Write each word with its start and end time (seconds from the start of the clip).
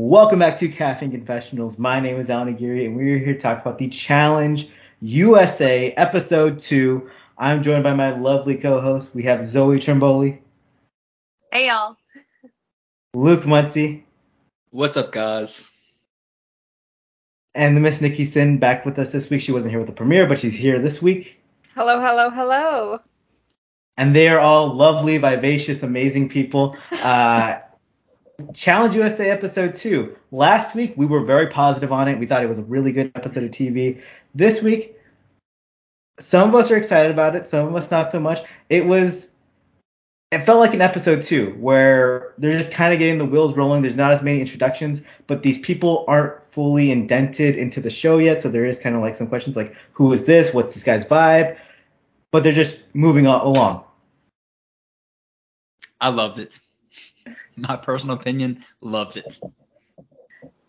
Welcome 0.00 0.38
back 0.38 0.56
to 0.58 0.68
Caffeine 0.68 1.10
Confessionals. 1.10 1.76
My 1.76 1.98
name 1.98 2.20
is 2.20 2.30
Alan 2.30 2.54
Aguirre, 2.54 2.84
and 2.84 2.94
we're 2.94 3.18
here 3.18 3.34
to 3.34 3.40
talk 3.40 3.60
about 3.62 3.78
the 3.78 3.88
Challenge 3.88 4.68
USA 5.00 5.90
Episode 5.90 6.60
2. 6.60 7.10
I'm 7.36 7.64
joined 7.64 7.82
by 7.82 7.94
my 7.94 8.16
lovely 8.16 8.54
co-host. 8.54 9.12
We 9.12 9.24
have 9.24 9.44
Zoe 9.44 9.80
Trimboli, 9.80 10.38
Hey 11.50 11.66
y'all. 11.66 11.96
Luke 13.12 13.44
Muncie, 13.44 14.06
What's 14.70 14.96
up, 14.96 15.10
guys? 15.10 15.66
and 17.56 17.76
the 17.76 17.80
Miss 17.80 18.00
Nikki 18.00 18.24
Sin 18.24 18.58
back 18.58 18.86
with 18.86 19.00
us 19.00 19.10
this 19.10 19.28
week. 19.30 19.42
She 19.42 19.50
wasn't 19.50 19.72
here 19.72 19.80
with 19.80 19.88
the 19.88 19.94
premiere, 19.94 20.28
but 20.28 20.38
she's 20.38 20.54
here 20.54 20.78
this 20.78 21.02
week. 21.02 21.40
Hello, 21.74 22.00
hello, 22.00 22.30
hello. 22.30 23.00
And 23.96 24.14
they 24.14 24.28
are 24.28 24.38
all 24.38 24.74
lovely, 24.74 25.18
vivacious, 25.18 25.82
amazing 25.82 26.28
people. 26.28 26.76
Uh, 26.92 27.58
Challenge 28.54 28.94
USA 28.94 29.30
Episode 29.30 29.74
2. 29.74 30.16
Last 30.30 30.74
week, 30.76 30.94
we 30.96 31.06
were 31.06 31.24
very 31.24 31.48
positive 31.48 31.92
on 31.92 32.06
it. 32.06 32.18
We 32.18 32.26
thought 32.26 32.44
it 32.44 32.48
was 32.48 32.58
a 32.58 32.62
really 32.62 32.92
good 32.92 33.10
episode 33.16 33.42
of 33.42 33.50
TV. 33.50 34.00
This 34.32 34.62
week, 34.62 34.96
some 36.20 36.48
of 36.48 36.54
us 36.54 36.70
are 36.70 36.76
excited 36.76 37.10
about 37.10 37.34
it, 37.34 37.46
some 37.46 37.66
of 37.66 37.74
us 37.74 37.90
not 37.90 38.12
so 38.12 38.20
much. 38.20 38.38
It 38.68 38.86
was, 38.86 39.28
it 40.30 40.46
felt 40.46 40.60
like 40.60 40.72
an 40.72 40.80
episode 40.80 41.24
2 41.24 41.56
where 41.58 42.34
they're 42.38 42.56
just 42.56 42.70
kind 42.70 42.92
of 42.92 43.00
getting 43.00 43.18
the 43.18 43.24
wheels 43.24 43.56
rolling. 43.56 43.82
There's 43.82 43.96
not 43.96 44.12
as 44.12 44.22
many 44.22 44.40
introductions, 44.40 45.02
but 45.26 45.42
these 45.42 45.58
people 45.58 46.04
aren't 46.06 46.44
fully 46.44 46.92
indented 46.92 47.56
into 47.56 47.80
the 47.80 47.90
show 47.90 48.18
yet. 48.18 48.42
So 48.42 48.50
there 48.50 48.64
is 48.64 48.78
kind 48.78 48.94
of 48.94 49.00
like 49.00 49.16
some 49.16 49.26
questions 49.26 49.56
like, 49.56 49.74
who 49.92 50.12
is 50.12 50.24
this? 50.26 50.54
What's 50.54 50.74
this 50.74 50.84
guy's 50.84 51.06
vibe? 51.06 51.58
But 52.30 52.44
they're 52.44 52.52
just 52.52 52.82
moving 52.94 53.26
along. 53.26 53.84
I 56.00 56.10
loved 56.10 56.38
it. 56.38 56.60
My 57.58 57.76
personal 57.76 58.16
opinion, 58.16 58.64
loved 58.80 59.16
it. 59.16 59.38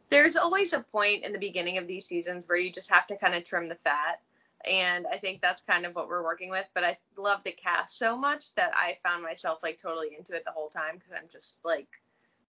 There's 0.10 0.36
always 0.36 0.74
a 0.74 0.80
point 0.80 1.24
in 1.24 1.34
the 1.34 1.40
beginning 1.40 1.78
of 1.78 1.88
these 1.88 2.06
seasons 2.06 2.48
where 2.48 2.58
you 2.58 2.72
just 2.72 2.90
have 2.90 3.06
to 3.08 3.18
kind 3.18 3.36
of 3.36 3.44
trim 3.44 3.70
the 3.70 3.76
fat. 3.76 4.22
And 4.66 5.06
I 5.12 5.18
think 5.18 5.42
that's 5.42 5.62
kind 5.62 5.86
of 5.86 5.96
what 5.96 6.08
we're 6.08 6.24
working 6.24 6.50
with. 6.50 6.66
But 6.74 6.84
I 6.84 6.98
love 7.16 7.42
the 7.46 7.52
cast 7.52 7.98
so 7.98 8.18
much 8.18 8.54
that 8.56 8.72
I 8.76 8.98
found 9.04 9.24
myself 9.24 9.60
like 9.62 9.80
totally 9.80 10.16
into 10.18 10.34
it 10.34 10.44
the 10.46 10.52
whole 10.52 10.70
time 10.70 10.96
because 10.96 11.14
I'm 11.16 11.30
just 11.32 11.64
like 11.64 11.88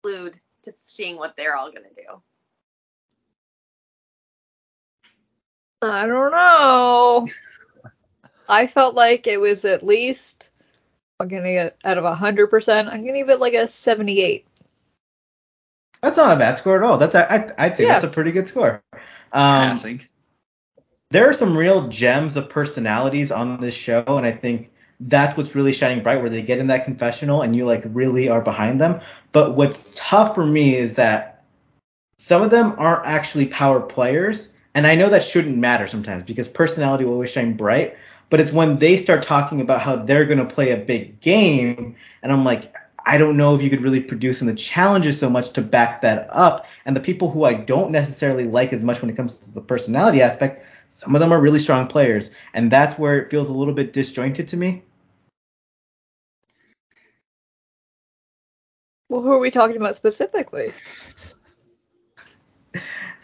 glued 0.02 0.38
to 0.62 0.74
seeing 0.86 1.16
what 1.16 1.36
they're 1.36 1.56
all 1.56 1.72
gonna 1.72 1.88
do. 1.96 2.22
I 5.82 6.06
don't 6.06 6.30
know. 6.30 7.28
I 8.48 8.66
felt 8.66 8.94
like 8.94 9.26
it 9.26 9.40
was 9.40 9.64
at 9.64 9.84
least. 9.84 10.49
I'm 11.20 11.28
gonna 11.28 11.52
get 11.52 11.76
out 11.84 11.98
of 11.98 12.04
100%. 12.04 12.88
I'm 12.88 13.00
gonna 13.00 13.18
give 13.18 13.28
it 13.28 13.40
like 13.40 13.54
a 13.54 13.66
78. 13.66 14.46
That's 16.02 16.16
not 16.16 16.34
a 16.34 16.38
bad 16.38 16.56
score 16.58 16.76
at 16.76 16.82
all. 16.82 16.96
That's 16.96 17.14
I, 17.14 17.52
I'd 17.58 17.76
say 17.76 17.84
Yeah. 17.84 17.92
that's 17.92 18.04
a 18.04 18.08
pretty 18.08 18.32
good 18.32 18.48
score. 18.48 18.82
Um, 18.92 19.00
Passing. 19.32 20.00
there 21.10 21.28
are 21.28 21.34
some 21.34 21.56
real 21.56 21.88
gems 21.88 22.36
of 22.36 22.48
personalities 22.48 23.30
on 23.30 23.60
this 23.60 23.74
show, 23.74 24.02
and 24.08 24.26
I 24.26 24.32
think 24.32 24.70
that's 24.98 25.36
what's 25.36 25.54
really 25.54 25.74
shining 25.74 26.02
bright. 26.02 26.20
Where 26.20 26.30
they 26.30 26.42
get 26.42 26.58
in 26.58 26.68
that 26.68 26.84
confessional 26.86 27.42
and 27.42 27.54
you 27.54 27.66
like 27.66 27.82
really 27.86 28.30
are 28.30 28.40
behind 28.40 28.80
them. 28.80 29.00
But 29.32 29.54
what's 29.56 29.92
tough 29.94 30.34
for 30.34 30.44
me 30.44 30.74
is 30.74 30.94
that 30.94 31.44
some 32.18 32.42
of 32.42 32.50
them 32.50 32.74
aren't 32.78 33.06
actually 33.06 33.46
power 33.48 33.80
players, 33.80 34.52
and 34.74 34.86
I 34.86 34.94
know 34.94 35.10
that 35.10 35.24
shouldn't 35.24 35.58
matter 35.58 35.86
sometimes 35.86 36.24
because 36.24 36.48
personality 36.48 37.04
will 37.04 37.14
always 37.14 37.30
shine 37.30 37.56
bright. 37.58 37.96
But 38.30 38.40
it's 38.40 38.52
when 38.52 38.78
they 38.78 38.96
start 38.96 39.24
talking 39.24 39.60
about 39.60 39.80
how 39.80 39.96
they're 39.96 40.24
going 40.24 40.38
to 40.38 40.54
play 40.54 40.70
a 40.70 40.76
big 40.76 41.20
game, 41.20 41.96
and 42.22 42.32
I'm 42.32 42.44
like, 42.44 42.74
I 43.04 43.18
don't 43.18 43.36
know 43.36 43.54
if 43.54 43.62
you 43.62 43.70
could 43.70 43.82
really 43.82 44.00
produce 44.00 44.40
in 44.40 44.46
the 44.46 44.54
challenges 44.54 45.18
so 45.18 45.28
much 45.28 45.52
to 45.54 45.62
back 45.62 46.02
that 46.02 46.28
up. 46.30 46.66
And 46.84 46.94
the 46.94 47.00
people 47.00 47.30
who 47.30 47.44
I 47.44 47.54
don't 47.54 47.90
necessarily 47.90 48.44
like 48.44 48.72
as 48.72 48.84
much 48.84 49.00
when 49.00 49.10
it 49.10 49.16
comes 49.16 49.34
to 49.34 49.50
the 49.50 49.60
personality 49.60 50.22
aspect, 50.22 50.64
some 50.90 51.14
of 51.14 51.20
them 51.20 51.32
are 51.32 51.40
really 51.40 51.58
strong 51.58 51.86
players, 51.86 52.30
and 52.54 52.70
that's 52.70 52.98
where 52.98 53.18
it 53.18 53.30
feels 53.30 53.48
a 53.48 53.52
little 53.52 53.74
bit 53.74 53.92
disjointed 53.92 54.48
to 54.48 54.56
me. 54.56 54.82
Well, 59.08 59.22
who 59.22 59.32
are 59.32 59.38
we 59.38 59.50
talking 59.50 59.76
about 59.76 59.96
specifically? 59.96 60.72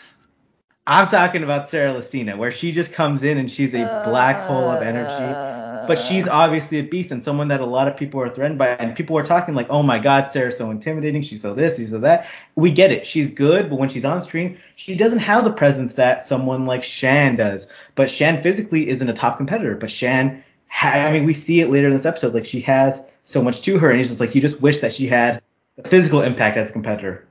I'm 0.87 1.09
talking 1.09 1.43
about 1.43 1.69
Sarah 1.69 1.93
Lacina, 1.93 2.37
where 2.37 2.53
she 2.53 2.71
just 2.71 2.93
comes 2.93 3.25
in 3.25 3.39
and 3.39 3.51
she's 3.51 3.75
a 3.75 4.03
black 4.05 4.47
hole 4.47 4.71
of 4.71 4.83
energy. 4.83 5.57
But 5.89 5.99
she's 5.99 6.29
uh. 6.29 6.33
obviously 6.33 6.79
a 6.79 6.83
beast 6.83 7.11
and 7.11 7.23
someone 7.23 7.49
that 7.49 7.61
a 7.61 7.67
lot 7.67 7.89
of 7.89 7.97
people 7.97 8.21
are 8.21 8.29
threatened 8.29 8.59
by. 8.59 8.69
And 8.69 8.95
people 8.95 9.19
are 9.19 9.27
talking 9.27 9.55
like, 9.55 9.69
oh 9.69 9.83
my 9.83 9.99
God, 9.99 10.31
Sarah's 10.31 10.57
so 10.57 10.71
intimidating. 10.71 11.23
She's 11.23 11.43
so 11.43 11.55
this, 11.55 11.77
she's 11.77 11.91
so 11.91 11.99
that. 12.01 12.29
We 12.55 12.71
get 12.71 12.93
it. 12.93 13.05
She's 13.05 13.35
good, 13.35 13.69
but 13.69 13.79
when 13.81 13.89
she's 13.89 14.05
on 14.05 14.23
screen, 14.23 14.59
she 14.77 14.97
doesn't 14.97 15.19
have 15.19 15.45
the 15.45 15.53
presence 15.53 15.95
that 15.95 16.27
someone 16.27 16.67
like 16.67 16.85
Shan 16.85 17.37
does. 17.37 17.67
But 17.97 18.11
Shan 18.11 18.43
physically 18.43 18.89
isn't 18.89 19.09
a 19.09 19.15
top 19.15 19.39
competitor. 19.39 19.77
But 19.77 19.91
Shan, 19.91 20.45
ha- 20.69 21.07
I 21.09 21.13
mean, 21.13 21.25
we 21.25 21.35
see 21.35 21.61
it 21.61 21.71
later 21.71 21.89
in 21.89 21.95
this 21.95 22.07
episode. 22.07 22.33
Like 22.33 22.47
she 22.47 22.61
has 22.61 23.03
so 23.25 23.43
much 23.43 23.63
to 23.63 23.79
her, 23.79 23.91
and 23.91 24.01
it's 24.01 24.11
just 24.11 24.21
like 24.21 24.37
you 24.37 24.41
just 24.41 24.61
wish 24.61 24.79
that 24.81 24.93
she 24.93 25.07
had 25.09 25.43
a 25.83 25.89
physical 25.89 26.23
impact 26.23 26.57
as 26.57 26.71
a 26.71 26.73
competitor. 26.73 27.27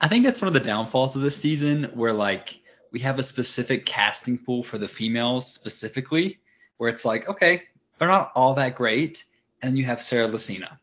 I 0.00 0.08
think 0.08 0.24
that's 0.24 0.40
one 0.40 0.48
of 0.48 0.54
the 0.54 0.60
downfalls 0.60 1.16
of 1.16 1.22
this 1.22 1.36
season 1.36 1.84
where 1.94 2.12
like 2.12 2.60
we 2.92 3.00
have 3.00 3.18
a 3.18 3.22
specific 3.22 3.84
casting 3.84 4.38
pool 4.38 4.62
for 4.62 4.78
the 4.78 4.88
females 4.88 5.52
specifically, 5.52 6.38
where 6.76 6.88
it's 6.88 7.04
like, 7.04 7.28
okay, 7.28 7.62
they're 7.98 8.08
not 8.08 8.32
all 8.34 8.54
that 8.54 8.76
great, 8.76 9.24
and 9.60 9.76
you 9.76 9.84
have 9.84 10.00
Sarah 10.00 10.28
Lacina. 10.28 10.78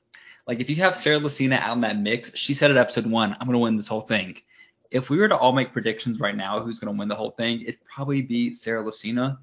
Like 0.48 0.60
if 0.60 0.70
you 0.70 0.76
have 0.78 0.96
Sarah 0.96 1.20
Lacina 1.20 1.60
out 1.60 1.76
in 1.76 1.82
that 1.82 2.00
mix, 2.00 2.36
she 2.36 2.54
said 2.54 2.72
at 2.72 2.78
episode 2.78 3.08
one, 3.08 3.36
I'm 3.40 3.48
gonna 3.48 3.60
win 3.60 3.78
this 3.78 3.88
whole 3.88 4.02
thing. 4.02 4.38
If 4.92 5.10
we 5.10 5.18
were 5.18 5.28
to 5.28 5.38
all 5.38 5.54
make 5.54 5.74
predictions 5.74 6.20
right 6.20 6.36
now, 6.36 6.60
who's 6.60 6.80
gonna 6.80 6.98
win 6.98 7.08
the 7.08 7.16
whole 7.16 7.32
thing, 7.32 7.62
it'd 7.62 7.84
probably 7.86 8.22
be 8.22 8.54
Sarah 8.54 8.84
Lacina. 8.84 9.38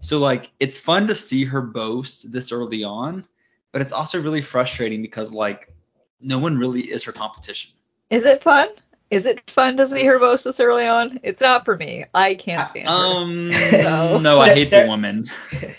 So 0.00 0.18
like 0.18 0.50
it's 0.60 0.78
fun 0.78 1.08
to 1.08 1.14
see 1.14 1.44
her 1.44 1.62
boast 1.62 2.32
this 2.32 2.52
early 2.52 2.84
on, 2.84 3.24
but 3.72 3.82
it's 3.82 3.92
also 3.92 4.20
really 4.20 4.42
frustrating 4.42 5.02
because 5.02 5.32
like 5.32 5.72
no 6.20 6.38
one 6.38 6.56
really 6.56 6.82
is 6.82 7.02
her 7.04 7.12
competition. 7.12 7.72
Is 8.08 8.24
it 8.24 8.42
fun? 8.42 8.68
Is 9.10 9.26
it 9.26 9.48
fun 9.50 9.76
to 9.76 9.86
see 9.86 10.04
her 10.04 10.18
boast 10.18 10.44
this 10.44 10.58
early 10.58 10.86
on? 10.86 11.20
It's 11.22 11.40
not 11.40 11.64
for 11.64 11.76
me. 11.76 12.04
I 12.12 12.34
can't 12.34 12.66
stand 12.66 12.88
her. 12.88 12.94
Um, 12.94 13.50
No. 13.72 14.18
no, 14.18 14.40
I 14.40 14.54
hate 14.54 14.70
the 14.70 14.86
woman. 14.86 15.26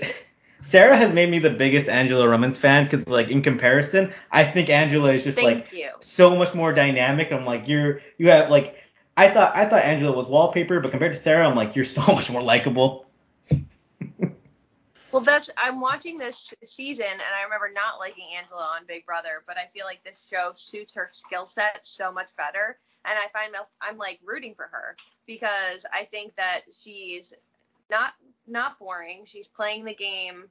Sarah 0.60 0.96
has 0.96 1.12
made 1.12 1.30
me 1.30 1.38
the 1.38 1.50
biggest 1.50 1.88
Angela 1.88 2.26
Rummans 2.26 2.58
fan 2.58 2.84
because, 2.84 3.06
like, 3.06 3.28
in 3.28 3.40
comparison, 3.40 4.12
I 4.32 4.42
think 4.42 4.68
Angela 4.68 5.12
is 5.12 5.22
just 5.22 5.38
Thank 5.38 5.66
like 5.66 5.72
you. 5.72 5.90
so 6.00 6.34
much 6.36 6.54
more 6.54 6.72
dynamic. 6.72 7.30
I'm 7.32 7.44
like, 7.44 7.68
you're 7.68 8.00
you 8.18 8.30
have 8.30 8.50
like, 8.50 8.76
I 9.16 9.28
thought 9.28 9.54
I 9.54 9.66
thought 9.66 9.84
Angela 9.84 10.16
was 10.16 10.26
wallpaper, 10.26 10.80
but 10.80 10.90
compared 10.90 11.12
to 11.12 11.18
Sarah, 11.18 11.48
I'm 11.48 11.54
like, 11.54 11.76
you're 11.76 11.84
so 11.84 12.04
much 12.12 12.30
more 12.30 12.42
likable. 12.42 13.05
Well, 15.16 15.24
that's 15.24 15.48
I'm 15.56 15.80
watching 15.80 16.18
this 16.18 16.52
season 16.62 17.06
and 17.06 17.22
I 17.22 17.44
remember 17.44 17.70
not 17.72 17.98
liking 17.98 18.26
Angela 18.36 18.74
on 18.76 18.84
Big 18.86 19.06
Brother, 19.06 19.42
but 19.46 19.56
I 19.56 19.66
feel 19.72 19.86
like 19.86 20.04
this 20.04 20.28
show 20.30 20.50
suits 20.52 20.92
her 20.94 21.08
skill 21.10 21.46
set 21.46 21.78
so 21.84 22.12
much 22.12 22.36
better, 22.36 22.78
and 23.06 23.18
I 23.18 23.32
find 23.32 23.52
myself 23.52 23.68
I'm 23.80 23.96
like 23.96 24.20
rooting 24.22 24.54
for 24.54 24.68
her 24.70 24.94
because 25.26 25.86
I 25.90 26.04
think 26.04 26.36
that 26.36 26.64
she's 26.70 27.32
not 27.90 28.12
not 28.46 28.78
boring. 28.78 29.22
She's 29.24 29.48
playing 29.48 29.86
the 29.86 29.94
game 29.94 30.50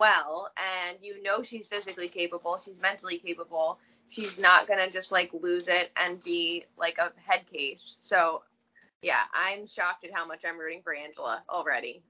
well, 0.00 0.50
and 0.56 0.98
you 1.00 1.22
know 1.22 1.42
she's 1.42 1.68
physically 1.68 2.08
capable. 2.08 2.58
She's 2.58 2.80
mentally 2.80 3.18
capable. 3.18 3.78
She's 4.08 4.40
not 4.40 4.66
gonna 4.66 4.90
just 4.90 5.12
like 5.12 5.30
lose 5.40 5.68
it 5.68 5.92
and 5.96 6.20
be 6.20 6.64
like 6.76 6.98
a 6.98 7.12
head 7.24 7.42
case. 7.48 8.00
So 8.02 8.42
yeah, 9.02 9.22
I'm 9.32 9.68
shocked 9.68 10.02
at 10.02 10.10
how 10.12 10.26
much 10.26 10.42
I'm 10.44 10.58
rooting 10.58 10.82
for 10.82 10.96
Angela 10.96 11.44
already. 11.48 12.02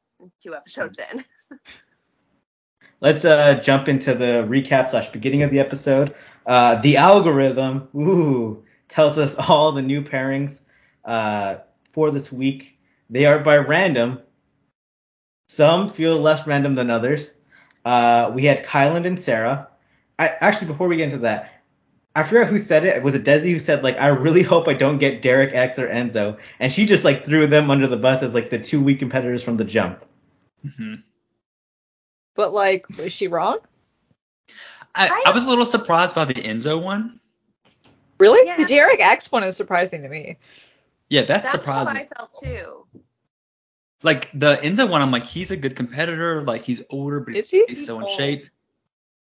Two 0.42 0.54
episodes 0.54 0.98
hmm. 0.98 1.18
in. 1.18 1.24
Let's 3.00 3.24
uh 3.24 3.60
jump 3.62 3.88
into 3.88 4.14
the 4.14 4.46
recap 4.48 4.90
slash 4.90 5.10
beginning 5.10 5.42
of 5.42 5.50
the 5.50 5.60
episode. 5.60 6.14
Uh, 6.46 6.80
the 6.80 6.96
algorithm, 6.96 7.88
ooh, 7.94 8.64
tells 8.88 9.18
us 9.18 9.34
all 9.48 9.72
the 9.72 9.82
new 9.82 10.02
pairings 10.02 10.62
uh 11.04 11.58
for 11.92 12.10
this 12.10 12.30
week. 12.32 12.78
They 13.08 13.26
are 13.26 13.38
by 13.40 13.56
random. 13.58 14.20
Some 15.48 15.88
feel 15.90 16.18
less 16.18 16.46
random 16.46 16.74
than 16.76 16.90
others. 16.90 17.34
Uh, 17.84 18.30
we 18.34 18.44
had 18.44 18.64
Kyland 18.64 19.06
and 19.06 19.18
Sarah. 19.18 19.68
I 20.18 20.28
actually 20.40 20.68
before 20.68 20.88
we 20.88 20.96
get 20.96 21.06
into 21.06 21.18
that, 21.18 21.62
I 22.14 22.22
forgot 22.24 22.48
who 22.48 22.58
said 22.58 22.84
it. 22.84 23.02
Was 23.02 23.14
it 23.14 23.24
Desi 23.24 23.52
who 23.52 23.58
said 23.58 23.82
like 23.82 23.98
I 23.98 24.08
really 24.08 24.42
hope 24.42 24.68
I 24.68 24.74
don't 24.74 24.98
get 24.98 25.22
Derek 25.22 25.54
X 25.54 25.78
or 25.78 25.88
Enzo, 25.88 26.38
and 26.58 26.72
she 26.72 26.86
just 26.86 27.04
like 27.04 27.24
threw 27.24 27.46
them 27.46 27.70
under 27.70 27.86
the 27.86 27.96
bus 27.96 28.22
as 28.22 28.34
like 28.34 28.50
the 28.50 28.58
two 28.58 28.82
weak 28.82 28.98
competitors 28.98 29.42
from 29.42 29.56
the 29.56 29.64
jump. 29.64 30.04
hmm 30.76 30.96
But 32.34 32.52
like, 32.52 32.88
was 32.96 33.12
she 33.12 33.28
wrong? 33.28 33.58
I, 34.94 35.22
I 35.26 35.30
was 35.30 35.44
a 35.44 35.48
little 35.48 35.66
surprised 35.66 36.14
by 36.14 36.24
the 36.24 36.34
Enzo 36.34 36.82
one. 36.82 37.20
Really? 38.18 38.46
Yeah. 38.46 38.56
The 38.56 38.64
Derek 38.66 39.00
X 39.00 39.30
one 39.30 39.44
is 39.44 39.56
surprising 39.56 40.02
to 40.02 40.08
me. 40.08 40.36
Yeah, 41.08 41.22
that's, 41.22 41.50
That's 41.50 41.50
surprising. 41.52 41.94
how 41.96 42.00
I 42.02 42.08
felt 42.16 42.30
too. 42.42 42.86
Like 44.02 44.30
the 44.32 44.56
Enzo 44.56 44.88
one, 44.88 45.02
I'm 45.02 45.10
like, 45.10 45.24
he's 45.24 45.50
a 45.50 45.56
good 45.56 45.76
competitor. 45.76 46.42
Like 46.42 46.62
he's 46.62 46.82
older, 46.90 47.20
but 47.20 47.34
Is 47.36 47.50
he? 47.50 47.64
he's 47.68 47.84
so 47.86 48.00
in 48.00 48.08
shape. 48.16 48.46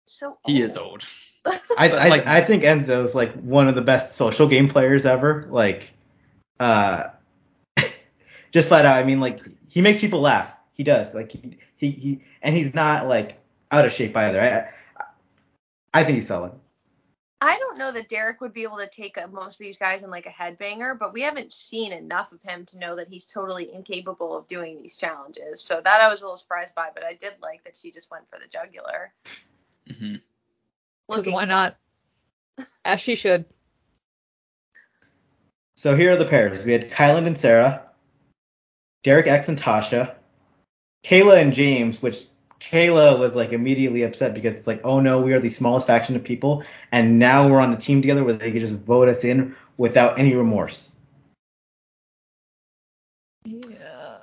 So 0.06 0.38
He 0.46 0.62
is 0.62 0.78
old. 0.78 1.04
old. 1.46 1.60
I, 1.78 1.90
I, 1.90 2.08
like- 2.10 2.26
I 2.28 2.42
think 2.42 2.64
Enzo's 2.64 3.14
like 3.16 3.34
one 3.42 3.68
of 3.68 3.76
the 3.76 3.82
best 3.82 4.16
social 4.16 4.48
game 4.48 4.70
players 4.70 5.06
ever. 5.06 5.48
Like, 5.50 5.90
uh, 6.60 7.10
just 8.52 8.68
flat 8.68 8.86
out. 8.86 8.98
I 8.98 9.04
mean, 9.04 9.20
like 9.20 9.42
he 9.70 9.82
makes 9.82 10.00
people 10.00 10.20
laugh. 10.22 10.52
He 10.74 10.84
does. 10.84 11.14
Like 11.14 11.32
he 11.32 11.58
he, 11.80 11.92
he 11.92 12.22
and 12.42 12.56
he's 12.56 12.76
not 12.76 13.08
like 13.08 13.40
out 13.72 13.86
of 13.86 13.94
shape 13.94 14.16
either. 14.16 14.42
I 14.42 14.70
I 15.94 16.04
think 16.04 16.16
he's 16.16 16.28
solid. 16.28 16.52
I 17.42 17.58
don't 17.58 17.78
know 17.78 17.94
that 17.94 18.10
Derek 18.10 18.42
would 18.42 18.54
be 18.54 18.64
able 18.64 18.80
to 18.80 18.88
take 18.88 19.18
uh 19.18 19.28
most 19.28 19.54
of 19.56 19.60
these 19.60 19.78
guys 19.78 20.04
in 20.04 20.10
like 20.10 20.26
a 20.26 20.30
headbanger, 20.30 21.00
but 21.00 21.14
we 21.14 21.22
haven't 21.22 21.54
seen 21.54 21.94
enough 21.94 22.34
of 22.34 22.42
him 22.42 22.66
to 22.68 22.80
know 22.80 22.98
that 22.98 23.08
he's 23.08 23.26
totally 23.26 23.74
incapable 23.74 24.38
of 24.38 24.46
doing 24.48 24.82
these 24.82 24.98
challenges. 24.98 25.62
So 25.62 25.82
that 25.82 26.02
I 26.02 26.10
was 26.10 26.22
a 26.22 26.26
little 26.26 26.38
surprised 26.38 26.76
by, 26.76 26.90
but 26.94 27.06
I 27.06 27.14
did 27.14 27.34
like 27.42 27.64
that 27.64 27.78
she 27.78 27.92
just 27.92 28.12
went 28.12 28.30
for 28.30 28.38
the 28.40 28.48
jugular. 28.48 29.14
Mm-hmm. 29.90 30.16
Because 31.08 31.28
why 31.28 31.46
not? 31.46 31.78
As 32.86 33.00
she 33.00 33.16
should. 33.16 33.46
So 35.76 35.96
here 35.96 36.12
are 36.12 36.18
the 36.18 36.26
pairs. 36.26 36.66
We 36.66 36.74
had 36.74 36.92
Kyland 36.92 37.26
and 37.26 37.38
Sarah, 37.38 37.84
Derek 39.04 39.28
X 39.28 39.48
and 39.48 39.58
Tasha, 39.58 40.19
Cayla 41.04 41.42
and 41.42 41.54
James, 41.54 42.02
which 42.02 42.26
Cayla 42.60 43.18
was 43.18 43.36
like 43.36 43.52
immediately 43.52 44.04
upset 44.04 44.34
because 44.34 44.58
it's 44.58 44.68
like, 44.68 44.82
oh 44.84 45.00
no, 45.00 45.22
we 45.22 45.34
are 45.34 45.40
the 45.40 45.50
smallest 45.50 45.88
faction 45.88 46.16
of 46.16 46.24
people, 46.24 46.64
and 46.92 47.18
now 47.20 47.50
we're 47.50 47.60
on 47.60 47.74
a 47.74 47.78
team 47.78 48.02
together 48.02 48.24
where 48.24 48.34
they 48.34 48.52
can 48.52 48.60
just 48.60 48.80
vote 48.82 49.08
us 49.08 49.24
in 49.24 49.56
without 49.78 50.20
any 50.20 50.36
remorse. 50.36 50.92
Yeah. 53.46 54.18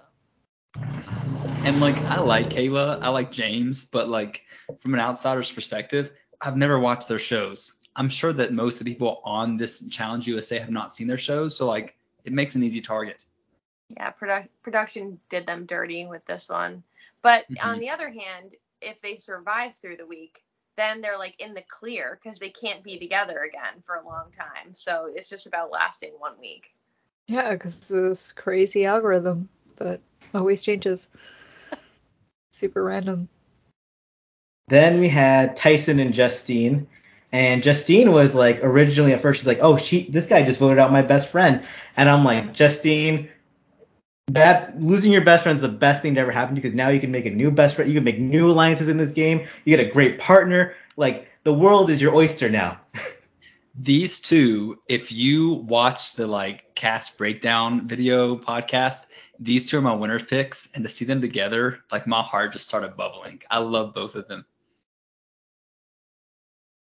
And 1.65 1.81
like 1.81 1.97
I 2.05 2.21
like 2.21 2.51
Cayla, 2.51 3.01
I 3.03 3.09
like 3.09 3.33
James, 3.33 3.87
but 3.87 4.09
like 4.09 4.43
from 4.81 4.95
an 4.95 5.01
outsider's 5.01 5.51
perspective, 5.51 6.13
I've 6.41 6.57
never 6.57 6.79
watched 6.79 7.09
their 7.09 7.19
shows. 7.19 7.73
I'm 7.97 8.11
sure 8.11 8.33
that 8.35 8.53
most 8.53 8.81
of 8.81 8.85
the 8.85 8.93
people 8.93 9.23
on 9.25 9.57
this 9.57 9.89
Challenge 9.89 10.27
USA 10.27 10.59
have 10.59 10.71
not 10.71 10.93
seen 10.93 11.07
their 11.07 11.17
shows, 11.17 11.57
so 11.57 11.67
like 11.67 11.97
it 12.25 12.33
makes 12.33 12.55
an 12.55 12.63
easy 12.63 12.83
target. 12.83 13.25
Yeah, 13.91 14.13
produ- 14.13 14.49
production 14.63 15.21
did 15.29 15.47
them 15.47 15.67
dirty 15.67 16.07
with 16.07 16.25
this 16.27 16.49
one. 16.49 16.83
But 17.23 17.49
Mhm. 17.51 17.65
on 17.65 17.79
the 17.79 17.91
other 17.91 18.11
hand, 18.11 18.57
if 18.81 19.01
they 19.01 19.17
survive 19.17 19.75
through 19.77 19.97
the 19.97 20.07
week, 20.07 20.43
then 20.77 21.01
they're 21.01 21.19
like 21.19 21.41
in 21.41 21.55
the 21.55 21.63
clear 21.63 22.19
because 22.23 22.39
they 22.39 22.51
can't 22.51 22.83
be 22.83 22.99
together 22.99 23.39
again 23.41 23.83
for 23.87 23.95
a 23.97 24.05
long 24.05 24.31
time. 24.31 24.75
So 24.75 25.11
it's 25.15 25.29
just 25.29 25.47
about 25.47 25.71
lasting 25.71 26.13
one 26.19 26.39
week. 26.39 26.75
Yeah, 27.29 27.53
because 27.53 27.89
this 27.89 28.33
crazy 28.33 28.85
algorithm 28.85 29.49
that 29.77 30.01
always 30.35 30.63
changes. 30.63 31.09
Super 32.53 32.83
random. 32.83 33.29
Then 34.69 35.01
we 35.01 35.09
had 35.09 35.57
Tyson 35.57 35.99
and 36.01 36.13
Justine. 36.13 36.89
And 37.33 37.63
Justine 37.63 38.13
was 38.13 38.35
like 38.35 38.63
originally 38.63 39.13
at 39.13 39.21
first 39.21 39.41
she's 39.41 39.47
like, 39.47 39.59
oh 39.63 39.77
she 39.77 40.09
this 40.09 40.27
guy 40.27 40.43
just 40.43 40.59
voted 40.59 40.79
out 40.79 40.93
my 40.93 41.03
best 41.03 41.31
friend. 41.31 41.67
And 41.97 42.09
I'm 42.09 42.25
like, 42.25 42.53
Justine, 42.53 43.31
that 44.29 44.81
losing 44.81 45.13
your 45.13 45.23
best 45.23 45.45
friend 45.45 45.57
is 45.57 45.63
the 45.63 45.69
best 45.69 46.03
thing 46.03 46.15
to 46.15 46.21
ever 46.21 46.33
happen 46.33 46.55
to 46.55 46.59
you 46.59 46.63
because 46.63 46.75
now 46.75 46.89
you 46.89 47.01
can 47.01 47.11
make 47.11 47.27
a 47.27 47.31
new 47.31 47.51
best 47.51 47.77
friend. 47.77 47.91
You 47.91 47.97
can 47.97 48.05
make 48.05 48.19
new 48.19 48.51
alliances 48.51 48.89
in 48.89 48.97
this 48.97 49.13
game. 49.13 49.47
You 49.65 49.77
get 49.77 49.87
a 49.87 49.91
great 49.91 50.19
partner. 50.19 50.75
Like 50.97 51.29
the 51.45 51.55
world 51.55 51.91
is 51.91 52.01
your 52.01 52.15
oyster 52.15 52.49
now. 52.49 52.81
These 53.79 54.21
two, 54.21 54.81
if 54.89 55.13
you 55.13 55.53
watch 55.53 56.15
the 56.15 56.27
like 56.27 56.75
cast 56.75 57.19
breakdown 57.19 57.87
video 57.87 58.37
podcast, 58.37 59.09
these 59.39 59.69
two 59.69 59.77
are 59.77 59.83
my 59.83 59.93
winners 59.95 60.23
picks, 60.23 60.71
and 60.73 60.83
to 60.83 60.89
see 60.89 61.05
them 61.05 61.21
together, 61.21 61.81
like 61.93 62.07
my 62.07 62.23
heart 62.23 62.55
just 62.55 62.65
started 62.65 62.97
bubbling. 62.97 63.43
I 63.51 63.59
love 63.59 63.93
both 63.93 64.15
of 64.15 64.29
them. 64.29 64.47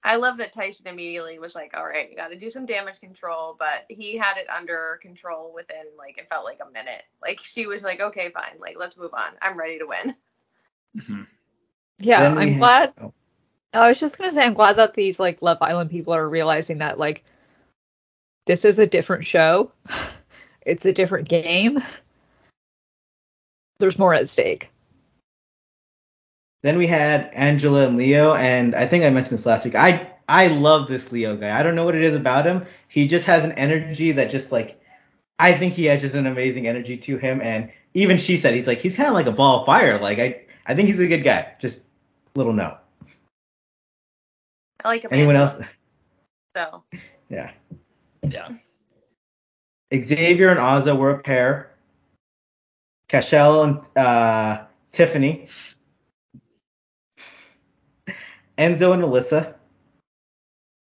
I 0.06 0.18
love 0.18 0.38
that 0.38 0.54
Tyson 0.54 0.88
immediately 0.88 1.40
was 1.40 1.56
like, 1.56 1.76
all 1.76 1.86
right, 1.86 2.10
you 2.10 2.16
got 2.16 2.28
to 2.30 2.38
do 2.38 2.50
some 2.50 2.66
damage 2.66 3.00
control, 3.00 3.56
but 3.58 3.86
he 3.90 4.18
had 4.18 4.38
it 4.38 4.48
under 4.50 5.00
control 5.02 5.52
within 5.54 5.86
like 5.98 6.18
it 6.20 6.30
felt 6.30 6.46
like 6.46 6.60
a 6.66 6.72
minute. 6.72 7.04
Like 7.22 7.40
she 7.42 7.66
was 7.66 7.84
like, 7.84 8.00
okay, 8.00 8.30
fine, 8.30 8.60
like 8.60 8.78
let's 8.80 8.98
move 8.98 9.14
on. 9.14 9.34
I'm 9.42 9.58
ready 9.58 9.80
to 9.80 9.86
win. 9.88 10.16
hmm 11.06 11.22
Yeah, 12.00 12.22
Then 12.22 12.38
I'm 12.38 12.48
had- 12.50 12.60
glad. 12.60 12.94
oh. 13.02 13.14
I 13.74 13.88
was 13.90 14.00
just 14.00 14.18
gonna 14.18 14.32
say 14.32 14.44
I'm 14.44 14.54
glad 14.54 14.78
that 14.78 14.94
these 14.94 15.20
like 15.20 15.42
Love 15.42 15.58
Island 15.62 15.90
people 15.90 16.14
are 16.14 16.30
realizing 16.30 16.78
that 16.78 16.98
like 17.00 17.24
this 18.46 18.64
is 18.64 18.80
a 18.80 18.88
different 18.88 19.26
show. 19.26 19.72
It's 20.66 20.86
a 20.86 20.94
different 20.94 21.30
game. 21.30 21.80
There's 23.78 24.00
more 24.00 24.16
at 24.16 24.30
stake. 24.30 24.70
Then 26.66 26.80
we 26.80 26.88
had 26.88 27.30
Angela 27.34 27.88
and 27.88 27.96
Leo, 27.96 28.34
and 28.34 28.74
I 28.74 28.88
think 28.88 29.04
I 29.04 29.12
mentioned 29.12 29.38
this 29.38 29.46
last 29.46 29.66
week. 29.66 29.76
I 29.76 30.10
I 30.28 30.48
love 30.48 30.88
this 30.88 31.12
Leo 31.12 31.36
guy. 31.36 31.56
I 31.56 31.62
don't 31.62 31.76
know 31.76 31.86
what 31.86 31.94
it 31.94 32.04
is 32.04 32.16
about 32.16 32.48
him. 32.48 32.66
He 32.88 33.08
just 33.08 33.28
has 33.28 33.46
an 33.46 33.52
energy 33.52 34.14
that 34.14 34.32
just 34.32 34.52
like 34.52 34.82
I 35.38 35.54
think 35.54 35.76
he 35.76 35.86
has 35.86 36.02
just 36.02 36.16
an 36.16 36.26
amazing 36.26 36.68
energy 36.68 36.98
to 36.98 37.18
him. 37.18 37.40
And 37.40 37.72
even 37.94 38.18
she 38.18 38.36
said 38.38 38.56
he's 38.56 38.66
like 38.66 38.80
he's 38.80 38.96
kind 38.96 39.08
of 39.08 39.14
like 39.14 39.28
a 39.28 39.32
ball 39.32 39.60
of 39.60 39.68
fire. 39.68 40.00
Like 40.00 40.18
I 40.18 40.42
I 40.66 40.74
think 40.74 40.88
he's 40.88 41.00
a 41.00 41.06
good 41.06 41.24
guy. 41.24 41.54
Just 41.60 41.86
little 42.34 42.52
note. 42.52 42.80
I 44.84 44.88
like 44.88 45.04
him. 45.04 45.12
Anyone 45.14 45.36
else? 45.36 45.64
So 46.56 46.84
Yeah. 47.30 47.52
Yeah. 48.24 48.50
Xavier 49.94 50.50
and 50.50 50.60
Ozzy 50.60 50.98
were 50.98 51.12
a 51.12 51.20
pair. 51.20 51.76
Cashel 53.08 53.62
and 53.62 53.82
uh, 53.96 54.66
Tiffany. 54.92 55.48
Enzo 58.58 58.94
and 58.94 59.04
Alyssa. 59.04 59.56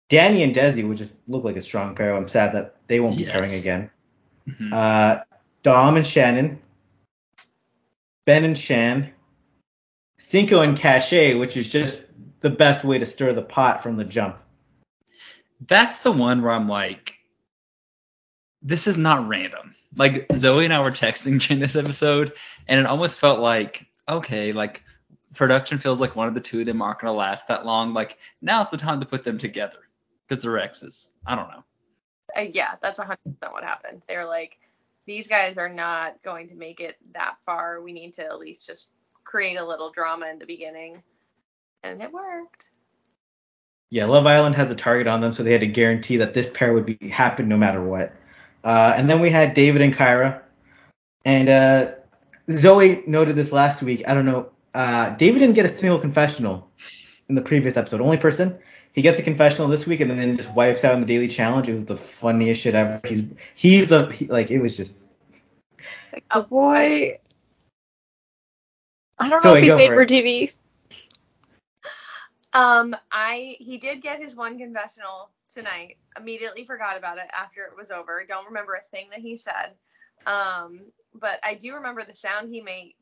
Danny 0.08 0.42
and 0.42 0.54
Desi 0.54 0.86
would 0.86 0.98
just 0.98 1.12
look 1.26 1.42
like 1.44 1.56
a 1.56 1.62
strong 1.62 1.94
pair. 1.94 2.14
I'm 2.14 2.28
sad 2.28 2.54
that 2.54 2.76
they 2.86 3.00
won't 3.00 3.16
be 3.16 3.22
Yes. 3.24 3.32
pairing 3.32 3.54
again. 3.58 3.90
Mhm. 4.48 4.72
Uh, 4.72 5.24
Dom 5.62 5.96
and 5.96 6.06
Shannon. 6.06 6.60
Ben 8.26 8.44
and 8.44 8.58
Shan. 8.58 9.10
Cinco 10.18 10.60
and 10.60 10.76
Cashay, 10.76 11.38
which 11.38 11.56
is 11.56 11.68
just 11.68 12.06
the 12.40 12.50
best 12.50 12.84
way 12.84 12.98
to 12.98 13.06
stir 13.06 13.32
the 13.32 13.42
pot 13.42 13.82
from 13.82 13.96
the 13.96 14.04
jump. 14.04 14.38
That's 15.66 15.98
the 16.00 16.12
one 16.12 16.42
where 16.42 16.52
I'm 16.52 16.68
like, 16.68 17.14
this 18.62 18.86
is 18.86 18.98
not 18.98 19.26
random. 19.28 19.74
Like 19.96 20.26
Zoe 20.34 20.64
and 20.64 20.72
I 20.74 20.80
were 20.80 20.90
texting 20.90 21.40
during 21.40 21.60
this 21.60 21.76
episode, 21.76 22.32
and 22.68 22.80
it 22.80 22.86
almost 22.86 23.18
felt 23.18 23.40
like, 23.40 23.86
okay, 24.08 24.52
like 24.52 24.82
production 25.34 25.78
feels 25.78 26.00
like 26.00 26.16
one 26.16 26.28
of 26.28 26.34
the 26.34 26.40
two 26.40 26.60
of 26.60 26.66
them 26.66 26.82
aren't 26.82 27.00
gonna 27.00 27.12
last 27.12 27.48
that 27.48 27.66
long. 27.66 27.94
Like 27.94 28.18
now's 28.40 28.70
the 28.70 28.76
time 28.76 29.00
to 29.00 29.06
put 29.06 29.24
them 29.24 29.38
together 29.38 29.78
because 30.26 30.42
they're 30.42 30.58
exes. 30.58 31.10
I 31.26 31.36
don't 31.36 31.48
know. 31.48 31.64
uh, 32.36 32.46
yeah, 32.52 32.74
that's 32.82 32.98
100% 32.98 33.16
what 33.50 33.64
happened. 33.64 34.02
They're 34.08 34.26
like, 34.26 34.58
these 35.06 35.26
guys 35.26 35.58
are 35.58 35.68
not 35.68 36.22
going 36.22 36.48
to 36.48 36.54
make 36.54 36.80
it 36.80 36.96
that 37.14 37.36
far. 37.44 37.80
We 37.82 37.92
need 37.92 38.14
to 38.14 38.24
at 38.24 38.38
least 38.38 38.66
just 38.66 38.90
create 39.24 39.56
a 39.58 39.64
little 39.64 39.90
drama 39.90 40.28
in 40.28 40.38
the 40.38 40.46
beginning. 40.46 41.02
And 41.82 42.00
it 42.00 42.12
worked. 42.12 42.70
Yeah, 43.90 44.06
Love 44.06 44.26
Island 44.26 44.54
has 44.54 44.70
a 44.70 44.74
target 44.76 45.06
on 45.06 45.20
them, 45.20 45.34
so 45.34 45.42
they 45.42 45.52
had 45.52 45.60
to 45.60 45.66
guarantee 45.66 46.16
that 46.18 46.32
this 46.32 46.48
pair 46.54 46.72
would 46.72 46.86
be 46.86 46.96
happen 47.10 47.48
no 47.48 47.58
matter 47.58 47.82
what. 47.82 48.14
Uh, 48.64 48.94
and 48.96 49.10
then 49.10 49.20
we 49.20 49.28
had 49.28 49.54
David 49.54 49.82
and 49.82 49.94
Kyra, 49.94 50.40
and 51.24 51.48
uh, 51.48 51.92
Zoe 52.50 53.02
noted 53.06 53.36
this 53.36 53.52
last 53.52 53.82
week. 53.82 54.02
I 54.08 54.14
don't 54.14 54.24
know. 54.24 54.50
Uh, 54.74 55.10
David 55.16 55.40
didn't 55.40 55.54
get 55.54 55.66
a 55.66 55.68
single 55.68 55.98
confessional 55.98 56.70
in 57.28 57.34
the 57.34 57.42
previous 57.42 57.76
episode. 57.76 58.00
Only 58.00 58.16
person. 58.16 58.58
He 58.92 59.02
gets 59.02 59.18
a 59.18 59.22
confessional 59.22 59.68
this 59.68 59.86
week 59.86 60.00
and 60.00 60.10
then 60.10 60.36
just 60.36 60.52
wipes 60.54 60.84
out 60.84 60.94
in 60.94 61.00
the 61.00 61.06
daily 61.06 61.28
challenge. 61.28 61.68
It 61.68 61.74
was 61.74 61.84
the 61.86 61.96
funniest 61.96 62.60
shit 62.60 62.74
ever. 62.74 63.00
He's 63.06 63.24
he's 63.54 63.88
the 63.88 64.10
he, 64.12 64.26
like 64.26 64.50
it 64.50 64.60
was 64.60 64.76
just. 64.76 65.04
Like, 66.12 66.24
oh, 66.30 66.42
boy. 66.42 67.18
I 69.18 69.28
don't 69.28 69.42
So 69.42 69.50
know 69.50 69.54
if 69.56 69.62
he's 69.62 69.74
made 69.74 69.88
for 69.88 69.94
for 69.94 70.02
it. 70.02 70.10
TV. 70.10 70.52
Um, 72.52 72.94
I 73.10 73.56
he 73.60 73.78
did 73.78 74.02
get 74.02 74.20
his 74.20 74.34
one 74.34 74.58
confessional 74.58 75.30
tonight. 75.54 75.96
Immediately 76.18 76.64
forgot 76.64 76.98
about 76.98 77.16
it 77.16 77.30
after 77.32 77.62
it 77.62 77.76
was 77.76 77.90
over. 77.90 78.24
Don't 78.28 78.46
remember 78.46 78.74
a 78.74 78.82
thing 78.90 79.06
that 79.10 79.20
he 79.20 79.36
said. 79.36 79.72
Um, 80.26 80.92
but 81.14 81.40
I 81.42 81.54
do 81.54 81.74
remember 81.74 82.04
the 82.04 82.14
sound 82.14 82.52
he 82.52 82.60
made 82.60 82.94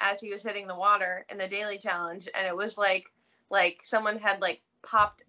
as 0.00 0.20
he 0.20 0.30
was 0.30 0.42
hitting 0.42 0.66
the 0.66 0.74
water 0.76 1.24
in 1.28 1.38
the 1.38 1.48
daily 1.48 1.78
challenge, 1.78 2.28
and 2.34 2.46
it 2.46 2.56
was 2.56 2.76
like 2.78 3.10
like 3.50 3.80
someone 3.84 4.18
had 4.18 4.40
like 4.40 4.60
popped 4.82 5.22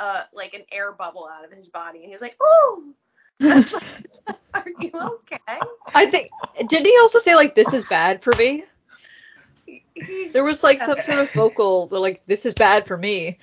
uh 0.00 0.24
like 0.32 0.54
an 0.54 0.62
air 0.70 0.92
bubble 0.92 1.28
out 1.32 1.44
of 1.44 1.50
his 1.52 1.68
body, 1.68 1.98
and 2.00 2.06
he 2.08 2.12
was 2.12 2.22
like, 2.22 2.36
"Ooh." 2.42 2.94
Are 4.54 4.64
you 4.80 4.90
okay? 4.94 5.58
I 5.94 6.06
think 6.06 6.30
did 6.68 6.84
he 6.86 6.96
also 7.00 7.18
say 7.18 7.34
like 7.34 7.54
this 7.54 7.72
is 7.72 7.84
bad 7.84 8.22
for 8.22 8.32
me? 8.38 8.64
He's- 9.94 10.32
There 10.32 10.44
was 10.44 10.62
like 10.64 10.80
some 10.82 10.98
sort 11.00 11.18
of 11.18 11.30
vocal 11.32 11.86
that 11.88 11.98
like 11.98 12.24
this 12.26 12.46
is 12.46 12.54
bad 12.54 12.86
for 12.86 12.96
me. 12.96 13.38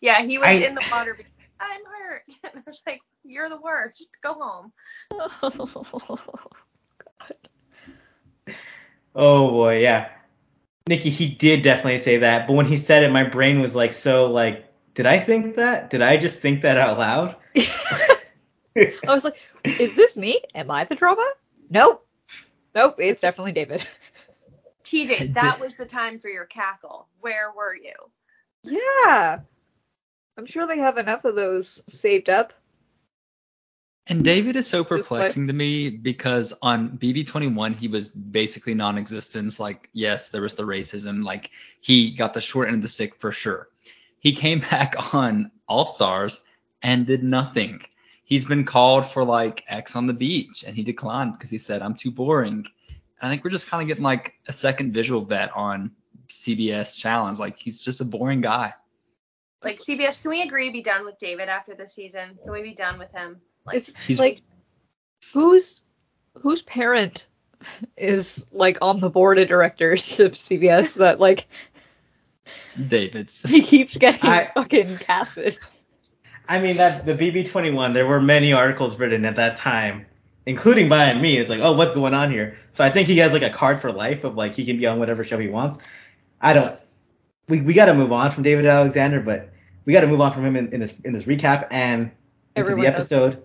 yeah, 0.00 0.22
he 0.22 0.38
was 0.38 0.48
I- 0.48 0.52
in 0.52 0.74
the 0.74 0.84
water. 0.92 1.14
because, 1.14 1.32
I'm 1.60 1.80
hurt. 1.84 2.22
And 2.44 2.58
I 2.58 2.62
was 2.66 2.82
like, 2.86 3.00
"You're 3.24 3.48
the 3.48 3.56
worst. 3.60 4.08
Go 4.22 4.34
home." 4.34 4.72
Oh 9.14 9.50
boy, 9.50 9.78
yeah. 9.80 10.10
Nikki, 10.88 11.10
he 11.10 11.28
did 11.28 11.62
definitely 11.62 11.98
say 11.98 12.18
that, 12.18 12.46
but 12.46 12.54
when 12.54 12.66
he 12.66 12.76
said 12.76 13.04
it, 13.04 13.10
my 13.10 13.24
brain 13.24 13.60
was 13.60 13.74
like 13.74 13.92
so 13.92 14.30
like 14.30 14.66
did 14.94 15.06
I 15.06 15.18
think 15.18 15.56
that? 15.56 15.90
Did 15.90 16.02
I 16.02 16.16
just 16.16 16.40
think 16.40 16.62
that 16.62 16.78
out 16.78 16.98
loud? 16.98 17.36
I 18.76 18.92
was 19.06 19.24
like, 19.24 19.36
is 19.64 19.94
this 19.94 20.16
me? 20.16 20.40
Am 20.54 20.70
I 20.70 20.84
the 20.84 20.94
drama? 20.94 21.28
Nope. 21.68 22.06
Nope, 22.74 22.96
it's 22.98 23.20
definitely 23.20 23.52
David. 23.52 23.86
TJ, 24.84 25.34
that 25.34 25.60
was 25.60 25.74
the 25.74 25.86
time 25.86 26.18
for 26.18 26.28
your 26.28 26.44
cackle. 26.44 27.08
Where 27.20 27.52
were 27.56 27.74
you? 27.74 27.94
Yeah. 28.62 29.40
I'm 30.36 30.46
sure 30.46 30.66
they 30.66 30.78
have 30.78 30.98
enough 30.98 31.24
of 31.24 31.36
those 31.36 31.82
saved 31.88 32.28
up. 32.28 32.52
And 34.06 34.22
David 34.22 34.54
is 34.56 34.66
so 34.66 34.84
perplexing 34.84 35.46
to 35.46 35.54
me 35.54 35.88
because 35.88 36.52
on 36.60 36.98
BB21 36.98 37.74
he 37.78 37.88
was 37.88 38.08
basically 38.08 38.74
non-existent. 38.74 39.58
Like, 39.58 39.88
yes, 39.94 40.28
there 40.28 40.42
was 40.42 40.54
the 40.54 40.64
racism. 40.64 41.24
Like, 41.24 41.50
he 41.80 42.10
got 42.10 42.34
the 42.34 42.40
short 42.42 42.68
end 42.68 42.76
of 42.76 42.82
the 42.82 42.88
stick 42.88 43.14
for 43.18 43.32
sure. 43.32 43.68
He 44.18 44.34
came 44.34 44.60
back 44.70 45.14
on 45.14 45.50
All 45.68 45.86
Stars 45.86 46.42
and 46.82 47.06
did 47.06 47.24
nothing. 47.24 47.82
He's 48.24 48.44
been 48.44 48.64
called 48.64 49.06
for 49.06 49.24
like 49.24 49.64
Ex 49.68 49.96
on 49.96 50.06
the 50.06 50.12
Beach 50.12 50.64
and 50.66 50.76
he 50.76 50.82
declined 50.82 51.32
because 51.32 51.50
he 51.50 51.58
said 51.58 51.80
I'm 51.80 51.94
too 51.94 52.10
boring. 52.10 52.66
I 53.22 53.30
think 53.30 53.42
we're 53.42 53.50
just 53.50 53.68
kind 53.68 53.80
of 53.80 53.88
getting 53.88 54.04
like 54.04 54.34
a 54.48 54.52
second 54.52 54.92
visual 54.92 55.24
vet 55.24 55.50
on 55.56 55.92
CBS 56.28 56.94
Challenge. 56.94 57.38
Like, 57.38 57.58
he's 57.58 57.78
just 57.78 58.02
a 58.02 58.04
boring 58.04 58.42
guy. 58.42 58.74
Like 59.62 59.78
CBS, 59.78 60.20
can 60.20 60.30
we 60.30 60.42
agree 60.42 60.66
to 60.66 60.72
be 60.72 60.82
done 60.82 61.06
with 61.06 61.16
David 61.18 61.48
after 61.48 61.74
this 61.74 61.94
season? 61.94 62.38
Can 62.42 62.52
we 62.52 62.60
be 62.60 62.74
done 62.74 62.98
with 62.98 63.10
him? 63.12 63.40
Like, 63.66 63.76
It's 63.76 63.94
He's- 64.06 64.18
like 64.18 64.40
whose 65.32 65.82
whose 66.42 66.62
parent 66.62 67.26
is 67.96 68.46
like 68.52 68.78
on 68.82 69.00
the 69.00 69.08
board 69.08 69.38
of 69.38 69.48
directors 69.48 70.20
of 70.20 70.32
CBS 70.32 70.94
that 70.96 71.18
like 71.20 71.46
David's. 72.88 73.42
he 73.42 73.62
keeps 73.62 73.96
getting 73.96 74.28
I- 74.28 74.50
fucking 74.54 74.98
casted. 74.98 75.58
I 76.46 76.60
mean 76.60 76.76
that 76.76 77.06
the 77.06 77.14
BB21, 77.14 77.94
there 77.94 78.06
were 78.06 78.20
many 78.20 78.52
articles 78.52 78.98
written 78.98 79.24
at 79.24 79.36
that 79.36 79.56
time, 79.56 80.04
including 80.44 80.90
by 80.90 81.14
me. 81.14 81.38
It's 81.38 81.48
like, 81.48 81.60
oh, 81.60 81.72
what's 81.72 81.94
going 81.94 82.12
on 82.12 82.30
here? 82.30 82.58
So 82.72 82.84
I 82.84 82.90
think 82.90 83.08
he 83.08 83.16
has 83.18 83.32
like 83.32 83.40
a 83.42 83.48
card 83.48 83.80
for 83.80 83.90
life 83.90 84.24
of 84.24 84.34
like 84.34 84.54
he 84.54 84.66
can 84.66 84.76
be 84.76 84.86
on 84.86 84.98
whatever 84.98 85.24
show 85.24 85.38
he 85.38 85.48
wants. 85.48 85.78
I 86.42 86.52
don't. 86.52 86.78
We 87.48 87.62
we 87.62 87.72
got 87.72 87.86
to 87.86 87.94
move 87.94 88.12
on 88.12 88.30
from 88.30 88.42
David 88.42 88.66
Alexander, 88.66 89.20
but 89.20 89.50
we 89.86 89.94
got 89.94 90.02
to 90.02 90.06
move 90.06 90.20
on 90.20 90.32
from 90.32 90.44
him 90.44 90.56
in, 90.56 90.70
in 90.72 90.80
this 90.80 90.94
in 91.02 91.14
this 91.14 91.24
recap 91.24 91.68
and 91.70 92.02
into 92.02 92.12
Everyone 92.56 92.82
the 92.82 92.88
episode. 92.88 93.32
I 93.34 93.38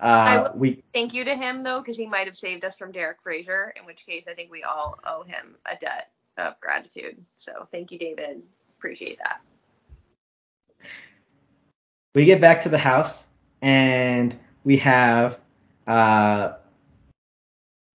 Uh, 0.00 0.50
will- 0.52 0.58
we 0.58 0.82
thank 0.92 1.14
you 1.14 1.24
to 1.24 1.34
him 1.34 1.62
though, 1.62 1.80
because 1.80 1.96
he 1.96 2.06
might 2.06 2.26
have 2.26 2.36
saved 2.36 2.64
us 2.64 2.76
from 2.76 2.92
Derek 2.92 3.18
Frazier. 3.22 3.72
In 3.78 3.86
which 3.86 4.04
case, 4.06 4.26
I 4.28 4.34
think 4.34 4.50
we 4.50 4.62
all 4.62 4.98
owe 5.04 5.22
him 5.22 5.56
a 5.70 5.76
debt 5.76 6.10
of 6.36 6.58
gratitude. 6.60 7.24
So 7.36 7.68
thank 7.72 7.92
you, 7.92 7.98
David. 7.98 8.42
Appreciate 8.78 9.18
that. 9.18 9.40
we 12.14 12.24
get 12.24 12.40
back 12.40 12.62
to 12.62 12.68
the 12.68 12.78
house 12.78 13.26
and 13.62 14.36
we 14.62 14.76
have 14.78 15.40
uh, 15.86 16.52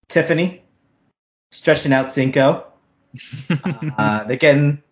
Tiffany 0.08 0.62
stretching 1.52 1.92
out 1.92 2.12
Cinco. 2.12 2.66
Uh, 3.98 4.24
they're 4.24 4.36
getting 4.36 4.82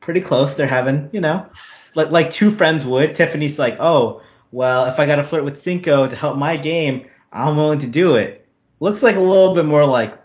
pretty 0.00 0.20
close. 0.20 0.54
They're 0.56 0.66
having, 0.66 1.10
you 1.12 1.20
know, 1.20 1.46
like 1.94 2.10
like 2.10 2.30
two 2.30 2.50
friends 2.50 2.86
would. 2.86 3.14
Tiffany's 3.14 3.58
like, 3.58 3.76
oh, 3.80 4.22
well, 4.52 4.86
if 4.86 4.98
I 4.98 5.06
got 5.06 5.16
to 5.16 5.24
flirt 5.24 5.44
with 5.44 5.62
Cinco 5.62 6.08
to 6.08 6.16
help 6.16 6.36
my 6.36 6.56
game, 6.56 7.06
I'm 7.32 7.56
willing 7.56 7.80
to 7.80 7.86
do 7.86 8.16
it. 8.16 8.46
Looks 8.80 9.02
like 9.02 9.16
a 9.16 9.20
little 9.20 9.54
bit 9.54 9.64
more 9.64 9.84
like 9.84 10.18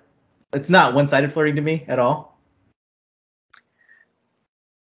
it's 0.53 0.69
not 0.69 0.93
one-sided 0.93 1.31
flirting 1.31 1.55
to 1.55 1.61
me 1.61 1.85
at 1.87 1.99
all. 1.99 2.39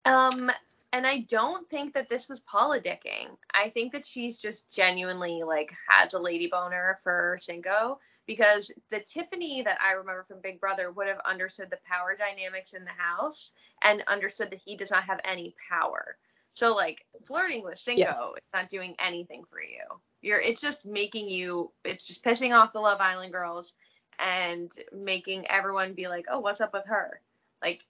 Um, 0.05 0.49
and 0.93 1.05
I 1.05 1.19
don't 1.19 1.69
think 1.69 1.93
that 1.93 2.09
this 2.09 2.29
was 2.29 2.41
politicking. 2.41 3.37
I 3.53 3.69
think 3.69 3.91
that 3.91 4.05
she's 4.05 4.41
just 4.41 4.71
genuinely 4.71 5.43
like 5.43 5.71
had 5.87 6.13
a 6.13 6.19
lady 6.19 6.47
boner 6.47 6.99
for 7.03 7.37
Cinco 7.39 7.99
because 8.25 8.71
the 8.89 8.99
Tiffany 8.99 9.61
that 9.63 9.77
I 9.81 9.93
remember 9.93 10.23
from 10.23 10.39
Big 10.41 10.59
Brother 10.59 10.91
would 10.91 11.07
have 11.07 11.19
understood 11.25 11.69
the 11.69 11.79
power 11.85 12.15
dynamics 12.15 12.73
in 12.73 12.85
the 12.85 12.91
house 12.91 13.53
and 13.83 14.03
understood 14.07 14.51
that 14.51 14.61
he 14.63 14.75
does 14.75 14.91
not 14.91 15.03
have 15.03 15.19
any 15.23 15.55
power. 15.69 16.17
So 16.53 16.75
like 16.75 17.05
flirting 17.25 17.63
with 17.63 17.77
Cinco 17.77 17.99
Yes. 17.99 18.17
is 18.17 18.43
not 18.53 18.69
doing 18.69 18.95
anything 18.99 19.43
for 19.49 19.61
you. 19.61 19.83
You're 20.21 20.41
it's 20.41 20.61
just 20.61 20.85
making 20.85 21.29
you 21.29 21.71
it's 21.85 22.05
just 22.05 22.23
pissing 22.23 22.57
off 22.57 22.73
the 22.73 22.79
Love 22.79 22.99
Island 22.99 23.31
girls 23.31 23.75
and 24.19 24.71
making 24.91 25.47
everyone 25.47 25.93
be 25.93 26.07
like, 26.07 26.25
"Oh, 26.29 26.39
what's 26.39 26.61
up 26.61 26.73
with 26.73 26.85
her?" 26.87 27.21
Like 27.61 27.85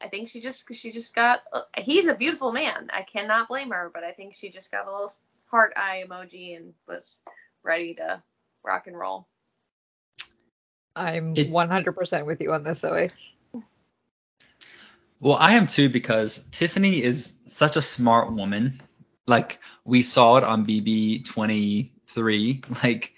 I 0.00 0.08
think 0.08 0.28
she 0.28 0.40
just 0.40 0.64
she 0.72 0.90
just 0.90 1.14
got 1.14 1.40
he's 1.78 2.06
a 2.06 2.14
beautiful 2.14 2.52
man. 2.52 2.88
I 2.92 3.02
cannot 3.02 3.48
blame 3.48 3.70
her, 3.70 3.90
but 3.92 4.04
I 4.04 4.12
think 4.12 4.34
she 4.34 4.48
just 4.48 4.72
got 4.72 4.86
a 4.86 4.90
little 4.92 5.12
heart 5.46 5.72
eye 5.76 6.04
emoji 6.06 6.56
and 6.56 6.72
was 6.88 7.22
ready 7.62 7.94
to 7.94 8.22
rock 8.64 8.86
and 8.86 8.98
roll. 8.98 9.26
I'm 10.94 11.34
100% 11.34 12.26
with 12.26 12.40
you 12.42 12.52
on 12.52 12.64
this, 12.64 12.80
Zoe. 12.80 13.10
Well, 15.22 15.36
I 15.38 15.52
am 15.52 15.68
too 15.68 15.88
because 15.88 16.48
Tiffany 16.50 17.00
is 17.00 17.38
such 17.46 17.76
a 17.76 17.82
smart 17.82 18.32
woman. 18.32 18.80
Like 19.28 19.60
we 19.84 20.02
saw 20.02 20.36
it 20.36 20.42
on 20.42 20.66
BB 20.66 21.24
23. 21.24 22.62
Like, 22.82 23.12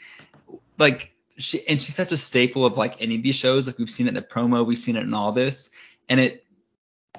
like 0.76 1.12
she 1.38 1.66
and 1.66 1.80
she's 1.80 1.94
such 1.94 2.12
a 2.12 2.18
staple 2.18 2.66
of 2.66 2.76
like 2.76 3.00
any 3.00 3.16
of 3.16 3.22
these 3.22 3.36
shows. 3.36 3.66
Like 3.66 3.78
we've 3.78 3.88
seen 3.88 4.06
it 4.06 4.10
in 4.10 4.16
the 4.16 4.22
promo, 4.22 4.66
we've 4.66 4.78
seen 4.78 4.96
it 4.96 5.02
in 5.02 5.14
all 5.14 5.32
this, 5.32 5.70
and 6.10 6.20
it. 6.20 6.44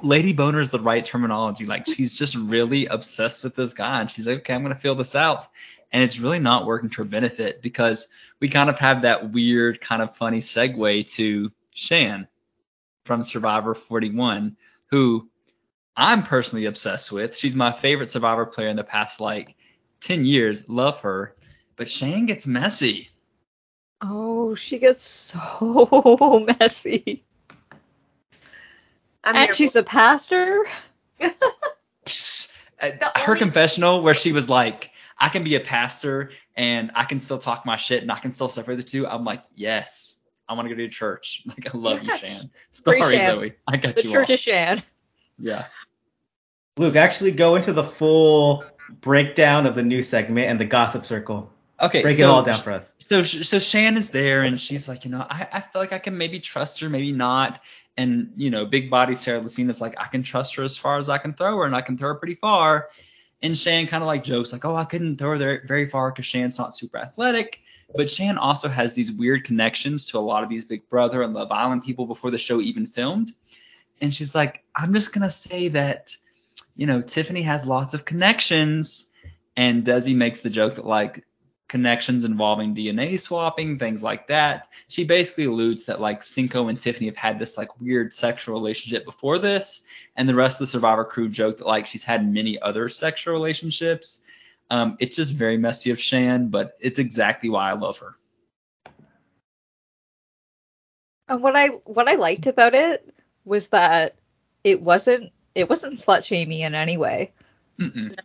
Lady 0.03 0.33
Boner 0.33 0.59
is 0.59 0.69
the 0.69 0.79
right 0.79 1.03
terminology. 1.03 1.65
Like 1.65 1.87
she's 1.87 2.13
just 2.13 2.35
really 2.35 2.85
obsessed 2.85 3.43
with 3.43 3.55
this 3.55 3.73
guy, 3.73 4.01
and 4.01 4.11
she's 4.11 4.27
like, 4.27 4.39
okay, 4.39 4.53
I'm 4.53 4.61
gonna 4.61 4.75
fill 4.75 4.93
this 4.93 5.15
out, 5.15 5.47
and 5.93 6.03
it's 6.03 6.19
really 6.19 6.39
not 6.39 6.67
working 6.67 6.91
to 6.91 6.97
her 6.97 7.05
benefit 7.05 7.63
because 7.63 8.07
we 8.39 8.49
kind 8.49 8.69
of 8.69 8.77
have 8.77 9.01
that 9.01 9.31
weird, 9.31 9.81
kind 9.81 10.03
of 10.03 10.15
funny 10.15 10.41
segue 10.41 11.09
to 11.13 11.51
Shan 11.71 12.27
from 13.05 13.23
Survivor 13.23 13.73
41 13.73 14.57
who 14.91 15.29
I'm 15.95 16.23
personally 16.23 16.65
obsessed 16.65 17.11
with. 17.11 17.35
She's 17.35 17.55
my 17.55 17.71
favorite 17.71 18.11
Survivor 18.11 18.45
player 18.45 18.67
in 18.67 18.75
the 18.75 18.83
past 18.83 19.19
like 19.19 19.55
10 20.01 20.25
years. 20.25 20.67
Love 20.69 21.01
her. 21.01 21.35
But 21.75 21.89
Shane 21.89 22.25
gets 22.25 22.47
messy. 22.47 23.09
Oh, 24.01 24.55
she 24.55 24.79
gets 24.79 25.03
so 25.03 26.45
messy. 26.59 27.23
I'm 29.23 29.35
and 29.35 29.45
here 29.45 29.53
she's 29.53 29.75
a 29.75 29.83
pastor. 29.83 30.65
Psst. 32.05 32.51
The 32.81 33.09
Her 33.15 33.37
confessional 33.37 34.03
where 34.03 34.13
she 34.13 34.33
was 34.33 34.49
like, 34.49 34.91
I 35.17 35.29
can 35.29 35.45
be 35.45 35.55
a 35.55 35.61
pastor 35.61 36.31
and 36.55 36.91
I 36.93 37.05
can 37.05 37.19
still 37.19 37.39
talk 37.39 37.65
my 37.65 37.77
shit 37.77 38.01
and 38.01 38.11
I 38.11 38.19
can 38.19 38.33
still 38.33 38.49
separate 38.49 38.75
the 38.75 38.83
two. 38.83 39.07
I'm 39.07 39.23
like, 39.23 39.43
yes. 39.55 40.14
I 40.47 40.53
want 40.53 40.67
to 40.69 40.75
go 40.75 40.81
to 40.81 40.89
church. 40.89 41.43
Like, 41.47 41.73
I 41.73 41.77
love 41.77 42.03
you, 42.03 42.09
Yes. 42.09 42.19
Shan. 42.19 42.49
Free 42.83 42.99
Sorry, 43.01 43.17
Shan. 43.17 43.35
Zoe. 43.35 43.53
I 43.67 43.77
got 43.77 43.97
you. 43.97 44.03
The 44.03 44.11
Church 44.11 44.29
off. 44.29 44.33
of 44.35 44.39
Shan. 44.39 44.83
Yeah. 45.39 45.65
Luke, 46.77 46.95
actually 46.95 47.31
go 47.31 47.55
into 47.55 47.73
the 47.73 47.83
full 47.83 48.63
breakdown 49.01 49.65
of 49.65 49.75
the 49.75 49.83
new 49.83 50.01
segment 50.01 50.49
and 50.49 50.59
the 50.59 50.65
gossip 50.65 51.05
circle. 51.05 51.51
Okay. 51.81 52.01
Break 52.01 52.19
it 52.19 52.23
all 52.23 52.43
down 52.43 52.61
for 52.61 52.71
us. 52.71 52.93
so 52.99 53.23
so 53.23 53.59
Shan 53.59 53.97
is 53.97 54.09
there 54.09 54.43
and 54.43 54.59
she's 54.59 54.87
like, 54.87 55.03
you 55.03 55.11
know, 55.11 55.25
I, 55.29 55.47
I 55.51 55.59
feel 55.61 55.81
like 55.81 55.91
I 55.93 55.99
can 55.99 56.17
maybe 56.17 56.39
trust 56.39 56.79
her, 56.79 56.89
maybe 56.89 57.11
not. 57.11 57.61
And 57.97 58.31
you 58.37 58.49
know, 58.49 58.65
big 58.65 58.89
body 58.89 59.13
Sarah 59.15 59.41
Lacina's 59.41 59.81
like, 59.81 59.95
I 59.99 60.05
can 60.07 60.23
trust 60.23 60.55
her 60.55 60.63
as 60.63 60.77
far 60.77 60.99
as 60.99 61.09
I 61.09 61.17
can 61.17 61.33
throw 61.33 61.57
her, 61.57 61.65
and 61.65 61.75
I 61.75 61.81
can 61.81 61.97
throw 61.97 62.09
her 62.09 62.15
pretty 62.15 62.35
far. 62.35 62.89
And 63.41 63.57
Shan 63.57 63.87
kind 63.87 64.03
of 64.03 64.07
like 64.07 64.23
jokes 64.23 64.53
like, 64.53 64.65
oh, 64.65 64.75
I 64.75 64.85
couldn't 64.85 65.17
throw 65.17 65.31
her 65.31 65.37
there 65.37 65.63
very 65.65 65.89
far 65.89 66.11
because 66.11 66.25
Shan's 66.25 66.57
not 66.57 66.77
super 66.77 66.97
athletic. 66.97 67.61
But 67.93 68.09
Shan 68.09 68.37
also 68.37 68.67
has 68.67 68.93
these 68.93 69.11
weird 69.11 69.43
connections 69.43 70.07
to 70.07 70.17
a 70.17 70.19
lot 70.19 70.43
of 70.43 70.49
these 70.49 70.65
Big 70.65 70.89
Brother 70.89 71.21
and 71.21 71.33
Love 71.33 71.51
Island 71.51 71.83
people 71.83 72.05
before 72.05 72.31
the 72.31 72.37
show 72.37 72.59
even 72.61 72.87
filmed. 72.87 73.31
And 74.01 74.13
she's 74.13 74.35
like, 74.35 74.63
I'm 74.75 74.93
just 74.93 75.13
gonna 75.13 75.29
say 75.29 75.69
that, 75.69 76.15
you 76.75 76.87
know, 76.87 77.01
Tiffany 77.01 77.43
has 77.43 77.65
lots 77.65 77.93
of 77.93 78.05
connections. 78.05 79.11
And 79.57 79.85
Desi 79.85 80.15
makes 80.15 80.41
the 80.41 80.49
joke 80.49 80.75
that 80.75 80.85
like 80.85 81.25
connections 81.67 82.25
involving 82.25 82.75
DNA 82.75 83.19
swapping, 83.19 83.77
things 83.77 84.03
like 84.03 84.27
that. 84.27 84.69
She 84.87 85.03
basically 85.03 85.45
alludes 85.45 85.85
that 85.85 85.99
like 85.99 86.23
Cinco 86.23 86.67
and 86.67 86.77
Tiffany 86.77 87.07
have 87.07 87.17
had 87.17 87.39
this 87.39 87.57
like 87.57 87.79
weird 87.79 88.13
sexual 88.13 88.55
relationship 88.55 89.05
before 89.05 89.39
this, 89.39 89.83
and 90.15 90.27
the 90.27 90.35
rest 90.35 90.55
of 90.55 90.59
the 90.59 90.71
Survivor 90.71 91.05
crew 91.05 91.29
joke 91.29 91.57
that 91.57 91.67
like 91.67 91.85
she's 91.85 92.03
had 92.03 92.31
many 92.31 92.59
other 92.61 92.89
sexual 92.89 93.33
relationships. 93.33 94.21
Um, 94.69 94.97
it's 94.99 95.15
just 95.15 95.33
very 95.33 95.57
messy 95.57 95.91
of 95.91 95.99
Shan, 95.99 96.47
but 96.47 96.75
it's 96.79 96.99
exactly 96.99 97.49
why 97.49 97.69
I 97.69 97.73
love 97.73 97.99
her. 97.99 98.15
And 101.27 101.41
what 101.41 101.55
I 101.55 101.67
what 101.67 102.07
I 102.07 102.15
liked 102.15 102.47
about 102.47 102.73
it 102.75 103.07
was 103.45 103.67
that 103.67 104.15
it 104.63 104.81
wasn't 104.81 105.31
it 105.53 105.69
wasn't 105.69 105.95
slut 105.95 106.25
shaming 106.25 106.61
in 106.61 106.75
any 106.75 106.97
way. 106.97 107.31
Mm-mm. 107.79 108.15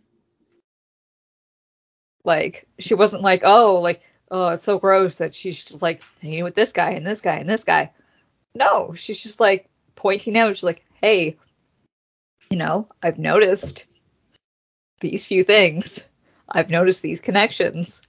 Like 2.23 2.67
she 2.79 2.93
wasn't 2.93 3.23
like, 3.23 3.41
oh, 3.43 3.79
like, 3.79 4.01
oh, 4.29 4.49
it's 4.49 4.63
so 4.63 4.77
gross 4.77 5.15
that 5.15 5.33
she's 5.33 5.63
just 5.63 5.81
like 5.81 6.03
hanging 6.21 6.43
with 6.43 6.55
this 6.55 6.73
guy 6.73 6.91
and 6.91 7.05
this 7.05 7.21
guy 7.21 7.35
and 7.35 7.49
this 7.49 7.63
guy. 7.63 7.91
No, 8.53 8.93
she's 8.93 9.21
just 9.21 9.39
like 9.39 9.69
pointing 9.95 10.37
out, 10.37 10.55
she's 10.55 10.63
like, 10.63 10.85
hey, 11.01 11.37
you 12.49 12.57
know, 12.57 12.87
I've 13.01 13.17
noticed 13.17 13.85
these 14.99 15.25
few 15.25 15.43
things. 15.43 16.03
I've 16.51 16.69
noticed 16.69 17.01
these 17.01 17.19
connections. 17.19 18.01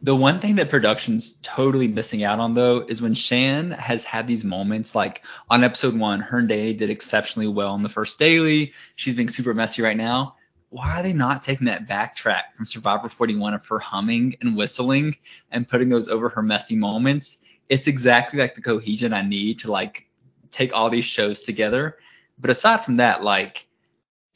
The 0.00 0.14
one 0.14 0.38
thing 0.38 0.56
that 0.56 0.70
production's 0.70 1.38
totally 1.42 1.88
missing 1.88 2.22
out 2.22 2.38
on 2.38 2.54
though 2.54 2.84
is 2.86 3.02
when 3.02 3.14
Shan 3.14 3.72
has 3.72 4.04
had 4.04 4.28
these 4.28 4.44
moments 4.44 4.94
like 4.94 5.22
on 5.50 5.64
episode 5.64 5.98
one, 5.98 6.20
her 6.20 6.38
and 6.38 6.48
Danny 6.48 6.72
did 6.72 6.90
exceptionally 6.90 7.48
well 7.48 7.72
on 7.72 7.82
the 7.82 7.88
first 7.88 8.18
daily. 8.18 8.74
She's 8.94 9.16
being 9.16 9.28
super 9.28 9.54
messy 9.54 9.82
right 9.82 9.96
now. 9.96 10.36
Why 10.70 11.00
are 11.00 11.02
they 11.02 11.14
not 11.14 11.42
taking 11.42 11.66
that 11.66 11.88
backtrack 11.88 12.42
from 12.56 12.66
Survivor 12.66 13.08
41 13.08 13.54
of 13.54 13.66
her 13.66 13.78
humming 13.78 14.36
and 14.40 14.56
whistling 14.56 15.16
and 15.50 15.68
putting 15.68 15.88
those 15.88 16.08
over 16.08 16.28
her 16.28 16.42
messy 16.42 16.76
moments? 16.76 17.38
It's 17.68 17.88
exactly 17.88 18.38
like 18.38 18.54
the 18.54 18.62
cohesion 18.62 19.12
I 19.12 19.22
need 19.22 19.60
to 19.60 19.70
like 19.72 20.06
take 20.50 20.72
all 20.72 20.90
these 20.90 21.06
shows 21.06 21.42
together. 21.42 21.96
But 22.38 22.50
aside 22.50 22.84
from 22.84 22.98
that, 22.98 23.24
like 23.24 23.66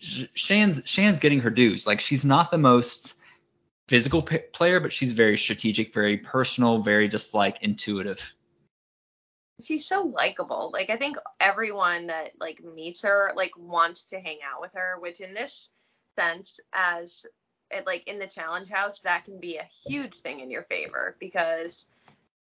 Shan's 0.03 0.83
Shan's 0.85 1.21
getting 1.21 1.41
her 1.41 1.51
dues. 1.51 1.87
Like 1.87 2.01
she's 2.01 2.25
not 2.25 2.51
the 2.51 2.59
most 2.59 3.15
physical 3.89 4.23
p- 4.23 4.39
player, 4.39 4.81
but 4.81 4.93
she's 4.93 5.13
very 5.13 5.39
strategic, 5.39 5.95
very 5.95 6.17
personal, 6.17 6.83
very 6.83 7.09
just 7.09 7.35
like 7.35 7.63
intuitive. 7.63 8.21
She's 9.61 9.87
so 9.87 10.03
likable. 10.03 10.71
Like 10.73 10.91
I 10.91 10.97
think 10.97 11.17
everyone 11.39 12.09
that 12.09 12.33
like 12.41 12.63
meets 12.65 13.03
her 13.03 13.33
like 13.37 13.53
wants 13.57 14.05
to 14.07 14.19
hang 14.19 14.39
out 14.45 14.61
with 14.61 14.73
her, 14.75 14.99
which 14.99 15.21
in 15.21 15.35
this 15.35 15.71
sense 16.19 16.59
as 16.73 17.25
it, 17.71 17.87
like 17.87 18.07
in 18.09 18.19
the 18.19 18.27
challenge 18.27 18.69
house 18.69 18.99
that 19.01 19.25
can 19.25 19.39
be 19.39 19.57
a 19.57 19.69
huge 19.87 20.15
thing 20.15 20.41
in 20.41 20.51
your 20.51 20.65
favor 20.65 21.17
because 21.21 21.87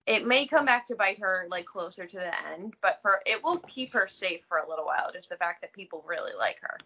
it 0.07 0.26
may 0.26 0.47
come 0.47 0.65
back 0.65 0.87
to 0.87 0.97
bite 0.97 1.21
her 1.21 1.47
like 1.49 1.65
closer 1.65 2.07
to 2.07 2.17
the 2.17 2.49
end, 2.49 2.75
but 2.83 2.99
for 3.03 3.21
it 3.25 3.43
will 3.45 3.59
keep 3.59 3.93
her 3.93 4.09
safe 4.09 4.41
for 4.49 4.59
a 4.59 4.69
little 4.69 4.85
while. 4.85 5.12
Just 5.12 5.29
the 5.29 5.37
fact 5.37 5.61
that 5.61 5.73
people 5.73 6.05
really 6.07 6.33
like 6.37 6.61
her. 6.61 6.79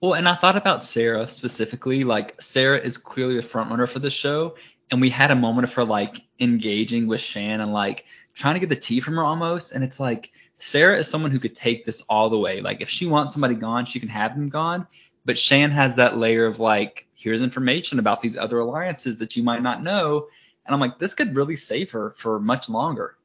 Well, 0.00 0.14
and 0.14 0.28
I 0.28 0.34
thought 0.34 0.56
about 0.56 0.84
Sarah 0.84 1.26
specifically. 1.26 2.04
Like 2.04 2.40
Sarah 2.40 2.78
is 2.78 2.98
clearly 2.98 3.36
the 3.36 3.42
front 3.42 3.70
runner 3.70 3.86
for 3.86 4.00
the 4.00 4.10
show, 4.10 4.56
and 4.90 5.00
we 5.00 5.10
had 5.10 5.30
a 5.30 5.36
moment 5.36 5.66
of 5.66 5.72
her 5.74 5.84
like 5.84 6.22
engaging 6.40 7.06
with 7.06 7.20
Shan 7.20 7.60
and 7.60 7.72
like 7.72 8.04
trying 8.34 8.54
to 8.54 8.60
get 8.60 8.68
the 8.68 8.76
tea 8.76 9.00
from 9.00 9.14
her 9.14 9.24
almost. 9.24 9.72
And 9.72 9.82
it's 9.82 9.98
like 9.98 10.30
Sarah 10.58 10.98
is 10.98 11.08
someone 11.08 11.30
who 11.30 11.38
could 11.38 11.56
take 11.56 11.84
this 11.84 12.02
all 12.02 12.30
the 12.30 12.38
way. 12.38 12.60
Like 12.60 12.80
if 12.80 12.88
she 12.88 13.06
wants 13.06 13.32
somebody 13.32 13.54
gone, 13.54 13.86
she 13.86 14.00
can 14.00 14.08
have 14.08 14.34
them 14.34 14.48
gone. 14.48 14.86
But 15.24 15.38
Shan 15.38 15.70
has 15.70 15.96
that 15.96 16.18
layer 16.18 16.46
of 16.46 16.60
like, 16.60 17.06
here's 17.14 17.42
information 17.42 17.98
about 17.98 18.20
these 18.20 18.36
other 18.36 18.58
alliances 18.58 19.16
that 19.18 19.36
you 19.36 19.42
might 19.42 19.62
not 19.62 19.82
know. 19.82 20.28
And 20.66 20.74
I'm 20.74 20.80
like, 20.80 20.98
this 20.98 21.14
could 21.14 21.34
really 21.34 21.56
save 21.56 21.90
her 21.92 22.14
for 22.18 22.38
much 22.40 22.68
longer. 22.68 23.16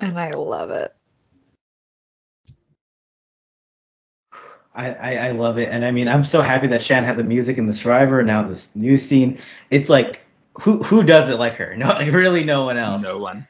And 0.00 0.18
I 0.18 0.30
love 0.30 0.70
it. 0.70 0.94
I, 4.74 4.92
I, 4.94 5.14
I 5.28 5.30
love 5.32 5.58
it. 5.58 5.68
And 5.68 5.84
I 5.84 5.90
mean, 5.90 6.08
I'm 6.08 6.24
so 6.24 6.40
happy 6.42 6.66
that 6.68 6.82
Shan 6.82 7.04
had 7.04 7.16
the 7.16 7.24
music 7.24 7.58
in 7.58 7.66
the 7.66 7.72
Survivor 7.72 8.20
and 8.20 8.26
now 8.26 8.42
this 8.42 8.74
new 8.74 8.96
scene. 8.96 9.38
It's 9.70 9.88
like, 9.88 10.20
who 10.60 10.82
who 10.82 11.02
does 11.02 11.28
it 11.30 11.38
like 11.38 11.54
her? 11.54 11.74
No, 11.76 11.88
like 11.88 12.12
really 12.12 12.44
no 12.44 12.64
one 12.64 12.78
else. 12.78 13.02
No 13.02 13.18
one. 13.18 13.46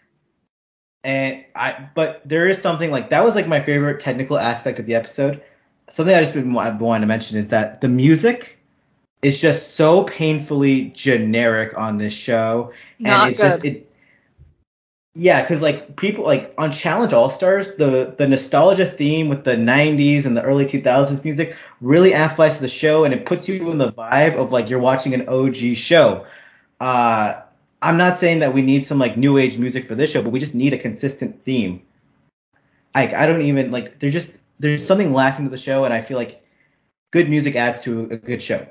And 1.05 1.45
I, 1.57 1.88
but 1.95 2.23
there 2.25 2.49
is 2.49 2.61
something 2.62 2.91
like 2.91 3.11
that 3.11 3.25
was 3.25 3.35
like 3.35 3.49
my 3.49 3.61
favorite 3.61 4.00
technical 4.00 4.38
aspect 4.38 4.79
of 4.79 4.87
the 4.87 4.95
episode. 4.95 5.43
Something 5.88 6.14
I 6.14 6.21
just 6.21 6.33
been 6.35 6.52
wanted 6.52 7.00
to 7.00 7.07
mention 7.07 7.37
is 7.37 7.49
that 7.49 7.81
the 7.81 7.88
music 7.88 8.59
is 9.21 9.41
just 9.41 9.75
so 9.75 10.05
painfully 10.05 10.87
generic 10.95 11.76
on 11.76 11.99
this 11.99 12.12
show, 12.12 12.73
Not 12.99 13.25
and 13.25 13.33
it 13.35 13.37
good. 13.37 13.43
just 13.43 13.64
it. 13.64 13.92
Yeah, 15.14 15.42
because 15.42 15.61
like 15.61 15.97
people 15.97 16.25
like 16.25 16.54
on 16.57 16.73
Challenge 16.73 17.12
All 17.12 17.28
Stars, 17.28 17.76
the 17.76 18.14
the 18.16 18.26
nostalgia 18.26 18.87
theme 18.87 19.28
with 19.28 19.45
the 19.45 19.57
90s 19.57 20.25
and 20.25 20.35
the 20.35 20.42
early 20.42 20.64
2000s 20.64 21.23
music 21.23 21.54
really 21.83 22.14
amplifies 22.14 22.59
the 22.61 22.69
show, 22.69 23.04
and 23.04 23.12
it 23.12 23.26
puts 23.26 23.47
you 23.47 23.71
in 23.71 23.76
the 23.76 23.92
vibe 23.92 24.37
of 24.37 24.52
like 24.52 24.71
you're 24.71 24.81
watching 24.81 25.12
an 25.12 25.28
OG 25.28 25.75
show. 25.75 26.26
Uh, 26.81 27.42
I'm 27.83 27.99
not 27.99 28.19
saying 28.21 28.38
that 28.38 28.54
we 28.54 28.62
need 28.62 28.85
some 28.85 28.99
like 28.99 29.19
new 29.19 29.37
age 29.37 29.59
music 29.59 29.87
for 29.87 29.95
this 29.95 30.11
show, 30.11 30.23
but 30.23 30.31
we 30.31 30.40
just 30.40 30.55
need 30.55 30.72
a 30.72 30.79
consistent 30.79 31.42
theme. 31.42 31.83
Like 32.94 33.12
I 33.12 33.27
don't 33.27 33.42
even 33.42 33.70
like 33.70 33.98
there's 33.98 34.14
just 34.14 34.33
there's 34.61 34.87
something 34.87 35.12
lacking 35.12 35.44
to 35.44 35.51
the 35.51 35.59
show, 35.59 35.85
and 35.85 35.92
I 35.92 36.01
feel 36.01 36.16
like 36.16 36.42
good 37.11 37.29
music 37.29 37.55
adds 37.55 37.83
to 37.85 38.05
a 38.05 38.16
good 38.16 38.42
show. 38.42 38.66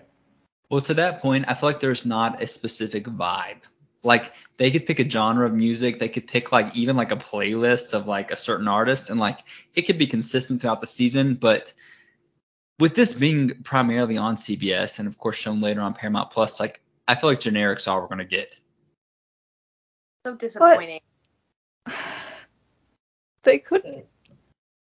Well, 0.71 0.81
to 0.81 0.95
that 0.95 1.19
point, 1.19 1.45
I 1.47 1.53
feel 1.53 1.69
like 1.69 1.81
there's 1.81 2.05
not 2.05 2.41
a 2.41 2.47
specific 2.47 3.05
vibe. 3.05 3.61
Like 4.03 4.33
they 4.57 4.71
could 4.71 4.85
pick 4.85 4.99
a 4.99 5.07
genre 5.09 5.45
of 5.45 5.53
music, 5.53 5.99
they 5.99 6.09
could 6.09 6.27
pick 6.27 6.51
like 6.51 6.75
even 6.75 6.95
like 6.95 7.11
a 7.11 7.15
playlist 7.17 7.93
of 7.93 8.07
like 8.07 8.31
a 8.31 8.35
certain 8.35 8.67
artist, 8.67 9.09
and 9.09 9.19
like 9.19 9.39
it 9.75 9.83
could 9.83 9.97
be 9.97 10.07
consistent 10.07 10.61
throughout 10.61 10.81
the 10.81 10.87
season. 10.87 11.35
But 11.35 11.73
with 12.79 12.95
this 12.95 13.13
being 13.13 13.61
primarily 13.63 14.17
on 14.17 14.35
CBS 14.37 14.97
and 14.99 15.07
of 15.07 15.17
course 15.17 15.37
shown 15.37 15.61
later 15.61 15.81
on 15.81 15.93
Paramount 15.93 16.31
Plus, 16.31 16.59
like 16.59 16.81
I 17.07 17.15
feel 17.15 17.29
like 17.29 17.39
generic's 17.39 17.87
all 17.87 18.01
we're 18.01 18.07
gonna 18.07 18.25
get. 18.25 18.57
So 20.25 20.35
disappointing. 20.35 21.01
They 23.43 23.57
couldn't. 23.57 24.05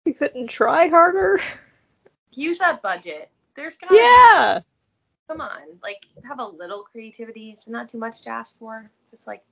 They 0.05 0.13
couldn't 0.13 0.49
try 0.49 0.89
harder. 0.89 1.41
Use 2.33 2.59
that 2.59 2.83
budget. 2.83 3.31
There's 3.55 3.77
gotta 3.77 3.95
Yeah. 3.95 4.61
come 5.29 5.41
on. 5.41 5.79
Like 5.83 6.07
have 6.27 6.41
a 6.41 6.45
little 6.45 6.83
creativity. 6.83 7.51
It's 7.57 7.69
not 7.69 7.89
too 7.89 7.99
much 7.99 8.23
to 8.23 8.31
ask 8.31 8.59
for. 8.59 8.91
Just 9.11 9.27
like 9.27 9.43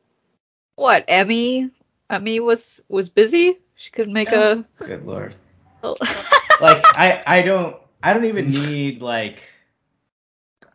What? 0.74 1.04
Emmy? 1.08 1.70
Emmy 2.10 2.40
was 2.40 2.80
was 2.88 3.08
busy. 3.08 3.58
She 3.76 3.90
couldn't 3.90 4.12
make 4.12 4.32
a. 4.32 4.64
Oh. 4.80 4.86
Good 4.86 5.06
lord. 5.06 5.34
Oh. 5.82 5.96
like 6.60 6.82
I 6.98 7.22
I 7.26 7.42
don't 7.42 7.76
I 8.02 8.12
don't 8.12 8.24
even 8.26 8.48
need 8.48 9.02
like 9.02 9.42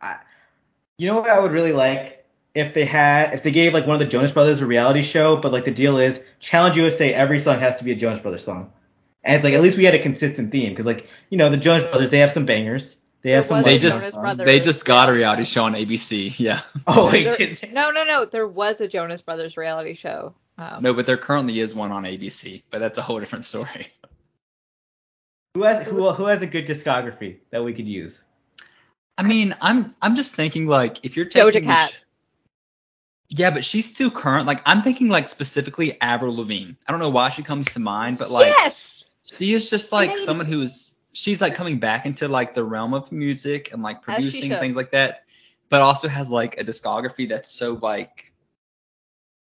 I, 0.00 0.18
you 0.98 1.08
know 1.08 1.20
what 1.20 1.30
I 1.30 1.38
would 1.38 1.52
really 1.52 1.72
like 1.72 2.24
if 2.54 2.74
they 2.74 2.84
had 2.84 3.34
if 3.34 3.42
they 3.42 3.50
gave 3.50 3.72
like 3.72 3.86
one 3.86 3.94
of 3.94 4.00
the 4.00 4.06
Jonas 4.06 4.32
Brothers 4.32 4.60
a 4.60 4.66
reality 4.66 5.02
show, 5.02 5.36
but 5.36 5.52
like 5.52 5.64
the 5.64 5.70
deal 5.70 5.98
is 5.98 6.24
Challenge 6.40 6.76
USA 6.76 7.12
every 7.14 7.40
song 7.40 7.58
has 7.60 7.76
to 7.76 7.84
be 7.84 7.92
a 7.92 7.96
Jonas 7.96 8.20
Brothers 8.20 8.44
song. 8.44 8.72
And 9.24 9.36
it's 9.36 9.44
like 9.44 9.54
at 9.54 9.62
least 9.62 9.78
we 9.78 9.84
had 9.84 9.94
a 9.94 10.02
consistent 10.02 10.50
theme 10.52 10.70
because 10.70 10.86
like 10.86 11.08
you 11.30 11.38
know 11.38 11.48
the 11.48 11.56
Jonas 11.56 11.88
Brothers 11.88 12.10
they 12.10 12.18
have 12.18 12.32
some 12.32 12.46
bangers. 12.46 12.96
They 13.22 13.30
have 13.32 13.46
some 13.46 13.62
They 13.62 13.78
just- 13.78 14.00
Jonas 14.00 14.14
songs. 14.14 14.22
Brothers. 14.22 14.46
They 14.46 14.60
just 14.60 14.84
got 14.84 15.08
a 15.08 15.12
reality 15.12 15.44
show 15.44 15.64
on 15.64 15.74
ABC. 15.74 16.38
Yeah. 16.38 16.62
Oh 16.86 17.10
wait, 17.12 17.24
There- 17.60 17.72
no, 17.72 17.90
no, 17.90 18.04
no. 18.04 18.24
There 18.24 18.46
was 18.46 18.80
a 18.80 18.88
Jonas 18.88 19.22
Brothers 19.22 19.56
reality 19.56 19.94
show. 19.94 20.34
Um, 20.58 20.82
No, 20.82 20.92
but 20.92 21.06
there 21.06 21.16
currently 21.16 21.58
is 21.60 21.74
one 21.74 21.92
on 21.92 22.04
ABC, 22.04 22.62
but 22.70 22.78
that's 22.80 22.98
a 22.98 23.02
whole 23.02 23.20
different 23.20 23.44
story. 23.44 23.88
who 25.54 25.62
has 25.62 25.86
who 25.86 26.10
who 26.12 26.24
has 26.26 26.42
a 26.42 26.46
good 26.46 26.66
discography 26.66 27.38
that 27.50 27.62
we 27.64 27.72
could 27.72 27.86
use? 27.86 28.24
I 29.18 29.22
mean, 29.22 29.54
I'm 29.60 29.94
I'm 30.02 30.16
just 30.16 30.34
thinking 30.34 30.66
like 30.66 31.04
if 31.04 31.16
you're 31.16 31.26
taking 31.26 31.48
Doja 31.48 31.52
the 31.54 31.60
Cat. 31.62 31.90
sh- 31.90 31.96
yeah, 33.28 33.50
but 33.50 33.64
she's 33.64 33.92
too 33.92 34.10
current. 34.10 34.46
Like 34.46 34.60
I'm 34.66 34.82
thinking 34.82 35.08
like 35.08 35.28
specifically 35.28 35.98
Avril 36.00 36.36
Lavigne. 36.36 36.72
I 36.86 36.92
don't 36.92 37.00
know 37.00 37.10
why 37.10 37.30
she 37.30 37.42
comes 37.42 37.72
to 37.74 37.80
mind, 37.80 38.18
but 38.18 38.30
like 38.30 38.46
yes. 38.46 39.04
she 39.22 39.52
is 39.54 39.70
just 39.70 39.92
like 39.92 40.10
Yay. 40.10 40.16
someone 40.18 40.46
who's 40.46 40.94
she's 41.12 41.40
like 41.40 41.54
coming 41.54 41.78
back 41.78 42.06
into 42.06 42.28
like 42.28 42.54
the 42.54 42.64
realm 42.64 42.94
of 42.94 43.12
music 43.12 43.72
and 43.72 43.82
like 43.82 44.02
producing 44.02 44.50
things 44.58 44.76
like 44.76 44.90
that, 44.92 45.24
but 45.68 45.80
also 45.80 46.08
has 46.08 46.28
like 46.28 46.58
a 46.60 46.64
discography 46.64 47.28
that's 47.28 47.48
so 47.50 47.74
like 47.74 48.32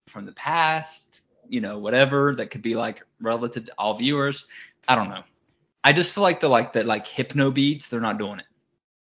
from 0.08 0.26
the 0.26 0.32
past, 0.34 1.22
you 1.48 1.62
know, 1.62 1.78
whatever 1.80 2.36
that 2.36 2.52
could 2.52 2.62
be 2.62 2.76
like 2.76 3.04
relative 3.22 3.66
to 3.66 3.74
all 3.78 3.94
viewers. 3.96 4.48
I 4.88 4.96
don't 4.96 5.10
know. 5.10 5.24
I 5.84 5.94
just 5.94 6.14
feel 6.14 6.24
like 6.24 6.40
the 6.40 6.50
like 6.50 6.74
the 6.74 6.84
like 6.84 7.08
hypno 7.08 7.52
beats, 7.52 7.88
they're 7.90 8.00
not 8.02 8.18
doing 8.18 8.40
it. 8.40 8.46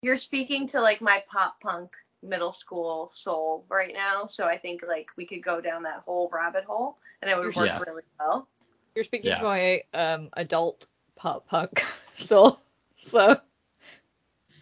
you're 0.01 0.17
speaking 0.17 0.67
to 0.67 0.81
like 0.81 1.01
my 1.01 1.23
pop 1.29 1.59
punk 1.61 1.91
middle 2.23 2.51
school 2.53 3.09
soul 3.13 3.65
right 3.69 3.93
now. 3.93 4.25
So 4.25 4.45
I 4.45 4.57
think 4.57 4.81
like 4.87 5.07
we 5.17 5.25
could 5.25 5.43
go 5.43 5.61
down 5.61 5.83
that 5.83 5.99
whole 6.05 6.29
rabbit 6.33 6.65
hole 6.65 6.97
and 7.21 7.29
it 7.31 7.37
would 7.37 7.55
work 7.55 7.67
Yeah. 7.67 7.79
really 7.87 8.03
well. 8.19 8.47
You're 8.95 9.03
speaking 9.03 9.29
Yeah. 9.29 9.35
to 9.35 9.43
my 9.43 9.81
um 9.93 10.29
adult 10.33 10.87
pop 11.15 11.47
punk 11.47 11.83
soul. 12.17 12.61
So 12.99 13.39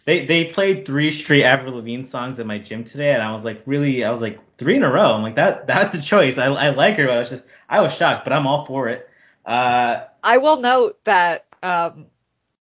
They 0.04 0.26
they 0.26 0.44
played 0.44 0.86
three 0.86 1.10
straight 1.10 1.44
Avril 1.44 1.76
Lavigne 1.76 2.04
songs 2.04 2.38
at 2.38 2.46
my 2.46 2.58
gym 2.58 2.84
today, 2.84 3.12
and 3.12 3.22
I 3.22 3.32
was 3.32 3.44
like, 3.44 3.62
really, 3.66 4.04
I 4.04 4.10
was 4.10 4.20
like 4.20 4.38
three 4.58 4.76
in 4.76 4.82
a 4.82 4.92
row. 4.92 5.14
I'm 5.14 5.22
like 5.22 5.36
that 5.36 5.66
that's 5.66 5.94
a 5.94 6.02
choice. 6.02 6.38
I 6.38 6.46
I 6.46 6.70
like 6.70 6.96
her, 6.96 7.06
but 7.06 7.16
I 7.16 7.20
was 7.20 7.30
just 7.30 7.44
I 7.68 7.80
was 7.80 7.94
shocked, 7.94 8.24
but 8.24 8.32
I'm 8.32 8.46
all 8.46 8.66
for 8.66 8.88
it. 8.88 9.08
Uh, 9.44 10.04
I 10.22 10.36
will 10.38 10.60
note 10.60 11.02
that 11.04 11.46
um 11.62 12.06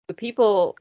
the 0.08 0.13
people 0.15 0.75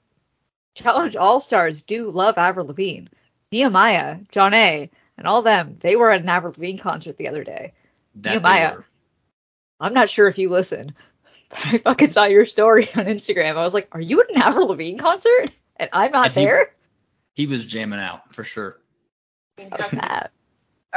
Challenge 0.74 1.16
All 1.16 1.40
Stars 1.40 1.82
do 1.82 2.10
love 2.10 2.38
Avril 2.38 2.66
Lavigne. 2.66 3.08
Nehemiah, 3.50 4.18
Jonna, 4.32 4.88
and 5.16 5.26
all 5.26 5.42
them, 5.42 5.78
they 5.80 5.96
were 5.96 6.10
at 6.10 6.20
an 6.22 6.28
Avril 6.28 6.54
Lavigne 6.56 6.78
concert 6.78 7.16
the 7.16 7.28
other 7.28 7.44
day. 7.44 7.72
Nehemiah. 8.14 8.78
I'm 9.80 9.94
not 9.94 10.10
sure 10.10 10.28
if 10.28 10.38
you 10.38 10.48
listen, 10.48 10.94
I 11.50 11.78
fucking 11.78 12.10
saw 12.10 12.24
your 12.24 12.44
story 12.44 12.88
on 12.94 13.06
Instagram. 13.06 13.56
I 13.56 13.64
was 13.64 13.74
like, 13.74 13.88
are 13.92 14.00
you 14.00 14.20
at 14.20 14.30
an 14.30 14.42
Avril 14.42 14.68
Lavigne 14.68 14.98
concert? 14.98 15.50
And 15.76 15.88
I'm 15.92 16.12
not 16.12 16.26
And 16.28 16.34
there? 16.34 16.70
He 17.34 17.46
was 17.46 17.64
jamming 17.64 18.00
out 18.00 18.34
for 18.34 18.44
sure. 18.44 18.78
All 19.60 19.68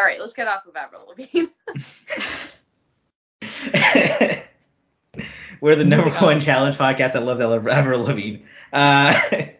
right, 0.06 0.20
let's 0.20 0.34
get 0.34 0.48
off 0.48 0.66
of 0.66 0.76
Avril 0.76 1.08
Lavigne. 1.08 1.46
we're 5.62 5.76
the 5.76 5.86
number 5.86 6.10
one 6.12 6.42
challenge 6.42 6.78
podcast 6.78 7.14
that 7.14 7.24
loves 7.24 7.42
Avril 7.42 8.02
Lavigne. 8.02 8.44
Uh, 8.74 9.20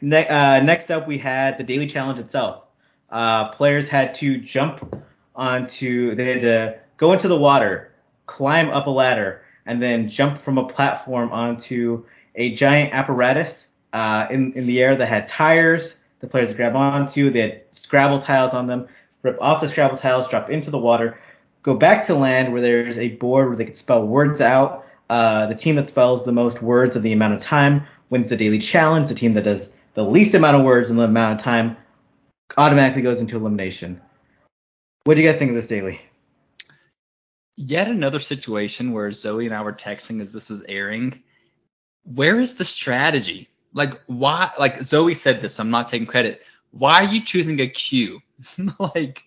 Ne- 0.00 0.28
uh, 0.28 0.60
next 0.60 0.90
up, 0.90 1.06
we 1.08 1.18
had 1.18 1.58
the 1.58 1.64
daily 1.64 1.86
challenge 1.86 2.18
itself. 2.18 2.64
Uh, 3.10 3.48
players 3.50 3.88
had 3.88 4.14
to 4.16 4.38
jump 4.38 5.02
onto, 5.34 6.14
they 6.14 6.24
had 6.24 6.40
to 6.42 6.78
go 6.96 7.12
into 7.12 7.28
the 7.28 7.38
water, 7.38 7.92
climb 8.26 8.68
up 8.70 8.86
a 8.86 8.90
ladder, 8.90 9.42
and 9.66 9.82
then 9.82 10.08
jump 10.08 10.38
from 10.38 10.58
a 10.58 10.68
platform 10.68 11.32
onto 11.32 12.04
a 12.34 12.54
giant 12.54 12.94
apparatus 12.94 13.68
uh, 13.92 14.26
in, 14.30 14.52
in 14.52 14.66
the 14.66 14.82
air 14.82 14.96
that 14.96 15.06
had 15.06 15.28
tires 15.28 15.98
the 16.20 16.26
players 16.26 16.54
grab 16.54 16.74
onto. 16.74 17.30
They 17.30 17.40
had 17.40 17.62
Scrabble 17.72 18.20
tiles 18.20 18.54
on 18.54 18.66
them, 18.66 18.88
rip 19.22 19.40
off 19.40 19.60
the 19.60 19.68
Scrabble 19.68 19.96
tiles, 19.96 20.28
drop 20.28 20.50
into 20.50 20.70
the 20.70 20.78
water, 20.78 21.18
go 21.62 21.74
back 21.74 22.06
to 22.06 22.14
land 22.14 22.52
where 22.52 22.62
there's 22.62 22.98
a 22.98 23.08
board 23.08 23.48
where 23.48 23.56
they 23.56 23.64
can 23.64 23.76
spell 23.76 24.06
words 24.06 24.40
out. 24.40 24.86
Uh, 25.08 25.46
the 25.46 25.54
team 25.54 25.76
that 25.76 25.88
spells 25.88 26.24
the 26.24 26.32
most 26.32 26.62
words 26.62 26.96
in 26.96 27.02
the 27.02 27.12
amount 27.12 27.34
of 27.34 27.40
time 27.40 27.86
wins 28.10 28.28
the 28.28 28.36
daily 28.36 28.58
challenge. 28.58 29.08
The 29.08 29.14
team 29.14 29.34
that 29.34 29.44
does 29.44 29.70
the 29.94 30.04
least 30.04 30.34
amount 30.34 30.56
of 30.56 30.64
words 30.64 30.90
in 30.90 30.96
the 30.96 31.04
amount 31.04 31.38
of 31.38 31.44
time 31.44 31.76
automatically 32.56 33.02
goes 33.02 33.20
into 33.20 33.36
elimination. 33.36 34.00
What 35.04 35.16
do 35.16 35.22
you 35.22 35.30
guys 35.30 35.38
think 35.38 35.50
of 35.50 35.54
this 35.54 35.68
daily? 35.68 36.00
Yet 37.56 37.88
another 37.88 38.20
situation 38.20 38.92
where 38.92 39.10
Zoe 39.12 39.46
and 39.46 39.54
I 39.54 39.62
were 39.62 39.72
texting 39.72 40.20
as 40.20 40.30
this 40.30 40.50
was 40.50 40.62
airing. 40.62 41.22
Where 42.04 42.38
is 42.38 42.54
the 42.54 42.64
strategy? 42.64 43.48
Like 43.72 44.00
why? 44.06 44.50
Like 44.58 44.82
Zoe 44.82 45.14
said 45.14 45.40
this, 45.40 45.54
so 45.54 45.62
I'm 45.62 45.70
not 45.70 45.88
taking 45.88 46.06
credit. 46.06 46.42
Why 46.70 47.04
are 47.04 47.12
you 47.12 47.24
choosing 47.24 47.60
a 47.60 47.68
Q? 47.68 48.20
like 48.78 49.22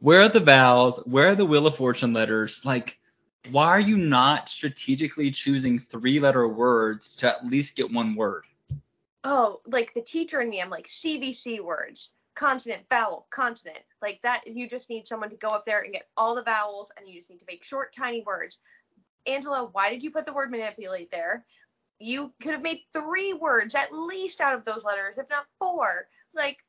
where 0.00 0.22
are 0.22 0.28
the 0.28 0.40
vowels? 0.40 0.98
Where 1.06 1.28
are 1.28 1.34
the 1.34 1.46
Wheel 1.46 1.66
of 1.66 1.76
Fortune 1.76 2.12
letters? 2.12 2.64
Like 2.64 2.98
why 3.50 3.68
are 3.68 3.80
you 3.80 3.96
not 3.96 4.48
strategically 4.48 5.30
choosing 5.30 5.78
three 5.78 6.20
letter 6.20 6.46
words 6.48 7.14
to 7.16 7.28
at 7.28 7.46
least 7.46 7.76
get 7.76 7.92
one 7.92 8.14
word? 8.14 8.44
Oh, 9.24 9.60
like 9.66 9.94
the 9.94 10.02
teacher 10.02 10.40
and 10.40 10.50
me, 10.50 10.60
I'm 10.60 10.70
like 10.70 10.86
CVC 10.86 11.62
words, 11.62 12.12
consonant, 12.38 12.82
vowel, 12.88 13.26
consonant. 13.30 13.80
Like 14.00 14.20
that, 14.22 14.46
you 14.46 14.68
just 14.68 14.88
need 14.88 15.08
someone 15.08 15.28
to 15.30 15.36
go 15.36 15.48
up 15.48 15.66
there 15.66 15.80
and 15.80 15.92
get 15.92 16.08
all 16.16 16.36
the 16.36 16.42
vowels, 16.42 16.92
and 16.96 17.08
you 17.08 17.16
just 17.16 17.30
need 17.30 17.40
to 17.40 17.46
make 17.48 17.64
short, 17.64 17.92
tiny 17.92 18.22
words. 18.24 18.60
Angela, 19.26 19.68
why 19.72 19.90
did 19.90 20.04
you 20.04 20.12
put 20.12 20.24
the 20.24 20.32
word 20.32 20.52
manipulate 20.52 21.10
there? 21.10 21.44
You 21.98 22.32
could 22.40 22.52
have 22.52 22.62
made 22.62 22.82
three 22.92 23.32
words 23.32 23.74
at 23.74 23.92
least 23.92 24.40
out 24.40 24.54
of 24.54 24.64
those 24.64 24.84
letters, 24.84 25.18
if 25.18 25.28
not 25.28 25.46
four. 25.58 26.06
Like, 26.32 26.64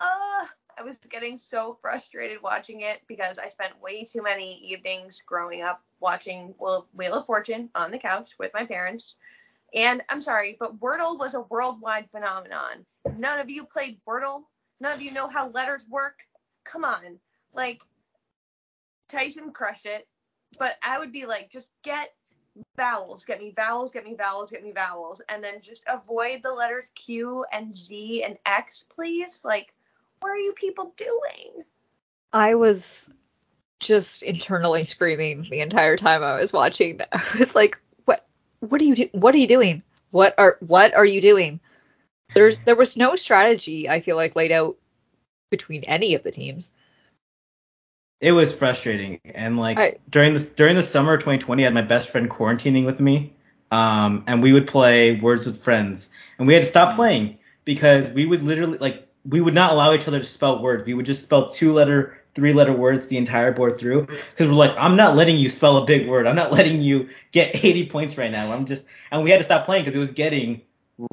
uh, 0.00 0.44
I 0.78 0.82
was 0.84 0.98
getting 0.98 1.38
so 1.38 1.78
frustrated 1.80 2.42
watching 2.42 2.82
it 2.82 3.00
because 3.08 3.38
I 3.38 3.48
spent 3.48 3.80
way 3.80 4.04
too 4.04 4.22
many 4.22 4.58
evenings 4.58 5.22
growing 5.22 5.62
up 5.62 5.82
watching 5.98 6.54
Wheel 6.58 7.14
of 7.14 7.24
Fortune 7.24 7.70
on 7.74 7.90
the 7.90 7.98
couch 7.98 8.32
with 8.38 8.50
my 8.52 8.66
parents. 8.66 9.16
And 9.72 10.02
I'm 10.10 10.20
sorry, 10.20 10.58
but 10.60 10.78
Wordle 10.78 11.18
was 11.18 11.32
a 11.32 11.40
worldwide 11.40 12.10
phenomenon. 12.10 12.84
None 13.16 13.40
of 13.40 13.48
you 13.48 13.64
played 13.64 13.98
Wordle. 14.06 14.42
None 14.80 14.92
of 14.92 15.02
you 15.02 15.12
know 15.12 15.28
how 15.28 15.48
letters 15.50 15.84
work. 15.88 16.20
Come 16.64 16.84
on. 16.84 17.18
Like, 17.54 17.80
Tyson 19.08 19.52
crushed 19.52 19.86
it. 19.86 20.06
But 20.58 20.76
I 20.82 20.98
would 20.98 21.12
be 21.12 21.26
like, 21.26 21.50
just 21.50 21.68
get 21.82 22.14
vowels, 22.76 23.24
get 23.24 23.40
me 23.40 23.52
vowels, 23.54 23.92
get 23.92 24.04
me 24.04 24.14
vowels, 24.14 24.50
get 24.50 24.62
me 24.62 24.72
vowels, 24.72 25.20
and 25.28 25.42
then 25.42 25.60
just 25.60 25.84
avoid 25.88 26.42
the 26.42 26.52
letters 26.52 26.90
Q 26.94 27.44
and 27.52 27.74
Z 27.74 28.24
and 28.24 28.38
X, 28.46 28.84
please. 28.94 29.42
Like, 29.44 29.74
what 30.20 30.30
are 30.30 30.38
you 30.38 30.52
people 30.52 30.92
doing? 30.96 31.64
I 32.32 32.54
was 32.54 33.10
just 33.80 34.22
internally 34.22 34.84
screaming 34.84 35.46
the 35.50 35.60
entire 35.60 35.96
time 35.96 36.22
I 36.22 36.38
was 36.40 36.52
watching. 36.52 37.00
I 37.12 37.22
was 37.38 37.54
like, 37.54 37.80
"What? 38.04 38.26
What 38.60 38.80
are 38.80 38.84
you 38.84 38.94
do- 38.94 39.10
What 39.12 39.34
are 39.34 39.38
you 39.38 39.48
doing? 39.48 39.82
What 40.10 40.34
are 40.38 40.56
What 40.60 40.94
are 40.94 41.04
you 41.04 41.20
doing?" 41.20 41.60
There's 42.34 42.58
there 42.58 42.76
was 42.76 42.96
no 42.96 43.16
strategy 43.16 43.88
I 43.88 44.00
feel 44.00 44.16
like 44.16 44.36
laid 44.36 44.52
out 44.52 44.76
between 45.50 45.84
any 45.84 46.14
of 46.14 46.22
the 46.22 46.30
teams. 46.30 46.70
It 48.20 48.32
was 48.32 48.54
frustrating, 48.54 49.20
and 49.24 49.58
like 49.58 49.78
I- 49.78 49.96
during 50.08 50.34
this 50.34 50.46
during 50.46 50.76
the 50.76 50.82
summer 50.82 51.14
of 51.14 51.20
2020, 51.20 51.62
I 51.62 51.66
had 51.66 51.74
my 51.74 51.82
best 51.82 52.10
friend 52.10 52.30
quarantining 52.30 52.86
with 52.86 53.00
me, 53.00 53.34
um, 53.70 54.24
and 54.26 54.42
we 54.42 54.52
would 54.52 54.66
play 54.66 55.20
Words 55.20 55.46
with 55.46 55.62
Friends, 55.62 56.08
and 56.38 56.46
we 56.46 56.54
had 56.54 56.60
to 56.60 56.68
stop 56.68 56.96
playing 56.96 57.38
because 57.64 58.10
we 58.10 58.24
would 58.26 58.42
literally 58.42 58.78
like 58.78 59.06
we 59.28 59.40
would 59.40 59.54
not 59.54 59.72
allow 59.72 59.92
each 59.92 60.08
other 60.08 60.20
to 60.20 60.26
spell 60.26 60.62
words. 60.62 60.86
We 60.86 60.94
would 60.94 61.06
just 61.06 61.22
spell 61.22 61.50
two 61.50 61.72
letter, 61.72 62.18
three 62.34 62.52
letter 62.52 62.72
words 62.72 63.08
the 63.08 63.16
entire 63.18 63.52
board 63.52 63.78
through 63.78 64.06
because 64.06 64.48
we're 64.48 64.54
like, 64.54 64.74
I'm 64.78 64.96
not 64.96 65.16
letting 65.16 65.36
you 65.36 65.48
spell 65.48 65.78
a 65.78 65.86
big 65.86 66.08
word. 66.08 66.26
I'm 66.26 66.36
not 66.36 66.52
letting 66.58 66.80
you 66.82 67.08
get 67.32 67.64
80 67.64 67.88
points 67.88 68.16
right 68.16 68.30
now. 68.30 68.52
I'm 68.52 68.66
just, 68.66 68.86
and 69.10 69.24
we 69.24 69.30
had 69.30 69.38
to 69.38 69.44
stop 69.44 69.64
playing 69.66 69.84
because 69.84 69.96
it 69.96 70.00
was 70.00 70.12
getting 70.12 70.62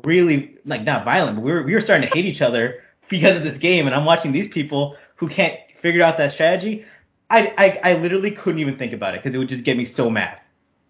really 0.04 0.58
like 0.65 0.84
not 0.84 1.06
violent, 1.06 1.36
but 1.36 1.41
we 1.43 1.52
were 1.52 1.63
we 1.63 1.74
were 1.74 1.82
starting 1.82 2.08
to 2.08 2.13
hate 2.13 2.26
each 2.26 2.41
other 2.41 2.84
because 3.10 3.38
of 3.38 3.43
this 3.43 3.58
game. 3.58 3.86
And 3.86 3.96
I'm 3.96 4.06
watching 4.06 4.32
these 4.32 4.48
people 4.48 4.98
who 5.15 5.28
can't 5.28 5.60
figure 5.80 6.04
out 6.04 6.17
that 6.17 6.32
strategy. 6.32 6.86
I 7.30 7.54
I, 7.58 7.91
I 7.91 7.93
literally 7.98 8.32
couldn't 8.32 8.60
even 8.60 8.78
think 8.78 8.93
about 8.93 9.15
it 9.15 9.22
because 9.22 9.36
it 9.36 9.38
would 9.38 9.50
just 9.50 9.65
get 9.65 9.78
me 9.78 9.86
so 9.86 10.10
mad. 10.10 10.39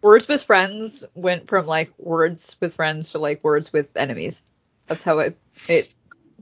Words 0.02 0.28
with 0.28 0.44
friends 0.44 1.06
went 1.16 1.48
from 1.48 1.66
like 1.66 1.94
words 1.98 2.58
with 2.60 2.76
friends 2.76 3.12
to 3.14 3.20
like 3.20 3.44
words 3.44 3.72
with 3.72 3.96
enemies. 3.96 4.44
That's 4.88 5.04
how 5.04 5.20
it 5.20 5.38
it 5.68 5.94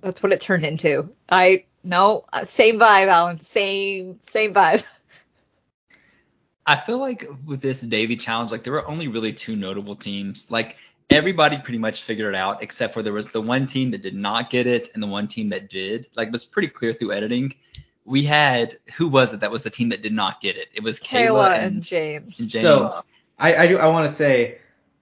that's 0.02 0.24
what 0.24 0.32
it 0.32 0.42
turned 0.42 0.66
into. 0.66 1.14
I 1.30 1.66
no 1.84 2.26
same 2.44 2.80
vibe, 2.80 3.08
Alan. 3.08 3.40
Same 3.40 4.20
same 4.28 4.54
vibe. 4.54 4.84
I 6.66 6.80
feel 6.80 7.00
like 7.00 7.28
with 7.46 7.60
this 7.62 7.82
daily 7.82 8.18
challenge, 8.18 8.52
like 8.52 8.64
there 8.64 8.74
were 8.74 8.88
only 8.88 9.08
really 9.08 9.34
two 9.34 9.56
notable 9.56 9.96
teams. 9.96 10.50
Like 10.52 10.78
everybody 11.12 11.58
pretty 11.58 11.78
much 11.78 12.04
figured 12.04 12.34
it 12.34 12.38
out, 12.38 12.64
except 12.64 12.94
for 12.94 13.04
there 13.04 13.14
was 13.14 13.30
the 13.30 13.42
one 13.42 13.68
team 13.68 13.92
that 13.92 14.02
did 14.02 14.16
not 14.16 14.50
get 14.50 14.68
it 14.68 14.90
and 14.94 15.04
the 15.04 15.08
one 15.08 15.28
team 15.28 15.50
that 15.50 15.70
did. 15.70 16.08
Like 16.16 16.30
it 16.30 16.32
was 16.32 16.46
pretty 16.46 16.70
clear 16.70 16.94
through 16.94 17.14
editing. 17.14 17.54
We 18.06 18.24
had 18.24 18.78
who 18.96 19.08
was 19.08 19.34
it 19.34 19.42
that 19.42 19.52
was 19.52 19.64
the 19.64 19.70
team 19.70 19.90
that 19.90 20.02
did 20.02 20.14
not 20.14 20.42
get 20.42 20.58
it? 20.58 20.70
It 20.74 20.84
was 20.84 21.00
Cayla, 21.00 21.28
Cayla 21.30 21.54
and, 21.54 21.64
and 21.64 21.84
James. 21.84 22.40
and 22.40 22.50
James. 22.50 22.64
So 22.64 22.92
I 23.38 23.56
I, 23.56 23.68
do, 23.68 23.78
I 23.78 23.88
want 23.88 24.10
to 24.10 24.16
say 24.16 24.60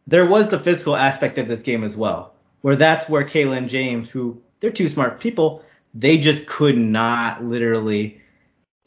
there 0.07 0.25
was 0.25 0.49
the 0.49 0.59
physical 0.59 0.95
aspect 0.95 1.37
of 1.37 1.47
this 1.47 1.61
game 1.61 1.83
as 1.83 1.95
well, 1.95 2.33
where 2.61 2.75
that's 2.75 3.07
where 3.07 3.23
Cayla 3.23 3.57
and 3.57 3.69
James, 3.69 4.09
who 4.09 4.41
they're 4.59 4.71
two 4.71 4.89
smart 4.89 5.19
people, 5.19 5.63
they 5.93 6.17
just 6.17 6.45
could 6.45 6.77
not 6.77 7.43
literally 7.43 8.21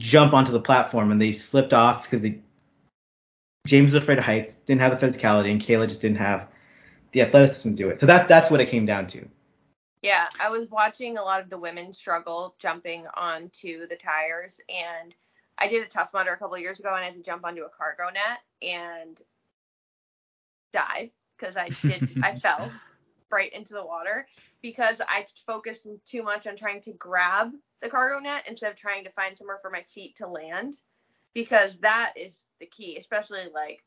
jump 0.00 0.32
onto 0.32 0.52
the 0.52 0.61
platform 0.61 1.12
and 1.12 1.20
they 1.20 1.32
slipped 1.32 1.72
off 1.72 2.04
because 2.04 2.20
they 2.20 2.40
James 3.66 3.92
was 3.92 4.02
afraid 4.02 4.18
of 4.18 4.24
heights, 4.24 4.56
didn't 4.56 4.80
have 4.80 4.98
the 4.98 5.06
physicality, 5.06 5.50
and 5.50 5.61
Cayla 5.61 5.88
just 5.88 6.02
didn't 6.02 6.16
have 6.16 6.48
the 7.12 7.22
athleticism 7.22 7.70
to 7.70 7.77
do 7.77 7.88
it. 7.90 8.01
So 8.01 8.07
that 8.07 8.29
that's 8.29 8.51
what 8.51 8.61
it 8.61 8.68
came 8.68 8.87
down 8.87 9.07
to. 9.09 9.27
Yeah, 10.03 10.27
I 10.40 10.51
was 10.51 10.68
watching 10.68 11.16
a 11.16 11.22
lot 11.22 11.40
of 11.40 11.48
the 11.48 11.59
women 11.59 11.92
struggle 11.92 12.57
jumping 12.59 13.07
onto 13.14 13.87
the 13.87 13.96
tires, 13.96 14.61
and 14.68 15.14
I 15.59 15.68
did 15.68 15.85
a 15.85 15.88
tough 15.88 16.12
mudder 16.12 16.33
a 16.33 16.37
couple 16.37 16.59
years 16.59 16.81
ago, 16.81 16.88
and 16.94 17.03
I 17.03 17.07
had 17.07 17.14
to 17.14 17.22
jump 17.22 17.44
onto 17.44 17.62
a 17.62 17.68
cargo 17.68 18.11
net 18.12 18.40
and 18.61 19.20
die 20.72 21.12
because 21.38 21.57
I 21.57 21.68
did 21.68 22.18
I 22.22 22.35
fell 22.38 22.72
right 23.31 23.53
into 23.53 23.75
the 23.75 23.85
water 23.85 24.27
because 24.61 25.01
I 25.07 25.27
focused 25.46 25.87
too 26.05 26.22
much 26.22 26.46
on 26.46 26.57
trying 26.57 26.81
to 26.83 26.92
grab 26.92 27.53
the 27.81 27.88
cargo 27.88 28.18
net 28.20 28.44
instead 28.48 28.72
of 28.72 28.77
trying 28.77 29.05
to 29.05 29.11
find 29.11 29.37
somewhere 29.37 29.59
for 29.61 29.70
my 29.70 29.83
feet 29.83 30.16
to 30.16 30.29
land 30.29 30.75
because 31.35 31.79
that 31.79 32.14
is 32.16 32.38
the 32.61 32.66
key, 32.66 32.96
especially 32.96 33.40
like 33.53 33.83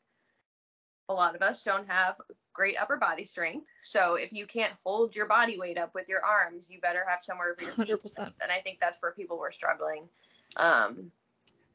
a 1.08 1.14
lot 1.14 1.34
of 1.34 1.42
us 1.42 1.62
don't 1.62 1.88
have 1.88 2.16
great 2.56 2.76
upper 2.80 2.96
body 2.96 3.24
strength. 3.24 3.68
So 3.80 4.14
if 4.14 4.32
you 4.32 4.46
can't 4.46 4.72
hold 4.84 5.14
your 5.14 5.26
body 5.26 5.58
weight 5.58 5.78
up 5.78 5.94
with 5.94 6.08
your 6.08 6.24
arms, 6.24 6.70
you 6.70 6.80
better 6.80 7.04
have 7.08 7.22
somewhere 7.22 7.54
for 7.56 7.64
your 7.64 7.74
feet. 7.74 7.88
100%. 8.02 8.18
land. 8.18 8.32
And 8.42 8.50
I 8.50 8.60
think 8.60 8.78
that's 8.80 8.98
where 9.00 9.12
people 9.12 9.38
were 9.38 9.52
struggling. 9.52 10.08
Um, 10.56 11.12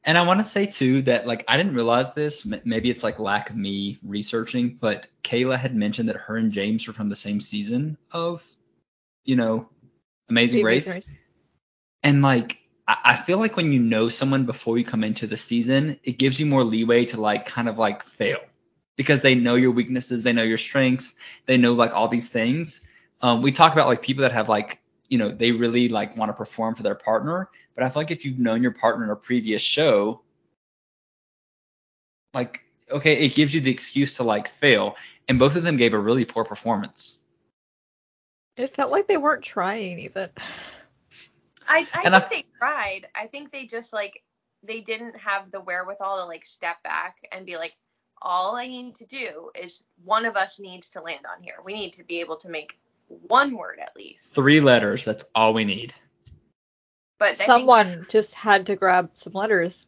And 0.03 0.17
I 0.17 0.23
want 0.23 0.39
to 0.39 0.45
say 0.45 0.65
too 0.65 1.03
that 1.03 1.27
like 1.27 1.45
I 1.47 1.57
didn't 1.57 1.75
realize 1.75 2.13
this. 2.13 2.45
m- 2.45 2.61
Maybe 2.65 2.89
it's 2.89 3.03
like 3.03 3.19
lack 3.19 3.49
of 3.51 3.55
me 3.55 3.99
researching, 4.03 4.77
but 4.81 5.07
Cayla 5.23 5.57
had 5.57 5.75
mentioned 5.75 6.09
that 6.09 6.17
her 6.17 6.37
and 6.37 6.51
James 6.51 6.87
were 6.87 6.93
from 6.93 7.09
the 7.09 7.15
same 7.15 7.39
season 7.39 7.97
of, 8.11 8.43
you 9.23 9.35
know, 9.35 9.69
Amazing 10.29 10.63
Race. 10.63 10.89
And 12.03 12.21
like 12.23 12.57
I 12.87 12.97
I 13.03 13.15
feel 13.17 13.37
like 13.37 13.55
when 13.55 13.71
you 13.71 13.79
know 13.79 14.09
someone 14.09 14.45
before 14.45 14.77
you 14.79 14.85
come 14.85 15.03
into 15.03 15.27
the 15.27 15.37
season, 15.37 15.99
it 16.03 16.17
gives 16.17 16.39
you 16.39 16.47
more 16.47 16.63
leeway 16.63 17.05
to 17.05 17.21
like 17.21 17.45
kind 17.45 17.69
of 17.69 17.77
like 17.77 18.03
fail 18.05 18.39
because 19.01 19.21
they 19.21 19.35
know 19.35 19.55
your 19.55 19.71
weaknesses, 19.71 20.23
they 20.23 20.33
know 20.33 20.43
your 20.43 20.57
strengths, 20.57 21.15
they 21.45 21.57
know 21.57 21.73
like 21.73 21.93
all 21.95 22.07
these 22.07 22.29
things. 22.29 22.87
Um, 23.21 23.41
we 23.41 23.51
talk 23.51 23.73
about 23.73 23.87
like 23.87 24.01
people 24.01 24.21
that 24.23 24.31
have 24.31 24.49
like 24.49 24.79
you 25.09 25.17
know 25.17 25.29
they 25.29 25.51
really 25.51 25.89
like 25.89 26.17
want 26.17 26.29
to 26.29 26.33
perform 26.33 26.75
for 26.75 26.83
their 26.83 26.95
partner, 26.95 27.49
but 27.75 27.83
I 27.83 27.89
feel 27.89 28.01
like 28.01 28.11
if 28.11 28.25
you've 28.25 28.39
known 28.39 28.61
your 28.61 28.71
partner 28.71 29.05
in 29.05 29.11
a 29.11 29.15
previous 29.15 29.61
show, 29.61 30.21
like 32.33 32.61
okay, 32.91 33.25
it 33.25 33.35
gives 33.35 33.53
you 33.53 33.61
the 33.61 33.71
excuse 33.71 34.15
to 34.15 34.23
like 34.23 34.49
fail, 34.49 34.95
and 35.27 35.39
both 35.39 35.55
of 35.55 35.63
them 35.63 35.77
gave 35.77 35.93
a 35.93 35.99
really 35.99 36.25
poor 36.25 36.43
performance. 36.45 37.17
It 38.57 38.75
felt 38.75 38.91
like 38.91 39.07
they 39.07 39.17
weren't 39.17 39.43
trying 39.43 39.99
even. 39.99 40.29
I, 41.67 41.87
I 41.93 42.05
And 42.05 42.15
think 42.15 42.27
I- 42.27 42.29
they 42.29 42.45
tried. 42.57 43.07
I 43.15 43.27
think 43.27 43.51
they 43.51 43.65
just 43.65 43.93
like 43.93 44.23
they 44.63 44.81
didn't 44.81 45.17
have 45.19 45.51
the 45.51 45.61
wherewithal 45.61 46.17
to 46.17 46.25
like 46.25 46.45
step 46.45 46.83
back 46.83 47.17
and 47.31 47.45
be 47.45 47.57
like, 47.57 47.75
all 48.21 48.55
I 48.55 48.67
need 48.67 48.95
to 48.95 49.05
do 49.05 49.49
is 49.55 49.83
one 50.03 50.25
of 50.25 50.35
us 50.35 50.59
needs 50.59 50.89
to 50.91 51.01
land 51.01 51.25
on 51.25 51.41
here. 51.41 51.55
We 51.63 51.73
need 51.73 51.93
to 51.93 52.03
be 52.03 52.19
able 52.19 52.37
to 52.37 52.49
make 52.49 52.79
one 53.07 53.57
word 53.57 53.79
at 53.81 53.95
least. 53.95 54.33
Three 54.33 54.61
letters. 54.61 55.03
That's 55.05 55.25
all 55.35 55.53
we 55.53 55.65
need. 55.65 55.93
But 57.19 57.33
I 57.33 57.35
think- 57.35 57.45
Someone 57.47 58.05
just 58.09 58.33
had 58.33 58.67
to 58.67 58.75
grab 58.75 59.11
some 59.15 59.33
letters. 59.33 59.87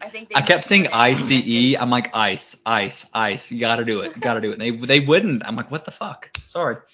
I 0.00 0.10
think 0.10 0.28
they 0.28 0.34
I 0.34 0.42
kept 0.42 0.64
saying 0.64 0.88
I 0.92 1.10
ICE. 1.10 1.76
I'm 1.80 1.88
like 1.88 2.14
ice, 2.14 2.60
ice, 2.66 3.06
ice. 3.14 3.50
You 3.50 3.60
gotta 3.60 3.84
do 3.84 4.00
it. 4.00 4.12
You 4.14 4.20
gotta 4.20 4.40
do 4.40 4.50
it. 4.50 4.60
And 4.60 4.60
they 4.60 4.70
they 4.70 5.00
wouldn't. 5.00 5.46
I'm 5.46 5.56
like, 5.56 5.70
what 5.70 5.84
the 5.84 5.92
fuck? 5.92 6.30
Sorry. 6.46 6.76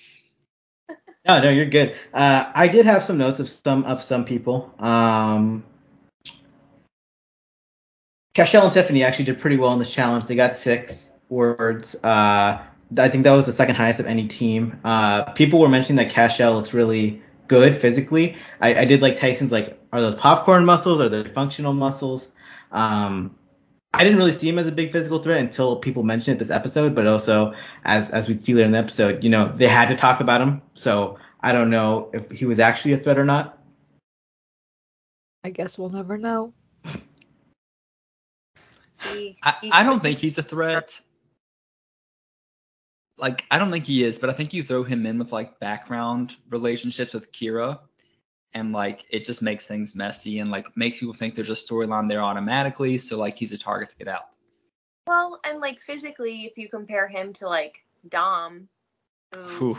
No, 1.28 1.38
no, 1.42 1.50
you're 1.50 1.66
good. 1.66 1.96
Uh, 2.14 2.50
I 2.54 2.66
did 2.68 2.86
have 2.86 3.02
some 3.02 3.18
notes 3.18 3.40
of 3.40 3.48
some 3.50 3.84
of 3.84 4.02
some 4.02 4.24
people. 4.24 4.74
Um, 4.78 5.64
Cashel 8.34 8.64
and 8.64 8.72
Tiffany 8.72 9.02
actually 9.02 9.26
did 9.26 9.40
pretty 9.40 9.56
well 9.56 9.72
in 9.72 9.78
this 9.78 9.92
challenge. 9.92 10.26
They 10.26 10.36
got 10.36 10.56
six 10.56 11.10
words. 11.28 11.94
Uh, 11.96 12.62
I 12.98 13.08
think 13.08 13.24
that 13.24 13.32
was 13.32 13.46
the 13.46 13.52
second 13.52 13.76
highest 13.76 14.00
of 14.00 14.06
any 14.06 14.28
team. 14.28 14.78
Uh, 14.84 15.32
people 15.32 15.60
were 15.60 15.68
mentioning 15.68 15.96
that 15.96 16.12
Cashel 16.12 16.54
looks 16.54 16.74
really 16.74 17.22
good 17.48 17.76
physically. 17.76 18.36
I, 18.60 18.80
I 18.80 18.84
did 18.84 19.02
like 19.02 19.16
Tyson's 19.16 19.52
like, 19.52 19.78
are 19.92 20.00
those 20.00 20.14
popcorn 20.14 20.64
muscles? 20.64 21.00
Are 21.00 21.08
they 21.08 21.24
functional 21.24 21.72
muscles? 21.72 22.30
Um, 22.70 23.36
I 23.92 24.04
didn't 24.04 24.18
really 24.18 24.32
see 24.32 24.48
him 24.48 24.58
as 24.58 24.68
a 24.68 24.72
big 24.72 24.92
physical 24.92 25.20
threat 25.20 25.40
until 25.40 25.76
people 25.76 26.04
mentioned 26.04 26.36
it 26.36 26.38
this 26.38 26.50
episode, 26.50 26.94
but 26.94 27.08
also 27.08 27.54
as 27.84 28.08
as 28.10 28.28
we'd 28.28 28.44
see 28.44 28.54
later 28.54 28.66
in 28.66 28.72
the 28.72 28.78
episode, 28.78 29.24
you 29.24 29.30
know, 29.30 29.52
they 29.56 29.66
had 29.66 29.88
to 29.88 29.96
talk 29.96 30.20
about 30.20 30.40
him. 30.40 30.62
So 30.74 31.18
I 31.40 31.50
don't 31.52 31.70
know 31.70 32.10
if 32.12 32.30
he 32.30 32.44
was 32.44 32.60
actually 32.60 32.92
a 32.92 32.98
threat 32.98 33.18
or 33.18 33.24
not. 33.24 33.58
I 35.42 35.50
guess 35.50 35.76
we'll 35.76 35.90
never 35.90 36.16
know. 36.18 36.52
He- 39.12 39.36
I, 39.42 39.54
he- 39.60 39.72
I 39.72 39.84
don't 39.84 40.02
think 40.02 40.18
he's 40.18 40.38
a 40.38 40.42
threat. 40.42 41.00
Like 43.18 43.44
I 43.50 43.58
don't 43.58 43.70
think 43.70 43.84
he 43.84 44.02
is, 44.02 44.18
but 44.18 44.30
I 44.30 44.32
think 44.32 44.54
you 44.54 44.62
throw 44.62 44.82
him 44.82 45.04
in 45.04 45.18
with 45.18 45.30
like 45.32 45.60
background 45.60 46.36
relationships 46.48 47.12
with 47.12 47.30
Kyra, 47.32 47.80
and 48.54 48.72
like 48.72 49.04
it 49.10 49.26
just 49.26 49.42
makes 49.42 49.66
things 49.66 49.94
messy 49.94 50.38
and 50.38 50.50
like 50.50 50.74
makes 50.76 50.98
people 51.00 51.12
think 51.14 51.34
there's 51.34 51.50
a 51.50 51.54
storyline 51.54 52.08
there 52.08 52.22
automatically. 52.22 52.96
So 52.98 53.18
like 53.18 53.36
he's 53.36 53.52
a 53.52 53.58
target 53.58 53.90
to 53.90 53.96
get 53.96 54.08
out. 54.08 54.24
Well, 55.06 55.38
and 55.44 55.60
like 55.60 55.80
physically, 55.80 56.44
if 56.44 56.56
you 56.56 56.68
compare 56.68 57.08
him 57.08 57.32
to 57.34 57.46
like 57.46 57.84
Dom, 58.08 58.68
who 59.32 59.76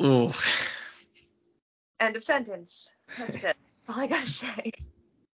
Ooh. 0.00 0.06
Ooh. 0.28 0.32
end 1.98 2.16
of 2.16 2.22
sentence. 2.22 2.88
That's 3.18 3.42
it. 3.42 3.56
All 3.88 3.98
I 3.98 4.06
gotta 4.06 4.26
say. 4.26 4.72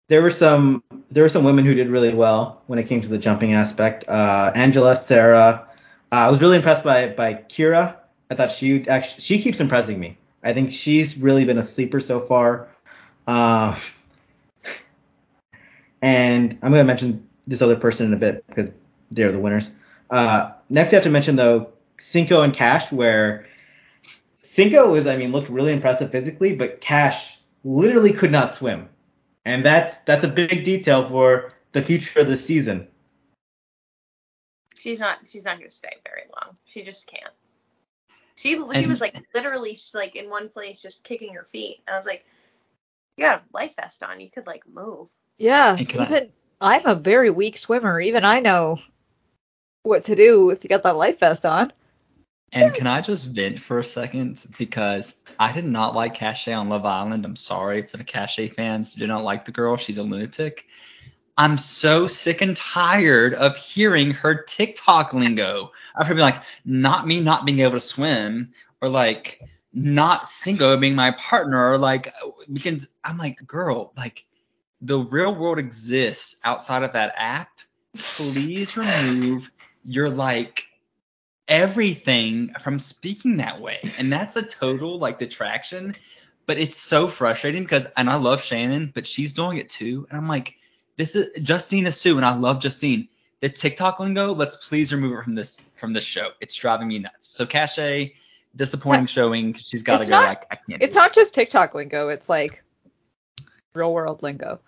There 0.10 0.24
were 0.24 0.32
some 0.32 0.84
there 1.12 1.24
were 1.24 1.30
some 1.30 1.44
women 1.44 1.66
who 1.66 1.76
did 1.76 1.88
really 1.88 2.14
well 2.14 2.64
when 2.66 2.80
it 2.80 2.88
came 2.88 3.00
to 3.02 3.08
the 3.08 3.20
jumping 3.20 3.54
aspect. 3.54 4.06
Uh, 4.08 4.52
Angela, 4.56 4.96
Sarah. 4.96 5.68
Uh, 6.12 6.16
I 6.16 6.32
was 6.32 6.42
really 6.42 6.58
impressed 6.58 6.84
by 6.84 7.10
by 7.10 7.36
Kyra. 7.36 7.96
I 8.30 8.36
thought 8.36 8.52
she 8.52 8.88
actually 8.88 9.22
she 9.22 9.40
keeps 9.40 9.60
impressing 9.60 10.00
me. 10.00 10.18
I 10.44 10.54
think 10.54 10.74
she's 10.74 11.20
really 11.20 11.46
been 11.46 11.60
a 11.60 11.64
sleeper 11.64 12.00
so 12.00 12.20
far. 12.20 12.70
Uh, 13.28 13.78
and 16.02 16.58
I'm 16.64 16.72
gonna 16.72 16.84
mention 16.84 17.28
this 17.46 17.62
other 17.62 17.76
person 17.76 18.08
in 18.08 18.14
a 18.14 18.18
bit 18.18 18.46
because 18.48 18.72
they're 19.12 19.32
the 19.32 19.40
winners. 19.40 19.70
Uh, 20.10 20.54
next, 20.72 20.92
I 20.92 20.96
have 20.96 21.04
to 21.04 21.12
mention 21.12 21.36
though 21.36 21.70
Cinco 22.00 22.42
and 22.42 22.52
Cash, 22.52 22.92
where 22.92 23.46
Cinco 24.42 24.92
was 24.92 25.06
I 25.06 25.18
mean 25.18 25.32
looked 25.32 25.50
really 25.50 25.72
impressive 25.72 26.12
physically, 26.12 26.56
but 26.56 26.82
Cash 26.82 27.38
literally 27.64 28.12
could 28.12 28.32
not 28.32 28.56
swim. 28.56 28.90
And 29.46 29.64
that's 29.66 29.98
that's 30.00 30.24
a 30.24 30.28
big 30.28 30.64
detail 30.64 31.08
for 31.08 31.54
the 31.72 31.82
future 31.82 32.22
of 32.22 32.28
the 32.28 32.38
season. 32.38 32.88
She's 34.78 35.00
not. 35.00 35.20
She's 35.26 35.44
not 35.44 35.58
gonna 35.58 35.70
stay 35.70 35.94
very 36.06 36.24
long. 36.36 36.56
She 36.66 36.84
just 36.84 37.08
can't. 37.08 37.32
She 38.36 38.52
she 38.76 38.88
was 38.88 39.02
like 39.02 39.16
literally 39.34 39.78
like 39.94 40.16
in 40.16 40.30
one 40.30 40.50
place 40.50 40.82
just 40.82 41.04
kicking 41.04 41.34
her 41.34 41.44
feet. 41.44 41.82
And 41.86 41.94
I 41.94 41.98
was 41.98 42.06
like, 42.06 42.26
you 43.18 43.26
got 43.26 43.42
a 43.42 43.44
life 43.54 43.76
vest 43.76 44.02
on. 44.04 44.22
You 44.22 44.30
could 44.32 44.48
like 44.48 44.64
move. 44.68 45.10
Yeah, 45.38 45.76
And 45.76 45.88
can 45.88 46.00
I- 46.02 46.06
even 46.06 46.32
I'm 46.62 46.86
a 46.86 46.96
very 46.96 47.30
weak 47.30 47.58
swimmer. 47.58 48.00
Even 48.00 48.24
I 48.26 48.40
know 48.40 48.80
what 49.84 50.06
to 50.06 50.16
do 50.16 50.50
if 50.52 50.64
you 50.64 50.70
got 50.70 50.84
that 50.84 50.96
life 50.96 51.20
vest 51.20 51.46
on. 51.46 51.74
And 52.52 52.74
can 52.74 52.88
I 52.88 53.02
just 53.02 53.28
vent 53.28 53.62
for 53.62 53.80
a 53.80 53.84
second 53.84 54.46
because 54.58 55.18
I 55.40 55.52
did 55.52 55.66
not 55.66 55.96
like 55.96 56.16
Cashay 56.16 56.54
on 56.58 56.70
Love 56.70 56.86
Island. 56.86 57.26
I'm 57.26 57.36
sorry 57.36 57.84
for 57.84 57.98
the 57.98 58.04
Cashay 58.04 58.54
fans 58.54 58.94
who 58.94 59.08
not 59.08 59.24
like 59.24 59.46
the 59.46 59.52
girl. 59.52 59.78
She's 59.78 60.00
a 60.00 60.04
lunatic. 60.04 60.66
I'm 61.38 61.58
so 61.58 62.08
sick 62.08 62.42
and 62.42 62.58
tired 62.58 63.34
of 63.36 63.56
hearing 63.56 64.12
her 64.12 64.44
TikTok 64.44 65.14
lingo. 65.14 65.72
Her 65.96 66.14
being 66.14 66.20
like, 66.20 66.42
not 66.66 67.08
me 67.08 67.22
not 67.22 67.46
being 67.46 67.60
able 67.60 67.74
to 67.74 67.80
swim, 67.80 68.52
or 68.82 68.90
like 68.90 69.40
not 69.72 70.28
single 70.28 70.76
being 70.76 70.96
my 70.96 71.12
partner, 71.12 71.72
or 71.72 71.78
like 71.78 72.14
because 72.52 72.90
I'm 73.06 73.18
like, 73.18 73.46
girl, 73.48 73.94
like 73.96 74.26
the 74.82 75.00
real 75.00 75.34
world 75.34 75.60
exists 75.60 76.38
outside 76.44 76.84
of 76.84 76.92
that 76.94 77.14
app. 77.16 77.52
Please 77.96 78.76
remove 78.76 79.50
your 79.86 80.10
like 80.10 80.64
everything 81.50 82.54
from 82.62 82.80
speaking 82.80 83.38
that 83.38 83.60
way. 83.60 83.80
And 83.98 84.12
that's 84.14 84.36
a 84.38 84.44
total 84.46 85.00
like 85.00 85.20
detraction. 85.20 85.96
But 86.46 86.58
it's 86.58 86.78
so 86.78 87.08
frustrating 87.08 87.64
because 87.64 87.86
and 87.98 88.10
I 88.10 88.16
love 88.16 88.42
Shannon, 88.42 88.92
but 88.96 89.06
she's 89.06 89.34
doing 89.34 89.58
it 89.58 89.70
too. 89.70 90.08
And 90.10 90.18
I'm 90.18 90.28
like, 90.28 90.56
this 90.98 91.16
is 91.16 91.38
Justine 91.44 91.86
is 91.86 92.02
too, 92.02 92.16
and 92.18 92.26
I 92.26 92.36
love 92.36 92.60
Justine. 92.60 93.08
The 93.42 93.50
TikTok 93.50 94.00
lingo, 94.00 94.34
let's 94.34 94.56
please 94.68 94.92
remove 94.94 95.18
it 95.20 95.24
from 95.24 95.36
this 95.36 95.62
from 95.76 95.94
this 95.94 96.04
show. 96.06 96.30
It's 96.42 96.56
driving 96.56 96.88
me 96.88 97.00
nuts. 97.00 97.28
So 97.30 97.46
Cashay, 97.46 98.14
disappointing 98.56 99.06
showing. 99.06 99.54
She's 99.54 99.84
gotta 99.84 100.02
It's 100.02 100.10
go. 100.10 100.16
not- 100.20 100.28
like 100.28 100.46
I 100.52 100.56
can't. 100.56 100.82
It's 100.82 100.96
not 100.96 101.10
this. 101.12 101.16
just 101.18 101.36
TikTok 101.36 101.76
lingo. 101.76 102.10
It's 102.10 102.28
like 102.28 102.64
real 103.76 103.94
world 103.94 104.24
lingo. 104.24 104.60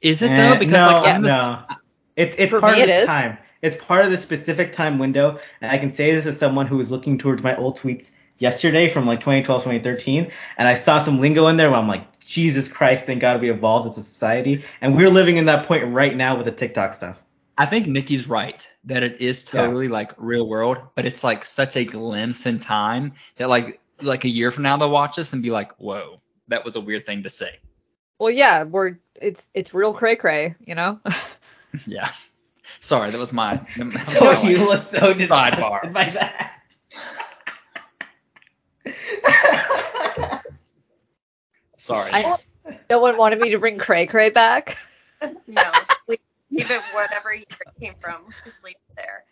Is 0.00 0.22
it 0.22 0.30
Eh, 0.30 0.36
though? 0.52 0.58
Because 0.58 0.72
no, 0.72 1.00
like 1.02 1.14
I'm 1.16 1.22
no. 1.22 1.62
It's 2.16 2.36
it's 2.38 2.50
For 2.50 2.60
part 2.60 2.76
me 2.76 2.82
of 2.82 2.88
it 2.88 2.92
the 2.92 2.98
is. 3.02 3.06
time. 3.06 3.38
It's 3.62 3.76
part 3.76 4.04
of 4.04 4.10
the 4.10 4.18
specific 4.18 4.72
time 4.72 4.98
window, 4.98 5.38
and 5.60 5.70
I 5.70 5.78
can 5.78 5.92
say 5.92 6.12
this 6.14 6.26
as 6.26 6.36
someone 6.38 6.66
who 6.66 6.76
was 6.76 6.90
looking 6.90 7.16
towards 7.16 7.42
my 7.44 7.56
old 7.56 7.78
tweets 7.78 8.10
yesterday 8.38 8.88
from 8.88 9.06
like 9.06 9.20
2012, 9.20 9.62
2013, 9.62 10.32
and 10.58 10.68
I 10.68 10.74
saw 10.74 11.00
some 11.00 11.20
lingo 11.20 11.46
in 11.46 11.56
there 11.56 11.70
where 11.70 11.78
I'm 11.78 11.86
like, 11.86 12.18
Jesus 12.26 12.66
Christ, 12.68 13.04
thank 13.06 13.20
God 13.20 13.40
we 13.40 13.50
evolved 13.50 13.88
as 13.88 13.98
a 13.98 14.02
society, 14.02 14.64
and 14.80 14.96
we're 14.96 15.10
living 15.10 15.36
in 15.36 15.46
that 15.46 15.66
point 15.66 15.84
right 15.92 16.14
now 16.14 16.36
with 16.36 16.46
the 16.46 16.52
TikTok 16.52 16.94
stuff. 16.94 17.18
I 17.56 17.66
think 17.66 17.86
Nikki's 17.86 18.26
right 18.26 18.68
that 18.84 19.04
it 19.04 19.20
is 19.20 19.44
Yeah. 19.52 19.60
totally 19.66 19.86
like 19.86 20.12
real 20.16 20.48
world, 20.48 20.78
but 20.96 21.04
it's 21.06 21.22
like 21.22 21.44
such 21.44 21.76
a 21.76 21.84
glimpse 21.84 22.46
in 22.46 22.58
time 22.58 23.12
that 23.36 23.48
like 23.48 23.78
like 24.00 24.24
a 24.24 24.28
year 24.28 24.50
from 24.50 24.64
now 24.64 24.76
they'll 24.76 24.90
watch 24.90 25.14
this 25.16 25.32
and 25.32 25.42
be 25.42 25.50
like, 25.50 25.72
whoa, 25.78 26.18
that 26.48 26.64
was 26.64 26.74
a 26.74 26.80
weird 26.80 27.06
thing 27.06 27.22
to 27.22 27.28
say. 27.28 27.60
Well, 28.18 28.30
yeah, 28.30 28.64
we're 28.64 28.96
it's 29.14 29.48
it's 29.54 29.72
real 29.74 29.92
cray 29.94 30.16
cray, 30.16 30.56
you 30.66 30.74
know. 30.74 30.98
Yeah. 31.86 32.10
Sorry, 32.80 33.10
that 33.10 33.18
was 33.18 33.32
my. 33.32 33.60
So 34.04 34.32
you 34.42 34.58
look 34.66 34.82
so 34.82 35.12
disgusted 35.14 35.28
Sidebar. 35.28 35.92
by 35.92 36.04
that. 36.10 36.52
Sorry. 41.76 42.10
I, 42.12 42.36
no 42.90 43.00
one 43.00 43.16
wanted 43.16 43.40
me 43.40 43.50
to 43.50 43.58
bring 43.58 43.78
cray 43.78 44.06
cray 44.06 44.30
back. 44.30 44.78
No, 45.46 45.62
leave 46.08 46.18
leave 46.50 46.70
it 46.70 46.80
whatever 46.92 47.32
year 47.34 47.44
it 47.48 47.84
came 47.84 47.94
from. 48.00 48.22
Let's 48.26 48.44
just 48.44 48.62
leave 48.64 48.74
it 48.74 48.96
there. 48.96 49.24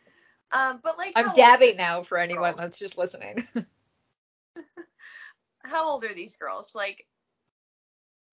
Um, 0.52 0.80
but 0.82 0.98
like, 0.98 1.12
I'm 1.16 1.32
dabbing 1.34 1.76
now 1.76 2.02
for 2.02 2.18
anyone 2.18 2.54
that's 2.56 2.78
just 2.78 2.98
listening. 2.98 3.46
How 5.62 5.90
old 5.90 6.04
are 6.04 6.14
these 6.14 6.34
girls? 6.36 6.74
Like, 6.74 7.06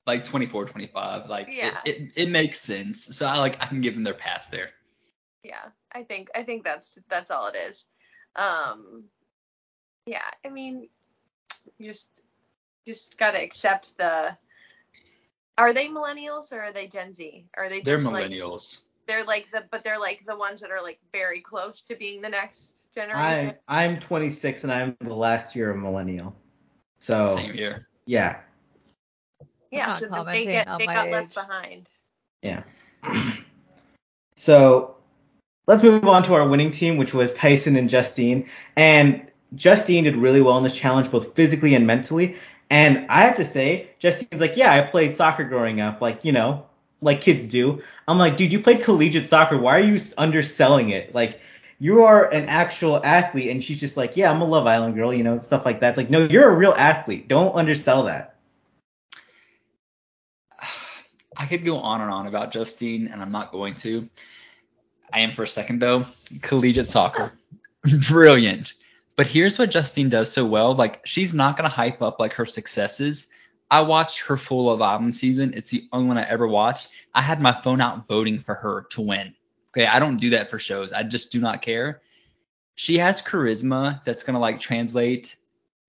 like 0.08 0.24
24, 0.24 0.66
25. 0.66 1.30
Like 1.30 1.50
Yeah. 1.52 1.78
it, 1.86 1.96
it, 1.98 2.12
it 2.16 2.30
makes 2.30 2.60
sense. 2.60 3.16
So 3.18 3.28
I 3.28 3.38
like 3.38 3.62
I 3.62 3.68
can 3.68 3.82
give 3.82 3.94
them 3.94 4.04
their 4.04 4.14
pass 4.14 4.48
there. 4.48 4.70
Yeah, 5.44 5.66
I 5.94 6.04
think 6.04 6.30
I 6.36 6.44
think 6.44 6.64
that's 6.64 6.98
that's 7.10 7.32
all 7.32 7.48
it 7.48 7.56
is. 7.56 7.88
Um, 8.36 9.00
yeah, 10.06 10.22
I 10.46 10.50
mean, 10.50 10.90
you 11.78 11.88
just 11.88 12.24
just 12.86 13.18
gotta 13.18 13.42
accept 13.42 13.98
the. 13.98 14.38
Are 15.58 15.74
they 15.74 15.88
millennials 15.88 16.52
or 16.52 16.62
are 16.62 16.72
they 16.72 16.88
Gen 16.88 17.16
Z? 17.16 17.48
Are 17.58 17.68
they 17.68 17.82
They're 17.82 17.98
just 17.98 18.12
like 18.12 18.30
millennials. 18.30 18.82
they're 19.08 19.24
like 19.24 19.50
the 19.52 19.64
but 19.72 19.84
they're 19.84 20.00
like 20.00 20.24
the 20.28 20.38
ones 20.38 20.62
that 20.62 20.70
are 20.70 20.82
like 20.82 21.00
very 21.12 21.42
close 21.42 21.82
to 21.84 21.96
being 21.96 22.22
the 22.22 22.30
next 22.30 22.90
I'm 22.96 22.96
generation. 22.96 23.56
I'm 23.68 24.00
26 24.00 24.64
and 24.64 24.72
I'm 24.72 24.96
the 25.02 25.16
last 25.16 25.56
year 25.56 25.72
of 25.72 25.78
millennial. 25.78 26.36
So 27.00 27.36
Same 27.36 27.54
here. 27.54 27.88
yeah, 28.06 28.42
yeah, 29.72 29.98
so 29.98 30.24
they 30.26 30.44
get 30.46 30.68
they 30.78 30.86
got 30.86 31.08
age. 31.08 31.12
left 31.12 31.34
behind. 31.34 31.90
yeah. 32.44 32.64
so 34.36 34.97
let's 35.68 35.84
move 35.84 36.06
on 36.06 36.24
to 36.24 36.34
our 36.34 36.48
winning 36.48 36.72
team, 36.72 36.98
which 36.98 37.14
was 37.14 37.34
Tyson 37.34 37.76
and 37.76 37.90
Justine. 37.90 38.50
And 38.76 39.28
Justine 39.56 40.06
did 40.06 40.16
really 40.16 40.42
well 40.42 40.58
in 40.58 40.64
this 40.64 40.76
challenge, 40.76 41.12
both 41.12 41.36
physically 41.36 41.76
and 41.76 41.86
mentally. 41.86 42.38
And 42.70 43.06
I 43.10 43.22
have 43.22 43.36
to 43.38 43.46
say, 43.46 43.92
Justine's 44.00 44.42
like, 44.42 44.58
yeah, 44.58 44.74
I 44.74 44.82
played 44.82 45.16
soccer 45.16 45.44
growing 45.44 45.80
up, 45.80 46.02
like 46.02 46.26
you 46.26 46.32
know, 46.32 46.66
like 47.02 47.22
kids 47.22 47.48
do. 47.48 47.82
I'm 48.08 48.18
like, 48.18 48.38
dude, 48.38 48.52
you 48.52 48.62
played 48.62 48.84
collegiate 48.84 49.28
soccer. 49.28 49.58
Why 49.58 49.78
are 49.78 49.84
you 49.84 50.02
underselling 50.18 50.90
it? 50.90 51.14
Like, 51.14 51.42
you 51.80 52.04
are 52.04 52.32
an 52.32 52.50
actual 52.50 53.04
athlete, 53.04 53.50
and 53.50 53.64
she's 53.64 53.80
just 53.80 53.98
like, 53.98 54.18
yeah, 54.18 54.32
I'm 54.32 54.42
a 54.42 54.46
Love 54.46 54.66
Island 54.66 54.96
girl, 54.96 55.14
you 55.14 55.24
know, 55.24 55.40
stuff 55.40 55.66
like 55.66 55.80
that. 55.82 55.90
It's 55.90 55.98
like, 55.98 56.10
no, 56.10 56.26
you're 56.26 56.50
a 56.50 56.58
real 56.58 56.74
athlete. 56.76 57.28
Don't 57.28 57.56
undersell 57.56 58.04
that. 58.04 58.36
I 61.38 61.46
could 61.46 61.64
go 61.64 61.78
on 61.78 62.02
and 62.02 62.10
on 62.10 62.28
about 62.28 62.52
Justine, 62.52 63.08
and 63.08 63.22
I'm 63.22 63.32
not 63.32 63.52
going 63.52 63.76
to. 63.76 64.10
I 65.12 65.22
am 65.22 65.32
for 65.32 65.44
a 65.44 65.48
second 65.48 65.80
though. 65.80 66.06
Collegiate 66.42 66.88
soccer, 66.88 67.32
brilliant. 68.08 68.74
But 69.16 69.28
here's 69.28 69.58
what 69.58 69.72
Justine 69.72 70.10
does 70.10 70.32
so 70.32 70.46
well. 70.46 70.76
Like 70.76 71.06
she's 71.06 71.34
not 71.34 71.58
gonna 71.58 71.70
hype 71.70 72.02
up 72.02 72.20
like 72.20 72.34
her 72.34 72.46
successes. 72.46 73.28
I 73.70 73.82
watched 73.82 74.20
her 74.20 74.38
full 74.38 74.72
of 74.72 74.82
Island 74.82 75.16
season. 75.16 75.54
It's 75.56 75.72
the 75.72 75.88
only 75.92 76.08
one 76.08 76.18
I 76.18 76.28
ever 76.30 76.48
watched. 76.48 76.90
I 77.14 77.22
had 77.22 77.42
my 77.42 77.52
phone 77.52 77.82
out 77.82 78.08
voting 78.08 78.40
for 78.40 78.56
her 78.56 78.84
to 78.92 79.02
win. 79.02 79.34
Okay, 79.72 79.86
I 79.86 80.00
don't 80.00 80.18
do 80.18 80.30
that 80.32 80.50
for 80.50 80.60
shows. 80.60 80.94
I 80.94 81.04
just 81.04 81.32
do 81.32 81.40
not 81.40 81.62
care. 81.62 82.02
She 82.76 82.98
has 83.00 83.22
charisma 83.22 84.04
that's 84.06 84.24
gonna 84.24 84.40
like 84.40 84.60
translate 84.60 85.36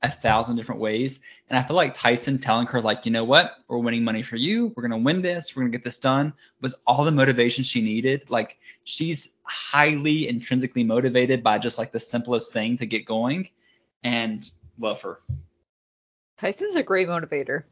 a 0.02 0.10
thousand 0.10 0.56
different 0.56 0.80
ways. 0.80 1.20
And 1.48 1.58
I 1.58 1.62
feel 1.62 1.76
like 1.76 1.94
Tyson 1.94 2.38
telling 2.38 2.66
her, 2.68 2.80
like, 2.80 3.04
you 3.04 3.12
know 3.12 3.24
what, 3.24 3.56
we're 3.66 3.78
winning 3.78 4.04
money 4.04 4.22
for 4.22 4.36
you. 4.36 4.72
We're 4.76 4.86
going 4.86 4.98
to 4.98 5.04
win 5.04 5.22
this. 5.22 5.56
We're 5.56 5.62
going 5.62 5.72
to 5.72 5.78
get 5.78 5.84
this 5.84 5.98
done 5.98 6.32
was 6.60 6.76
all 6.86 7.04
the 7.04 7.10
motivation 7.10 7.64
she 7.64 7.80
needed. 7.80 8.22
Like, 8.28 8.58
she's 8.84 9.36
highly 9.42 10.28
intrinsically 10.28 10.84
motivated 10.84 11.42
by 11.42 11.58
just 11.58 11.78
like 11.78 11.92
the 11.92 12.00
simplest 12.00 12.52
thing 12.52 12.78
to 12.78 12.86
get 12.86 13.06
going 13.06 13.48
and 14.04 14.48
love 14.78 15.02
her. 15.02 15.18
Tyson's 16.38 16.76
a 16.76 16.82
great 16.82 17.08
motivator. 17.08 17.64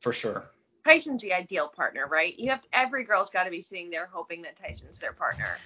For 0.00 0.12
sure. 0.12 0.50
Tyson's 0.84 1.22
the 1.22 1.32
ideal 1.32 1.68
partner, 1.68 2.08
right? 2.08 2.36
You 2.36 2.50
have 2.50 2.62
every 2.72 3.04
girl's 3.04 3.30
got 3.30 3.44
to 3.44 3.50
be 3.50 3.60
sitting 3.60 3.90
there 3.90 4.08
hoping 4.12 4.42
that 4.42 4.56
Tyson's 4.56 4.98
their 4.98 5.12
partner. 5.12 5.56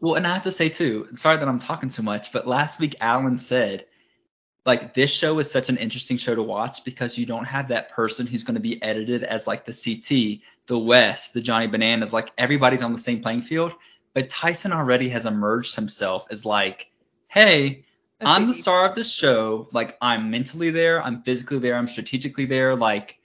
Well, 0.00 0.14
and 0.14 0.26
I 0.26 0.34
have 0.34 0.44
to 0.44 0.52
say 0.52 0.68
too, 0.68 1.08
sorry 1.14 1.36
that 1.36 1.48
I'm 1.48 1.58
talking 1.58 1.90
so 1.90 2.02
much, 2.02 2.32
but 2.32 2.46
last 2.46 2.78
week 2.78 2.94
Alan 3.00 3.40
said 3.40 3.86
like 4.64 4.94
this 4.94 5.10
show 5.10 5.38
is 5.38 5.50
such 5.50 5.68
an 5.68 5.76
interesting 5.76 6.16
show 6.16 6.34
to 6.34 6.42
watch 6.42 6.84
because 6.84 7.18
you 7.18 7.26
don't 7.26 7.44
have 7.44 7.68
that 7.68 7.90
person 7.90 8.26
who's 8.26 8.44
going 8.44 8.54
to 8.54 8.60
be 8.60 8.80
edited 8.82 9.24
as 9.24 9.46
like 9.46 9.64
the 9.64 9.72
CT, 9.72 10.40
the 10.66 10.78
West, 10.78 11.34
the 11.34 11.40
Johnny 11.40 11.66
Bananas, 11.66 12.12
like 12.12 12.30
everybody's 12.38 12.82
on 12.82 12.92
the 12.92 12.98
same 12.98 13.20
playing 13.20 13.42
field. 13.42 13.74
But 14.14 14.28
Tyson 14.28 14.72
already 14.72 15.08
has 15.08 15.26
emerged 15.26 15.74
himself 15.74 16.26
as 16.30 16.44
like, 16.44 16.90
hey, 17.28 17.84
I'm 18.20 18.46
the 18.46 18.54
star 18.54 18.88
of 18.88 18.94
this 18.94 19.12
show. 19.12 19.68
Like 19.72 19.96
I'm 20.00 20.30
mentally 20.30 20.70
there, 20.70 21.02
I'm 21.02 21.22
physically 21.22 21.58
there, 21.58 21.74
I'm 21.74 21.88
strategically 21.88 22.44
there. 22.44 22.76
Like 22.76 23.18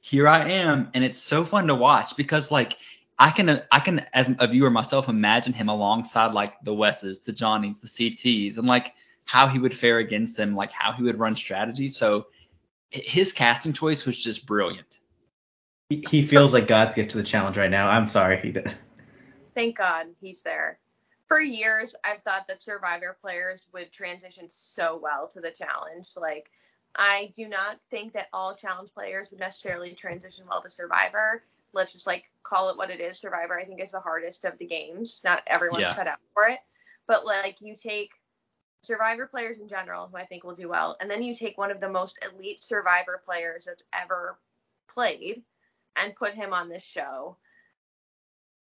here 0.00 0.28
I 0.28 0.48
am, 0.48 0.90
and 0.94 1.02
it's 1.02 1.18
so 1.18 1.44
fun 1.44 1.66
to 1.68 1.74
watch 1.74 2.16
because 2.16 2.50
like 2.52 2.76
I 3.18 3.30
can 3.30 3.62
I 3.72 3.80
can 3.80 4.06
as 4.12 4.32
a 4.38 4.46
viewer 4.46 4.70
myself 4.70 5.08
imagine 5.08 5.52
him 5.52 5.68
alongside 5.68 6.34
like 6.34 6.60
the 6.62 6.74
Wesses, 6.74 7.22
the 7.22 7.32
Johnnies, 7.32 7.78
the 7.78 7.88
CTs, 7.88 8.58
and 8.58 8.68
like 8.68 8.94
how 9.24 9.48
he 9.48 9.58
would 9.58 9.74
fare 9.74 9.98
against 9.98 10.36
them, 10.36 10.54
like 10.54 10.70
how 10.70 10.92
he 10.92 11.02
would 11.02 11.18
run 11.18 11.36
strategy. 11.36 11.88
So 11.88 12.26
his 12.90 13.32
casting 13.32 13.72
choice 13.72 14.04
was 14.04 14.18
just 14.18 14.46
brilliant. 14.46 14.98
He, 15.88 16.04
he 16.08 16.22
feels 16.22 16.52
like 16.52 16.66
God's 16.66 16.94
gift 16.94 17.10
to 17.12 17.18
the 17.18 17.24
challenge 17.24 17.56
right 17.56 17.70
now. 17.70 17.88
I'm 17.88 18.08
sorry 18.08 18.38
he 18.40 18.52
does. 18.52 18.74
Thank 19.54 19.76
God 19.76 20.06
he's 20.20 20.42
there. 20.42 20.78
For 21.26 21.40
years, 21.40 21.94
I've 22.04 22.22
thought 22.22 22.46
that 22.48 22.62
Survivor 22.62 23.16
players 23.20 23.66
would 23.72 23.92
transition 23.92 24.46
so 24.48 24.98
well 25.02 25.26
to 25.28 25.40
the 25.40 25.50
challenge. 25.50 26.10
Like, 26.16 26.50
I 26.96 27.32
do 27.34 27.48
not 27.48 27.78
think 27.90 28.12
that 28.12 28.28
all 28.32 28.54
challenge 28.54 28.90
players 28.92 29.30
would 29.30 29.40
necessarily 29.40 29.94
transition 29.94 30.44
well 30.48 30.62
to 30.62 30.70
Survivor. 30.70 31.42
Let's 31.72 31.92
just 31.92 32.06
like 32.06 32.24
call 32.42 32.68
it 32.68 32.76
what 32.76 32.90
it 32.90 33.00
is. 33.00 33.18
Survivor, 33.18 33.58
I 33.58 33.64
think, 33.64 33.80
is 33.80 33.90
the 33.90 34.00
hardest 34.00 34.44
of 34.44 34.58
the 34.58 34.66
games. 34.66 35.20
Not 35.24 35.42
everyone's 35.46 35.82
yeah. 35.82 35.94
cut 35.94 36.06
out 36.06 36.18
for 36.34 36.46
it. 36.48 36.58
But 37.06 37.24
like, 37.24 37.56
you 37.60 37.74
take 37.74 38.10
Survivor 38.84 39.26
players 39.26 39.58
in 39.58 39.68
general, 39.68 40.08
who 40.08 40.16
I 40.16 40.26
think 40.26 40.44
will 40.44 40.54
do 40.54 40.68
well, 40.68 40.96
and 41.00 41.10
then 41.10 41.22
you 41.22 41.34
take 41.34 41.58
one 41.58 41.70
of 41.70 41.80
the 41.80 41.88
most 41.88 42.18
elite 42.22 42.60
Survivor 42.60 43.20
players 43.24 43.64
that's 43.64 43.84
ever 43.92 44.38
played 44.88 45.42
and 45.96 46.16
put 46.16 46.34
him 46.34 46.52
on 46.52 46.68
this 46.68 46.84
show. 46.84 47.36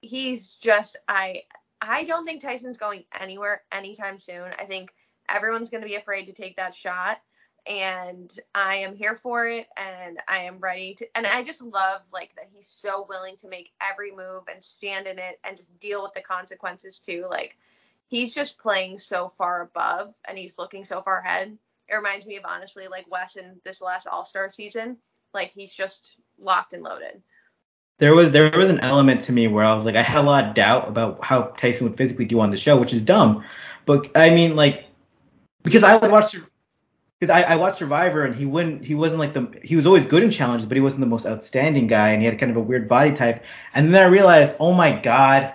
He's 0.01 0.55
just 0.55 0.97
I 1.07 1.43
I 1.81 2.03
don't 2.05 2.25
think 2.25 2.41
Tyson's 2.41 2.77
going 2.77 3.05
anywhere 3.19 3.63
anytime 3.71 4.17
soon. 4.17 4.51
I 4.57 4.65
think 4.65 4.93
everyone's 5.29 5.69
going 5.69 5.81
to 5.81 5.87
be 5.89 5.95
afraid 5.95 6.25
to 6.25 6.33
take 6.33 6.57
that 6.57 6.75
shot 6.75 7.19
and 7.67 8.39
I 8.55 8.77
am 8.77 8.95
here 8.95 9.15
for 9.15 9.47
it 9.47 9.67
and 9.77 10.19
I 10.27 10.43
am 10.43 10.59
ready 10.59 10.95
to 10.95 11.07
and 11.15 11.27
I 11.27 11.43
just 11.43 11.61
love 11.61 12.01
like 12.11 12.35
that 12.35 12.49
he's 12.51 12.67
so 12.67 13.05
willing 13.07 13.35
to 13.37 13.47
make 13.47 13.71
every 13.81 14.11
move 14.11 14.43
and 14.51 14.63
stand 14.63 15.05
in 15.05 15.19
it 15.19 15.39
and 15.43 15.55
just 15.55 15.77
deal 15.79 16.01
with 16.01 16.13
the 16.13 16.21
consequences 16.21 16.99
too. 16.99 17.27
Like 17.29 17.57
he's 18.11 18.35
just 18.35 18.59
playing 18.59 18.99
so 18.99 19.31
far 19.37 19.61
above 19.61 20.13
and 20.27 20.37
he's 20.37 20.57
looking 20.59 20.85
so 20.85 21.01
far 21.01 21.19
ahead. 21.19 21.57
It 21.87 21.95
reminds 21.95 22.27
me 22.27 22.37
of 22.37 22.43
honestly 22.45 22.87
like 22.87 23.09
Wes 23.09 23.37
in 23.37 23.59
this 23.65 23.81
last 23.81 24.05
All 24.05 24.25
Star 24.25 24.49
season. 24.51 24.97
Like 25.33 25.51
he's 25.51 25.73
just 25.73 26.11
locked 26.37 26.73
and 26.73 26.83
loaded. 26.83 27.21
There 27.97 28.13
was 28.13 28.31
there 28.31 28.51
was 28.51 28.69
an 28.69 28.81
element 28.81 29.23
to 29.23 29.31
me 29.31 29.47
where 29.47 29.65
I 29.65 29.73
was 29.73 29.85
like 29.85 29.95
I 29.95 30.03
had 30.03 30.19
a 30.19 30.27
lot 30.27 30.45
of 30.45 30.53
doubt 30.53 30.87
about 30.87 31.23
how 31.23 31.43
Tyson 31.43 31.87
would 31.87 31.97
physically 31.97 32.25
do 32.25 32.39
on 32.41 32.51
the 32.51 32.57
show, 32.57 32.79
which 32.79 32.93
is 32.93 33.01
dumb. 33.01 33.43
But 33.85 34.11
I 34.15 34.29
mean 34.29 34.55
like 34.55 34.85
because 35.63 35.83
I 35.83 35.95
would 35.95 36.11
watch 36.11 36.35
because 37.19 37.29
I, 37.29 37.43
I 37.43 37.55
watched 37.55 37.77
Survivor 37.77 38.25
and 38.25 38.35
he 38.35 38.45
wouldn't 38.45 38.83
he 38.83 38.95
wasn't 38.95 39.19
like 39.19 39.33
the 39.33 39.57
he 39.63 39.77
was 39.77 39.85
always 39.85 40.05
good 40.05 40.23
in 40.23 40.31
challenges, 40.31 40.67
but 40.67 40.75
he 40.75 40.81
wasn't 40.81 41.01
the 41.01 41.07
most 41.07 41.25
outstanding 41.25 41.87
guy 41.87 42.09
and 42.09 42.21
he 42.21 42.25
had 42.25 42.39
kind 42.39 42.51
of 42.51 42.57
a 42.57 42.61
weird 42.61 42.89
body 42.89 43.13
type. 43.13 43.43
And 43.73 43.93
then 43.93 44.03
I 44.03 44.07
realized, 44.07 44.57
oh 44.59 44.73
my 44.73 44.99
god, 44.99 45.53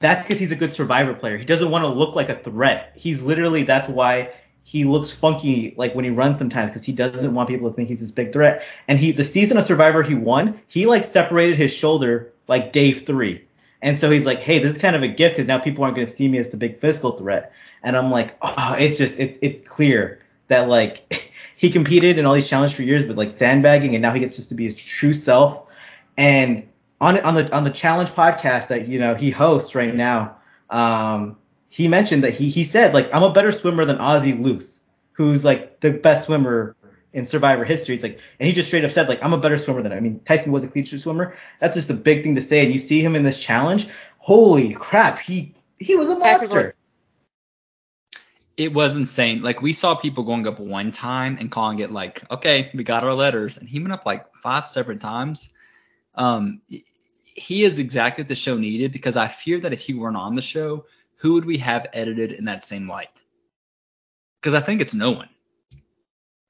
that's 0.00 0.26
because 0.26 0.40
he's 0.40 0.50
a 0.50 0.56
good 0.56 0.72
survivor 0.72 1.14
player. 1.14 1.36
He 1.36 1.44
doesn't 1.44 1.70
want 1.70 1.84
to 1.84 1.88
look 1.88 2.14
like 2.16 2.30
a 2.30 2.36
threat. 2.36 2.96
He's 2.98 3.22
literally 3.22 3.62
that's 3.62 3.88
why 3.88 4.32
he 4.64 4.84
looks 4.84 5.10
funky 5.10 5.74
like 5.76 5.94
when 5.94 6.04
he 6.04 6.10
runs 6.10 6.38
sometimes 6.38 6.70
because 6.70 6.84
he 6.84 6.92
doesn't 6.92 7.34
want 7.34 7.48
people 7.48 7.68
to 7.68 7.74
think 7.76 7.88
he's 7.88 8.00
this 8.00 8.10
big 8.10 8.32
threat. 8.32 8.64
And 8.88 8.98
he 8.98 9.12
the 9.12 9.24
season 9.24 9.58
of 9.58 9.64
Survivor 9.64 10.02
he 10.02 10.14
won, 10.14 10.60
he 10.68 10.86
like 10.86 11.04
separated 11.04 11.56
his 11.56 11.72
shoulder 11.72 12.32
like 12.48 12.72
day 12.72 12.92
three. 12.92 13.44
And 13.82 13.98
so 13.98 14.10
he's 14.10 14.26
like, 14.26 14.40
hey, 14.40 14.58
this 14.58 14.76
is 14.76 14.78
kind 14.80 14.96
of 14.96 15.02
a 15.02 15.08
gift 15.08 15.36
because 15.36 15.46
now 15.46 15.58
people 15.58 15.84
aren't 15.84 15.96
going 15.96 16.06
to 16.06 16.12
see 16.12 16.28
me 16.28 16.38
as 16.38 16.50
the 16.50 16.56
big 16.56 16.80
physical 16.80 17.12
threat. 17.12 17.52
And 17.82 17.96
I'm 17.96 18.10
like, 18.10 18.36
oh, 18.42 18.76
it's 18.78 18.98
just 18.98 19.18
it's 19.18 19.38
it's 19.42 19.60
clear 19.66 20.20
that 20.48 20.68
like 20.68 21.30
he 21.56 21.70
competed 21.70 22.18
in 22.18 22.24
all 22.24 22.34
these 22.34 22.48
challenges 22.48 22.74
for 22.74 22.82
years, 22.82 23.04
but 23.04 23.16
like 23.16 23.32
sandbagging, 23.32 23.94
and 23.94 24.02
now 24.02 24.12
he 24.12 24.20
gets 24.20 24.36
just 24.36 24.48
to 24.48 24.54
be 24.54 24.64
his 24.64 24.76
true 24.76 25.12
self. 25.12 25.66
And 26.16 26.68
on 27.00 27.18
on 27.20 27.34
the 27.34 27.54
on 27.54 27.64
the 27.64 27.70
challenge 27.70 28.10
podcast 28.10 28.68
that 28.68 28.88
you 28.88 28.98
know 28.98 29.14
he 29.14 29.30
hosts 29.30 29.74
right 29.74 29.94
now, 29.94 30.36
um, 30.68 31.36
he 31.68 31.88
mentioned 31.88 32.24
that 32.24 32.34
he 32.34 32.50
he 32.50 32.64
said 32.64 32.92
like 32.92 33.08
I'm 33.12 33.22
a 33.22 33.32
better 33.32 33.52
swimmer 33.52 33.84
than 33.84 33.98
Ozzy 33.98 34.38
Lusth, 34.38 34.80
who's 35.12 35.44
like 35.44 35.80
the 35.80 35.90
best 35.90 36.26
swimmer 36.26 36.76
in 37.12 37.26
Survivor 37.26 37.64
history. 37.64 37.94
It's 37.94 38.04
like, 38.04 38.20
and 38.38 38.46
he 38.46 38.52
just 38.52 38.68
straight 38.68 38.84
up 38.84 38.92
said 38.92 39.08
like 39.08 39.22
I'm 39.22 39.32
a 39.32 39.38
better 39.38 39.58
swimmer 39.58 39.82
than 39.82 39.92
I 39.92 40.00
mean 40.00 40.20
Tyson 40.20 40.52
was 40.52 40.64
a 40.64 40.68
collegiate 40.68 41.00
swimmer. 41.00 41.36
That's 41.60 41.74
just 41.74 41.90
a 41.90 41.94
big 41.94 42.22
thing 42.22 42.34
to 42.34 42.42
say. 42.42 42.64
And 42.64 42.72
you 42.72 42.78
see 42.78 43.00
him 43.00 43.16
in 43.16 43.22
this 43.22 43.40
challenge, 43.40 43.88
holy 44.18 44.74
crap, 44.74 45.18
he 45.18 45.54
he 45.78 45.96
was 45.96 46.08
a 46.10 46.18
monster. 46.18 46.74
It 48.56 48.74
was 48.74 48.94
insane. 48.94 49.40
Like 49.40 49.62
we 49.62 49.72
saw 49.72 49.94
people 49.94 50.24
going 50.24 50.46
up 50.46 50.60
one 50.60 50.92
time 50.92 51.38
and 51.40 51.50
calling 51.50 51.78
it 51.78 51.90
like, 51.90 52.30
okay, 52.30 52.70
we 52.74 52.84
got 52.84 53.04
our 53.04 53.14
letters, 53.14 53.56
and 53.56 53.66
he 53.66 53.80
went 53.80 53.92
up 53.92 54.04
like 54.04 54.26
five 54.42 54.68
separate 54.68 55.00
times. 55.00 55.48
Um, 56.14 56.60
he 57.40 57.64
is 57.64 57.78
exactly 57.78 58.22
what 58.22 58.28
the 58.28 58.34
show 58.34 58.56
needed 58.56 58.92
because 58.92 59.16
I 59.16 59.28
fear 59.28 59.60
that 59.60 59.72
if 59.72 59.80
he 59.80 59.94
weren't 59.94 60.16
on 60.16 60.34
the 60.34 60.42
show, 60.42 60.86
who 61.16 61.34
would 61.34 61.44
we 61.44 61.58
have 61.58 61.86
edited 61.92 62.32
in 62.32 62.46
that 62.46 62.64
same 62.64 62.88
light? 62.88 63.10
Because 64.40 64.54
I 64.54 64.60
think 64.60 64.80
it's 64.80 64.94
no 64.94 65.12
one. 65.12 65.28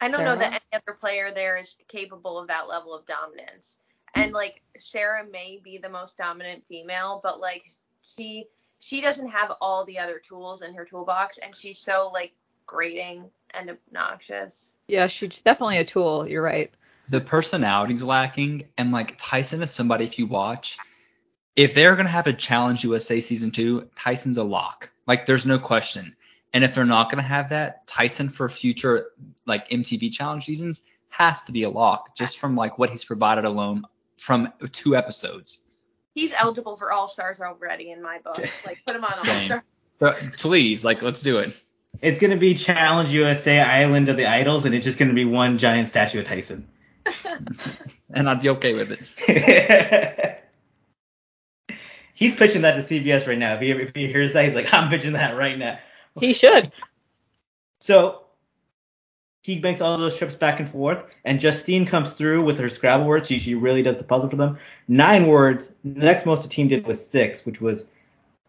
I 0.01 0.09
don't 0.09 0.19
Sarah? 0.19 0.31
know 0.31 0.39
that 0.39 0.53
any 0.53 0.83
other 0.83 0.97
player 0.99 1.33
there 1.35 1.59
is 1.59 1.77
capable 1.89 2.39
of 2.39 2.49
that 2.49 2.69
level 2.69 2.95
of 2.95 3.05
dominance. 3.05 3.79
And 4.15 4.33
like 4.33 4.63
Sarah 4.79 5.25
may 5.31 5.61
be 5.63 5.79
the 5.79 5.89
most 5.89 6.17
dominant 6.17 6.65
female, 6.67 7.21
but 7.23 7.41
like 7.41 7.65
she 8.03 8.47
she 8.79 9.01
doesn't 9.01 9.29
have 9.29 9.53
all 9.61 9.85
the 9.85 9.99
other 9.99 10.19
tools 10.19 10.63
in 10.63 10.75
her 10.75 10.85
toolbox 10.85 11.39
and 11.39 11.55
she's 11.55 11.79
so 11.79 12.11
like 12.13 12.33
grating 12.67 13.31
and 13.51 13.71
obnoxious. 13.71 14.79
Yeah, 14.89 15.07
she's 15.07 15.43
definitely 15.43 15.79
a 15.79 15.85
tool, 15.85 16.27
you're 16.27 16.43
right 16.43 16.73
the 17.11 17.21
personality's 17.21 18.03
lacking, 18.03 18.69
and 18.79 18.93
like 18.93 19.17
Tyson 19.19 19.63
is 19.63 19.71
somebody 19.71 20.05
if 20.05 20.19
you 20.19 20.27
watch, 20.27 20.79
if 21.57 21.75
they're 21.75 21.97
gonna 21.97 22.09
have 22.09 22.29
a 22.29 22.33
challenge 22.33 22.85
USA 22.85 23.21
season 23.21 23.51
two, 23.51 23.89
Tyson's 23.97 24.39
a 24.39 24.45
lock. 24.45 24.91
Like 25.07 25.27
there's 25.27 25.45
no 25.45 25.59
question. 25.59 26.15
And 26.53 26.65
if 26.65 26.75
they're 26.75 26.85
not 26.85 27.11
gonna 27.11 27.23
have 27.23 27.51
that, 27.51 27.87
Tyson 27.87 28.29
for 28.29 28.49
future 28.49 29.11
like 29.45 29.69
MTV 29.69 30.13
challenge 30.13 30.45
seasons 30.47 30.83
has 31.09 31.43
to 31.43 31.53
be 31.53 31.65
a 31.65 31.71
lock 31.71 32.15
just 32.15 32.39
from 32.39 32.55
like 32.55 32.79
what 32.79 32.91
he's 32.91 33.05
provided 33.05 33.45
alone 33.45 33.85
from 34.17 34.53
two 34.71 34.97
episodes. 34.97 35.63
He's 36.15 36.33
eligible 36.33 36.77
for 36.77 36.93
All 36.93 37.09
Stars 37.09 37.41
already 37.41 37.91
in 37.91 38.03
my 38.03 38.19
book. 38.19 38.49
Like 38.65 38.79
put 38.87 38.95
him 38.95 39.05
on 39.05 39.13
All 39.13 39.61
Stars. 40.01 40.33
Please, 40.39 40.85
like 40.85 41.03
let's 41.03 41.23
do 41.23 41.39
it. 41.39 41.57
It's 42.01 42.21
gonna 42.21 42.37
be 42.37 42.55
Challenge 42.55 43.11
USA 43.11 43.61
Island 43.61 44.09
of 44.09 44.17
the 44.17 44.27
Idols, 44.27 44.65
and 44.65 44.77
it's 44.77 44.85
just 44.85 44.99
gonna 44.99 45.13
be 45.13 45.25
one 45.25 45.59
giant 45.59 45.89
statue 45.89 46.21
of 46.21 46.27
Tyson. 46.27 46.69
and 48.11 48.29
I'd 48.29 48.43
be 48.43 48.51
okay 48.51 48.75
with 48.75 48.93
it. 48.93 49.01
He's 52.15 52.35
pitching 52.37 52.63
that 52.63 52.75
to 52.75 52.81
CBS 52.83 53.27
right 53.27 53.39
now. 53.39 53.55
If 53.55 53.61
he 53.61 53.71
if 53.71 53.95
he 53.95 54.07
hears 54.07 54.35
that, 54.35 54.45
he's 54.45 54.55
like, 54.55 54.73
I'm 54.75 54.91
pitching 54.91 55.15
that 55.15 55.37
right 55.37 55.57
now. 55.57 55.79
He 56.19 56.35
should. 56.35 56.71
So 57.81 58.25
he 59.43 59.59
makes 59.59 59.81
all 59.81 59.97
those 59.97 60.19
trips 60.19 60.35
back 60.35 60.61
and 60.61 60.69
forth, 60.69 61.03
and 61.25 61.41
Justine 61.41 61.87
comes 61.87 62.13
through 62.13 62.45
with 62.45 62.59
her 62.59 62.69
Scrabble 62.69 63.07
words. 63.07 63.27
She, 63.27 63.39
she 63.39 63.55
really 63.55 63.83
does 63.83 63.97
the 63.97 64.05
puzzle 64.05 64.29
for 64.29 64.37
them. 64.37 64.59
Nine 64.87 65.27
words. 65.27 65.73
The 65.83 66.05
next 66.05 66.27
most 66.27 66.43
the 66.43 66.49
team 66.49 66.69
did 66.69 66.87
was 66.87 67.05
six, 67.05 67.47
which 67.47 67.61
was, 67.61 67.87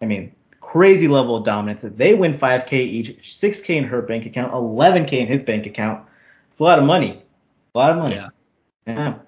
I 0.02 0.06
mean, 0.06 0.36
crazy 0.60 1.08
level 1.08 1.38
of 1.38 1.46
dominance. 1.46 1.82
They 1.84 2.14
win 2.14 2.34
5K 2.34 2.74
each, 2.74 3.18
6K 3.24 3.78
in 3.78 3.84
her 3.86 4.02
bank 4.02 4.26
account, 4.26 4.52
11K 4.52 5.14
in 5.14 5.28
his 5.28 5.44
bank 5.44 5.66
account. 5.66 6.06
It's 6.50 6.60
a 6.60 6.64
lot 6.66 6.78
of 6.78 6.84
money. 6.84 7.24
A 7.74 7.78
lot 7.78 7.92
of 7.92 7.98
money. 7.98 8.16
Yeah. 8.16 8.30
Yeah. 8.98 9.20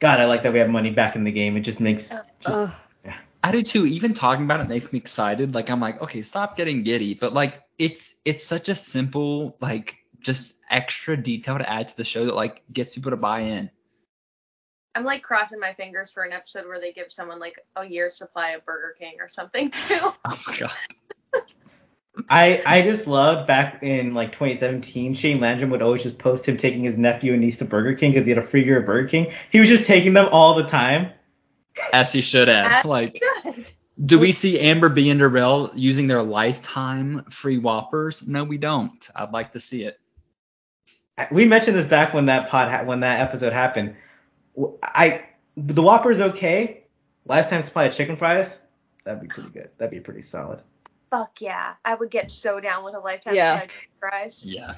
God, 0.00 0.20
I 0.20 0.26
like 0.26 0.42
that 0.42 0.52
we 0.52 0.58
have 0.58 0.68
money 0.68 0.90
back 0.90 1.16
in 1.16 1.24
the 1.24 1.32
game. 1.32 1.56
It 1.56 1.60
just 1.60 1.80
makes 1.80 2.10
Uh, 2.12 2.22
just 2.40 2.70
Ugh. 2.70 2.74
I 3.42 3.52
do 3.52 3.62
too. 3.62 3.86
Even 3.86 4.12
talking 4.12 4.44
about 4.44 4.58
it 4.58 4.68
makes 4.68 4.92
me 4.92 4.98
excited. 4.98 5.54
Like 5.54 5.70
I'm 5.70 5.78
like, 5.80 6.02
okay, 6.02 6.20
stop 6.22 6.56
getting 6.56 6.82
giddy. 6.82 7.14
But 7.14 7.32
like 7.32 7.62
it's 7.78 8.16
it's 8.24 8.44
such 8.44 8.68
a 8.68 8.74
simple 8.74 9.56
like 9.60 9.96
just 10.18 10.60
extra 10.68 11.16
detail 11.16 11.56
to 11.56 11.70
add 11.70 11.86
to 11.88 11.96
the 11.96 12.04
show 12.04 12.24
that 12.24 12.34
like 12.34 12.64
gets 12.72 12.96
people 12.96 13.12
to 13.12 13.16
buy 13.16 13.40
in. 13.42 13.70
I'm 14.96 15.04
like 15.04 15.22
crossing 15.22 15.60
my 15.60 15.74
fingers 15.74 16.10
for 16.10 16.24
an 16.24 16.32
episode 16.32 16.66
where 16.66 16.80
they 16.80 16.92
give 16.92 17.12
someone 17.12 17.38
like 17.38 17.60
a 17.76 17.84
year's 17.84 18.16
supply 18.16 18.50
of 18.50 18.64
Burger 18.64 18.96
King 18.98 19.16
or 19.20 19.28
something 19.28 19.70
too. 19.88 20.00
Oh 20.00 20.42
my 20.46 20.56
god. 20.58 20.72
I 22.28 22.62
I 22.66 22.82
just 22.82 23.06
loved 23.06 23.46
back 23.46 23.82
in 23.82 24.14
like 24.14 24.32
2017, 24.32 25.14
Shane 25.14 25.40
Landrum 25.40 25.70
would 25.70 25.82
always 25.82 26.02
just 26.02 26.18
post 26.18 26.44
him 26.46 26.56
taking 26.56 26.82
his 26.84 26.98
nephew 26.98 27.32
and 27.32 27.40
niece 27.40 27.58
to 27.58 27.64
Burger 27.64 27.94
King 27.94 28.12
because 28.12 28.26
he 28.26 28.30
had 28.30 28.42
a 28.42 28.46
free 28.46 28.64
year 28.64 28.80
of 28.80 28.86
Burger 28.86 29.08
King. 29.08 29.32
He 29.50 29.60
was 29.60 29.68
just 29.68 29.86
taking 29.86 30.12
them 30.12 30.28
all 30.32 30.54
the 30.54 30.64
time. 30.66 31.12
As 31.92 32.12
he 32.12 32.20
should 32.22 32.48
have. 32.48 32.72
As- 32.72 32.84
Like, 32.84 33.22
Good. 33.44 33.68
do 34.04 34.18
we 34.18 34.32
see 34.32 34.58
Amber 34.58 34.88
B 34.88 35.10
and 35.10 35.20
Darrell 35.20 35.70
using 35.74 36.06
their 36.06 36.22
lifetime 36.22 37.24
free 37.30 37.58
Whoppers? 37.58 38.26
No, 38.26 38.44
we 38.44 38.58
don't. 38.58 39.08
I'd 39.14 39.32
like 39.32 39.52
to 39.52 39.60
see 39.60 39.82
it. 39.84 40.00
We 41.30 41.46
mentioned 41.46 41.76
this 41.76 41.86
back 41.86 42.12
when 42.12 42.26
that 42.26 42.48
pod 42.50 42.70
ha- 42.70 42.84
when 42.84 43.00
that 43.00 43.20
episode 43.20 43.52
happened. 43.52 43.94
W- 44.54 44.76
I 44.82 45.26
the 45.56 45.80
Whopper's 45.82 46.20
okay. 46.20 46.82
Lifetime 47.24 47.62
supply 47.62 47.84
of 47.86 47.94
chicken 47.94 48.16
fries, 48.16 48.60
that'd 49.04 49.20
be 49.22 49.26
pretty 49.28 49.48
good. 49.50 49.70
That'd 49.78 49.90
be 49.90 50.00
pretty 50.00 50.22
solid. 50.22 50.60
Fuck 51.10 51.40
yeah. 51.40 51.74
I 51.84 51.94
would 51.94 52.10
get 52.10 52.30
so 52.30 52.58
down 52.60 52.84
with 52.84 52.94
a 52.94 52.98
lifetime 52.98 53.34
Yeah. 53.34 53.60
supply 53.60 53.64
of 53.64 53.70
fries. 54.00 54.42
Yeah. 54.44 54.74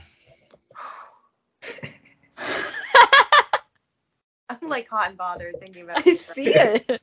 I'm 4.50 4.68
like 4.68 4.88
hot 4.88 5.08
and 5.10 5.18
bothered 5.18 5.58
thinking 5.60 5.84
about 5.84 6.06
it. 6.06 6.08
I 6.08 6.14
see 6.14 6.54
it. 6.54 7.00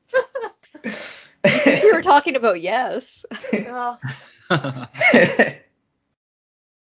we 1.84 1.92
were 1.92 2.02
talking 2.02 2.36
about 2.36 2.60
yes. 2.62 3.26
Oh, 3.54 3.98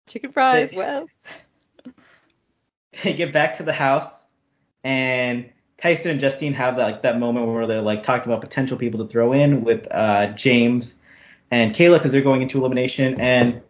Chicken 0.08 0.32
fries, 0.32 0.70
They- 0.70 0.76
well. 0.76 1.06
they 3.02 3.14
get 3.14 3.32
back 3.32 3.56
to 3.58 3.62
the 3.62 3.72
house 3.72 4.26
and 4.84 5.48
Tyson 5.80 6.10
and 6.10 6.20
Justine 6.20 6.52
have 6.52 6.76
like 6.76 7.02
that 7.02 7.18
moment 7.18 7.46
where 7.46 7.66
they're 7.66 7.80
like 7.80 8.02
talking 8.02 8.30
about 8.30 8.42
potential 8.42 8.76
people 8.76 9.04
to 9.04 9.10
throw 9.10 9.32
in 9.32 9.64
with 9.64 9.86
uh, 9.90 10.26
James 10.32 10.94
and 11.53 11.74
Cayla 11.74 11.98
because 11.98 12.11
they're 12.11 12.22
going 12.22 12.42
into 12.42 12.59
elimination 12.59 13.20
and 13.20 13.62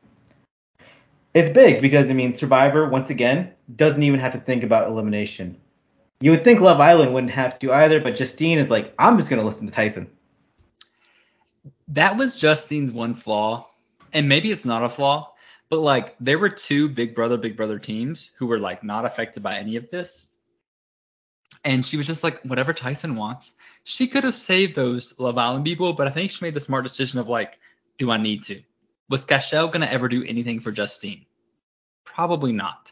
it's 1.34 1.52
big 1.52 1.82
because 1.82 2.08
I 2.08 2.14
mean 2.14 2.32
Survivor 2.32 2.88
once 2.88 3.10
again 3.10 3.52
doesn't 3.76 4.02
even 4.02 4.20
have 4.20 4.32
to 4.32 4.38
think 4.38 4.62
about 4.62 4.88
elimination. 4.88 5.58
You 6.20 6.30
would 6.30 6.44
think 6.44 6.60
Love 6.60 6.80
Island 6.80 7.12
wouldn't 7.12 7.32
have 7.32 7.58
to 7.58 7.72
either, 7.72 8.00
but 8.00 8.16
Justine 8.16 8.58
is 8.58 8.70
like 8.70 8.94
I'm 8.98 9.18
just 9.18 9.28
gonna 9.28 9.44
listen 9.44 9.66
to 9.66 9.72
Tyson. 9.72 10.10
that 11.88 12.16
was 12.16 12.38
Justine's 12.38 12.92
one 12.92 13.14
flaw, 13.14 13.68
and 14.12 14.28
maybe 14.28 14.50
it's 14.50 14.64
not 14.64 14.84
a 14.84 14.88
flaw, 14.88 15.34
but 15.68 15.80
like 15.80 16.14
there 16.20 16.38
were 16.38 16.48
two 16.48 16.88
Big 16.88 17.14
Brother 17.14 17.36
Big 17.36 17.56
Brother 17.56 17.78
teams 17.78 18.30
who 18.38 18.46
were 18.46 18.58
like 18.58 18.84
not 18.84 19.04
affected 19.04 19.42
by 19.42 19.56
any 19.56 19.74
of 19.74 19.90
this, 19.90 20.28
and 21.64 21.84
she 21.84 21.96
was 21.96 22.06
just 22.06 22.22
like 22.22 22.40
whatever 22.42 22.72
Tyson 22.72 23.16
wants. 23.16 23.54
She 23.84 24.06
could 24.06 24.24
have 24.24 24.36
saved 24.36 24.76
those 24.76 25.18
Love 25.18 25.38
Island 25.38 25.64
people, 25.64 25.92
but 25.92 26.06
I 26.06 26.10
think 26.10 26.30
she 26.30 26.44
made 26.44 26.54
the 26.54 26.60
smart 26.60 26.84
decision 26.84 27.18
of 27.18 27.28
like, 27.28 27.58
do 27.98 28.10
I 28.10 28.16
need 28.16 28.44
to? 28.44 28.62
Was 29.08 29.24
Cashel 29.24 29.68
gonna 29.68 29.86
ever 29.86 30.08
do 30.08 30.24
anything 30.24 30.60
for 30.60 30.72
Justine? 30.72 31.26
Probably 32.04 32.52
not. 32.52 32.90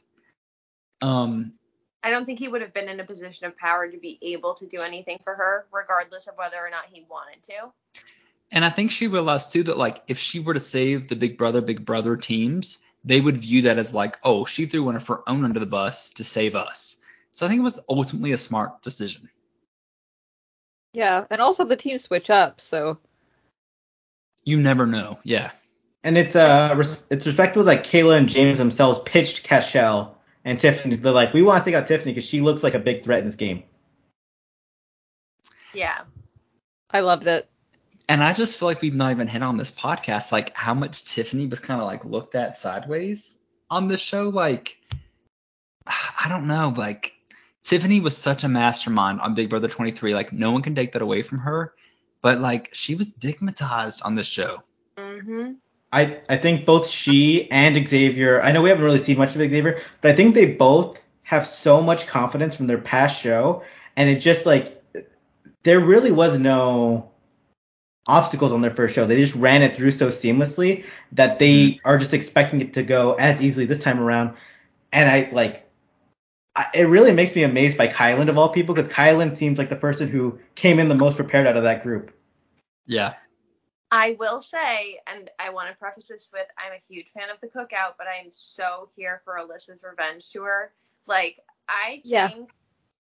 Um, 1.02 1.54
I 2.02 2.10
don't 2.10 2.24
think 2.24 2.38
he 2.38 2.48
would 2.48 2.62
have 2.62 2.72
been 2.72 2.88
in 2.88 3.00
a 3.00 3.04
position 3.04 3.46
of 3.46 3.56
power 3.56 3.88
to 3.88 3.98
be 3.98 4.18
able 4.22 4.54
to 4.54 4.66
do 4.66 4.80
anything 4.80 5.18
for 5.22 5.34
her, 5.34 5.66
regardless 5.72 6.26
of 6.26 6.36
whether 6.36 6.56
or 6.56 6.70
not 6.70 6.84
he 6.90 7.06
wanted 7.10 7.42
to. 7.44 7.72
And 8.52 8.64
I 8.64 8.70
think 8.70 8.90
she 8.90 9.06
realized 9.06 9.52
too 9.52 9.62
that 9.64 9.78
like 9.78 10.02
if 10.08 10.18
she 10.18 10.40
were 10.40 10.54
to 10.54 10.60
save 10.60 11.08
the 11.08 11.16
Big 11.16 11.38
Brother 11.38 11.60
Big 11.60 11.84
Brother 11.84 12.16
teams, 12.16 12.78
they 13.04 13.20
would 13.20 13.38
view 13.38 13.62
that 13.62 13.78
as 13.78 13.94
like, 13.94 14.18
oh, 14.24 14.44
she 14.44 14.66
threw 14.66 14.84
one 14.84 14.96
of 14.96 15.06
her 15.06 15.28
own 15.28 15.44
under 15.44 15.60
the 15.60 15.66
bus 15.66 16.10
to 16.10 16.24
save 16.24 16.56
us. 16.56 16.96
So 17.32 17.46
I 17.46 17.48
think 17.48 17.60
it 17.60 17.64
was 17.64 17.80
ultimately 17.88 18.32
a 18.32 18.38
smart 18.38 18.82
decision. 18.82 19.28
Yeah, 20.92 21.24
and 21.30 21.40
also 21.40 21.64
the 21.64 21.76
teams 21.76 22.02
switch 22.02 22.30
up, 22.30 22.60
so 22.60 22.98
You 24.44 24.60
never 24.60 24.86
know. 24.86 25.18
Yeah. 25.22 25.50
And 26.02 26.16
it's 26.16 26.34
uh 26.34 26.74
res- 26.76 27.02
it's 27.10 27.26
respectable 27.26 27.64
that 27.66 27.84
Cayla 27.84 28.16
and 28.16 28.28
James 28.28 28.58
themselves 28.58 29.00
pitched 29.04 29.44
Cashel 29.44 30.16
and 30.44 30.58
Tiffany. 30.58 30.96
They're 30.96 31.12
like 31.12 31.34
we 31.34 31.42
want 31.42 31.62
to 31.64 31.70
take 31.70 31.78
out 31.78 31.86
Tiffany 31.86 32.12
because 32.12 32.28
she 32.28 32.40
looks 32.40 32.62
like 32.62 32.74
a 32.74 32.78
big 32.78 33.04
threat 33.04 33.20
in 33.20 33.26
this 33.26 33.36
game. 33.36 33.64
Yeah. 35.74 36.02
I 36.90 37.00
loved 37.00 37.26
it. 37.26 37.48
And 38.08 38.24
I 38.24 38.32
just 38.32 38.56
feel 38.56 38.66
like 38.66 38.80
we've 38.80 38.94
not 38.94 39.12
even 39.12 39.28
hit 39.28 39.42
on 39.42 39.56
this 39.56 39.70
podcast 39.70 40.32
like 40.32 40.52
how 40.54 40.74
much 40.74 41.04
Tiffany 41.04 41.46
was 41.46 41.60
kind 41.60 41.80
of 41.80 41.86
like 41.86 42.04
looked 42.04 42.34
at 42.34 42.56
sideways 42.56 43.38
on 43.70 43.88
the 43.88 43.96
show. 43.96 44.30
Like 44.30 44.78
I 45.86 46.28
don't 46.28 46.46
know, 46.46 46.74
like 46.76 47.14
Tiffany 47.62 48.00
was 48.00 48.16
such 48.16 48.44
a 48.44 48.48
mastermind 48.48 49.20
on 49.20 49.34
Big 49.34 49.50
Brother 49.50 49.68
23. 49.68 50.14
Like 50.14 50.32
no 50.32 50.50
one 50.50 50.62
can 50.62 50.74
take 50.74 50.92
that 50.92 51.02
away 51.02 51.22
from 51.22 51.38
her. 51.38 51.74
But 52.22 52.40
like 52.40 52.70
she 52.72 52.94
was 52.94 53.08
stigmatized 53.08 54.02
on 54.02 54.14
this 54.14 54.26
show. 54.26 54.62
Mhm. 54.96 55.56
I, 55.92 56.20
I 56.28 56.36
think 56.36 56.66
both 56.66 56.88
she 56.88 57.50
and 57.50 57.86
Xavier, 57.88 58.40
I 58.40 58.52
know 58.52 58.62
we 58.62 58.68
haven't 58.68 58.84
really 58.84 58.98
seen 58.98 59.18
much 59.18 59.30
of 59.30 59.40
Xavier, 59.40 59.82
but 60.00 60.12
I 60.12 60.14
think 60.14 60.34
they 60.34 60.52
both 60.52 61.02
have 61.22 61.46
so 61.46 61.80
much 61.80 62.06
confidence 62.06 62.56
from 62.56 62.66
their 62.66 62.78
past 62.78 63.20
show. 63.20 63.64
And 63.96 64.08
it 64.08 64.20
just 64.20 64.46
like, 64.46 64.82
there 65.62 65.80
really 65.80 66.12
was 66.12 66.38
no 66.38 67.10
obstacles 68.06 68.52
on 68.52 68.60
their 68.60 68.70
first 68.70 68.94
show. 68.94 69.06
They 69.06 69.16
just 69.20 69.34
ran 69.34 69.62
it 69.62 69.74
through 69.74 69.90
so 69.90 70.08
seamlessly 70.08 70.84
that 71.12 71.38
they 71.38 71.80
are 71.84 71.98
just 71.98 72.14
expecting 72.14 72.60
it 72.60 72.74
to 72.74 72.82
go 72.82 73.14
as 73.14 73.42
easily 73.42 73.66
this 73.66 73.82
time 73.82 74.00
around. 74.00 74.36
And 74.92 75.08
I 75.08 75.28
like, 75.32 75.69
I, 76.56 76.66
it 76.74 76.84
really 76.84 77.12
makes 77.12 77.34
me 77.34 77.44
amazed 77.44 77.78
by 77.78 77.88
Kyland 77.88 78.28
of 78.28 78.36
all 78.38 78.48
people 78.48 78.74
because 78.74 78.90
Kyland 78.90 79.36
seems 79.36 79.58
like 79.58 79.70
the 79.70 79.76
person 79.76 80.08
who 80.08 80.38
came 80.54 80.78
in 80.78 80.88
the 80.88 80.94
most 80.94 81.16
prepared 81.16 81.46
out 81.46 81.56
of 81.56 81.62
that 81.62 81.82
group. 81.82 82.12
Yeah. 82.86 83.14
I 83.92 84.16
will 84.18 84.40
say, 84.40 85.00
and 85.06 85.30
I 85.38 85.50
want 85.50 85.68
to 85.68 85.76
preface 85.76 86.08
this 86.08 86.30
with 86.32 86.46
I'm 86.58 86.72
a 86.72 86.82
huge 86.88 87.10
fan 87.10 87.30
of 87.30 87.40
the 87.40 87.48
cookout, 87.48 87.94
but 87.98 88.06
I'm 88.06 88.30
so 88.30 88.88
here 88.96 89.20
for 89.24 89.36
Alyssa's 89.38 89.84
revenge 89.88 90.30
tour. 90.30 90.72
Like, 91.06 91.40
I 91.68 92.00
Yeah. 92.04 92.28
think 92.28 92.50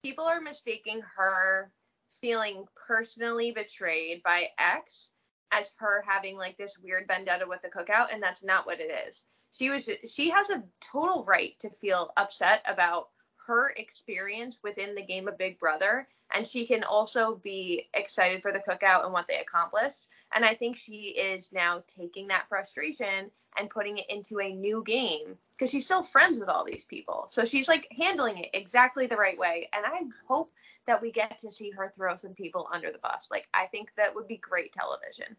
people 0.02 0.24
are 0.24 0.40
mistaking 0.40 1.02
her 1.16 1.72
feeling 2.20 2.66
personally 2.74 3.50
betrayed 3.50 4.22
by 4.22 4.48
X 4.58 5.10
as 5.52 5.74
her 5.78 6.02
having 6.06 6.36
like 6.36 6.56
this 6.56 6.78
weird 6.78 7.06
vendetta 7.06 7.46
with 7.46 7.62
the 7.62 7.68
cookout, 7.68 8.12
and 8.12 8.22
that's 8.22 8.44
not 8.44 8.66
what 8.66 8.80
it 8.80 8.90
is. 9.08 9.24
She 9.52 9.70
was 9.70 9.88
she 10.08 10.30
has 10.30 10.50
a 10.50 10.62
total 10.80 11.24
right 11.24 11.58
to 11.60 11.70
feel 11.70 12.12
upset 12.16 12.62
about 12.66 13.08
her 13.46 13.70
experience 13.76 14.58
within 14.62 14.94
the 14.94 15.02
game 15.02 15.28
of 15.28 15.38
Big 15.38 15.58
Brother, 15.58 16.08
and 16.32 16.46
she 16.46 16.66
can 16.66 16.84
also 16.84 17.36
be 17.42 17.88
excited 17.94 18.42
for 18.42 18.52
the 18.52 18.60
cookout 18.60 19.04
and 19.04 19.12
what 19.12 19.28
they 19.28 19.38
accomplished. 19.38 20.08
And 20.34 20.44
I 20.44 20.54
think 20.54 20.76
she 20.76 21.10
is 21.10 21.52
now 21.52 21.82
taking 21.86 22.28
that 22.28 22.48
frustration 22.48 23.30
and 23.58 23.70
putting 23.70 23.98
it 23.98 24.10
into 24.10 24.40
a 24.40 24.52
new 24.52 24.82
game 24.84 25.38
because 25.54 25.70
she's 25.70 25.84
still 25.84 26.02
friends 26.02 26.38
with 26.38 26.48
all 26.48 26.64
these 26.64 26.84
people. 26.84 27.28
So 27.30 27.44
she's 27.44 27.68
like 27.68 27.88
handling 27.96 28.38
it 28.38 28.50
exactly 28.54 29.06
the 29.06 29.16
right 29.16 29.38
way. 29.38 29.68
And 29.72 29.86
I 29.86 30.00
hope 30.28 30.52
that 30.86 31.00
we 31.00 31.10
get 31.12 31.38
to 31.40 31.50
see 31.50 31.70
her 31.70 31.92
throw 31.96 32.16
some 32.16 32.34
people 32.34 32.68
under 32.72 32.90
the 32.90 32.98
bus. 32.98 33.28
Like, 33.30 33.48
I 33.54 33.66
think 33.66 33.90
that 33.96 34.14
would 34.14 34.28
be 34.28 34.36
great 34.36 34.72
television. 34.72 35.36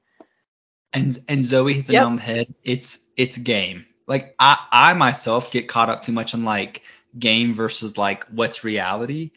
And 0.93 1.19
and 1.27 1.43
Zoe 1.45 1.73
hit 1.73 1.87
the 1.87 1.93
Yep. 1.93 2.01
nail 2.01 2.07
on 2.07 2.15
the 2.15 2.21
head. 2.21 2.53
It's 2.63 2.99
it's 3.17 3.37
game. 3.37 3.85
Like 4.07 4.35
I 4.39 4.57
I 4.71 4.93
myself 4.93 5.51
get 5.51 5.67
caught 5.67 5.89
up 5.89 6.03
too 6.03 6.13
much 6.13 6.33
in 6.33 6.43
like 6.45 6.81
game 7.17 7.53
versus 7.53 7.97
like 7.97 8.25
what's 8.25 8.63
reality. 8.63 9.31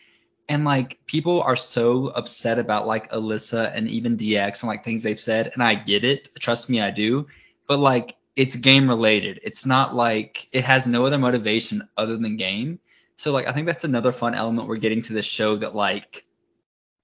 And 0.49 0.65
like 0.65 0.99
people 1.07 1.43
are 1.43 1.57
so 1.57 2.09
upset 2.09 2.59
about 2.59 2.87
like 2.87 3.11
Alyssa 3.13 3.75
and 3.75 3.89
even 3.89 4.17
DX 4.17 4.63
and 4.63 4.69
like 4.69 4.85
things 4.85 5.03
they've 5.03 5.21
said, 5.21 5.51
and 5.55 5.63
I 5.63 5.75
get 5.75 6.05
it. 6.05 6.31
Trust 6.39 6.69
me, 6.69 6.81
I 6.81 6.91
do. 6.91 7.27
But 7.69 7.79
like 7.79 8.17
it's 8.37 8.57
game 8.57 8.89
related. 8.89 9.41
It's 9.43 9.67
not 9.67 9.95
like 9.95 10.49
it 10.53 10.65
has 10.65 10.87
no 10.87 11.05
other 11.05 11.19
motivation 11.19 11.89
other 11.97 12.17
than 12.17 12.37
game. 12.37 12.81
So 13.17 13.33
like 13.33 13.47
I 13.47 13.53
think 13.53 13.67
that's 13.67 13.85
another 13.85 14.13
fun 14.13 14.35
element 14.35 14.67
we're 14.67 14.77
getting 14.77 15.03
to 15.03 15.13
this 15.13 15.27
show 15.27 15.57
that 15.57 15.75
like 15.75 16.25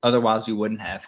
otherwise 0.03 0.47
we 0.47 0.55
wouldn't 0.55 0.81
have. 0.81 1.07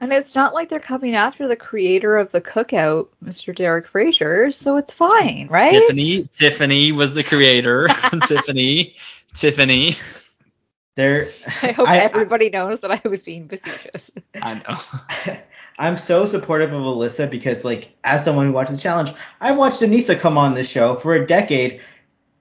And 0.00 0.12
it's 0.12 0.34
not 0.34 0.52
like 0.54 0.68
they're 0.68 0.80
coming 0.80 1.14
after 1.14 1.48
the 1.48 1.56
creator 1.56 2.16
of 2.16 2.30
the 2.32 2.40
cookout, 2.40 3.08
Mr. 3.24 3.54
Derek 3.54 3.86
Frazier, 3.88 4.50
so 4.50 4.76
it's 4.76 4.92
fine, 4.92 5.48
right? 5.50 5.72
Tiffany, 5.72 6.28
Tiffany 6.36 6.92
was 6.92 7.14
the 7.14 7.24
creator. 7.24 7.88
Tiffany, 8.26 8.96
Tiffany. 9.34 9.96
There, 10.96 11.28
I 11.62 11.72
hope 11.72 11.88
I- 11.88 11.98
everybody 11.98 12.50
knows 12.50 12.80
that 12.80 12.90
I 12.90 13.08
was 13.08 13.22
being 13.22 13.48
facetious. 13.48 14.10
I 14.40 14.54
know. 14.54 15.38
I'm 15.78 15.96
so 15.96 16.26
supportive 16.26 16.72
of 16.72 16.82
Alyssa 16.82 17.28
because, 17.28 17.64
like, 17.64 17.90
as 18.04 18.24
someone 18.24 18.46
who 18.46 18.52
watches 18.52 18.76
the 18.76 18.82
challenge, 18.82 19.12
I 19.40 19.52
watched 19.52 19.80
Aneesa 19.80 20.18
come 20.18 20.38
on 20.38 20.54
this 20.54 20.68
show 20.68 20.94
for 20.94 21.14
a 21.14 21.26
decade, 21.26 21.80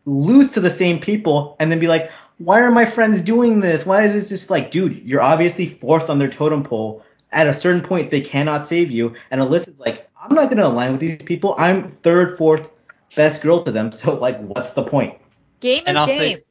lose 0.06 0.51
to 0.51 0.60
the 0.60 0.70
same 0.70 0.99
people, 0.99 1.56
and 1.60 1.72
then 1.72 1.80
be 1.80 1.88
like, 1.88 2.12
why 2.38 2.62
are 2.62 2.70
my 2.72 2.86
friends 2.86 3.22
doing 3.22 3.60
this? 3.60 3.86
Why 3.86 4.04
is 4.04 4.14
this 4.14 4.30
just 4.30 4.49
like, 4.51 4.70
dude, 4.70 5.04
you're 5.04 5.22
obviously 5.22 5.68
fourth 5.68 6.10
on 6.12 6.20
their 6.20 6.30
totem 6.30 6.64
pole. 6.64 7.04
At 7.34 7.47
a 7.47 7.53
certain 7.53 7.81
point, 7.81 8.11
they 8.11 8.21
cannot 8.21 8.67
save 8.69 8.91
you. 8.91 9.15
And 9.31 9.41
Alyssa's 9.41 9.79
like, 9.79 10.09
I'm 10.21 10.34
not 10.36 10.45
going 10.45 10.57
to 10.57 10.67
align 10.67 10.91
with 10.93 11.01
these 11.01 11.21
people. 11.23 11.55
I'm 11.57 11.89
third, 11.89 12.38
fourth 12.38 12.71
best 13.15 13.41
girl 13.41 13.63
to 13.63 13.71
them. 13.71 13.91
So, 14.03 14.15
like, 14.15 14.39
what's 14.39 14.73
the 14.73 14.84
point? 14.84 15.17
Game 15.59 15.79
is 15.79 15.84
And 15.88 15.97
I'll 15.97 16.07
game. 16.07 16.38
say- 16.38 16.43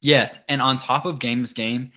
Yes, 0.00 0.38
and 0.48 0.60
on 0.62 0.78
top 0.78 1.04
of 1.06 1.18
game 1.18 1.42
is 1.42 1.52
Game, 1.52 1.90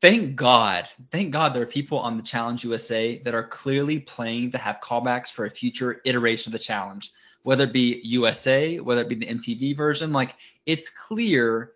thank 0.00 0.36
God, 0.36 0.88
thank 1.10 1.32
God 1.32 1.54
there 1.54 1.62
are 1.62 1.66
people 1.66 1.98
on 1.98 2.16
the 2.16 2.22
Challenge 2.22 2.64
USA 2.64 3.18
that 3.24 3.34
are 3.34 3.42
clearly 3.46 3.98
playing 4.00 4.52
to 4.52 4.58
have 4.58 4.80
callbacks 4.82 5.28
for 5.30 5.44
a 5.44 5.50
future 5.50 6.00
iteration 6.04 6.50
of 6.50 6.58
the 6.58 6.64
challenge, 6.64 7.12
whether 7.42 7.64
it 7.64 7.72
be 7.72 8.00
USA, 8.04 8.80
whether 8.80 9.02
it 9.02 9.08
be 9.08 9.16
the 9.16 9.26
MTV 9.26 9.76
version. 9.76 10.12
Like, 10.12 10.34
it's 10.66 10.88
clear 10.88 11.72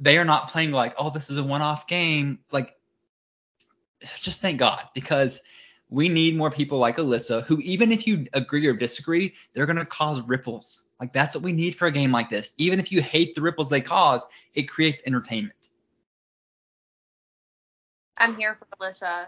they 0.00 0.18
are 0.18 0.24
not 0.24 0.48
playing 0.50 0.72
like, 0.72 0.94
oh, 0.98 1.10
this 1.10 1.30
is 1.30 1.38
a 1.38 1.44
one-off 1.44 1.86
game. 1.86 2.38
Like, 2.50 2.74
just 4.20 4.40
thank 4.40 4.58
God 4.58 4.82
because 4.94 5.40
we 5.90 6.08
need 6.08 6.36
more 6.36 6.50
people 6.50 6.78
like 6.78 6.96
Alyssa 6.96 7.44
who, 7.44 7.58
even 7.60 7.92
if 7.92 8.06
you 8.06 8.26
agree 8.32 8.66
or 8.66 8.74
disagree, 8.74 9.34
they're 9.52 9.66
going 9.66 9.76
to 9.76 9.84
cause 9.84 10.20
ripples. 10.22 10.84
Like, 11.00 11.12
that's 11.12 11.34
what 11.34 11.44
we 11.44 11.52
need 11.52 11.76
for 11.76 11.86
a 11.86 11.90
game 11.90 12.12
like 12.12 12.30
this. 12.30 12.52
Even 12.56 12.80
if 12.80 12.90
you 12.90 13.02
hate 13.02 13.34
the 13.34 13.42
ripples 13.42 13.68
they 13.68 13.80
cause, 13.80 14.26
it 14.54 14.62
creates 14.62 15.02
entertainment. 15.06 15.70
I'm 18.16 18.36
here 18.36 18.56
for 18.56 18.66
Alyssa. 18.76 19.26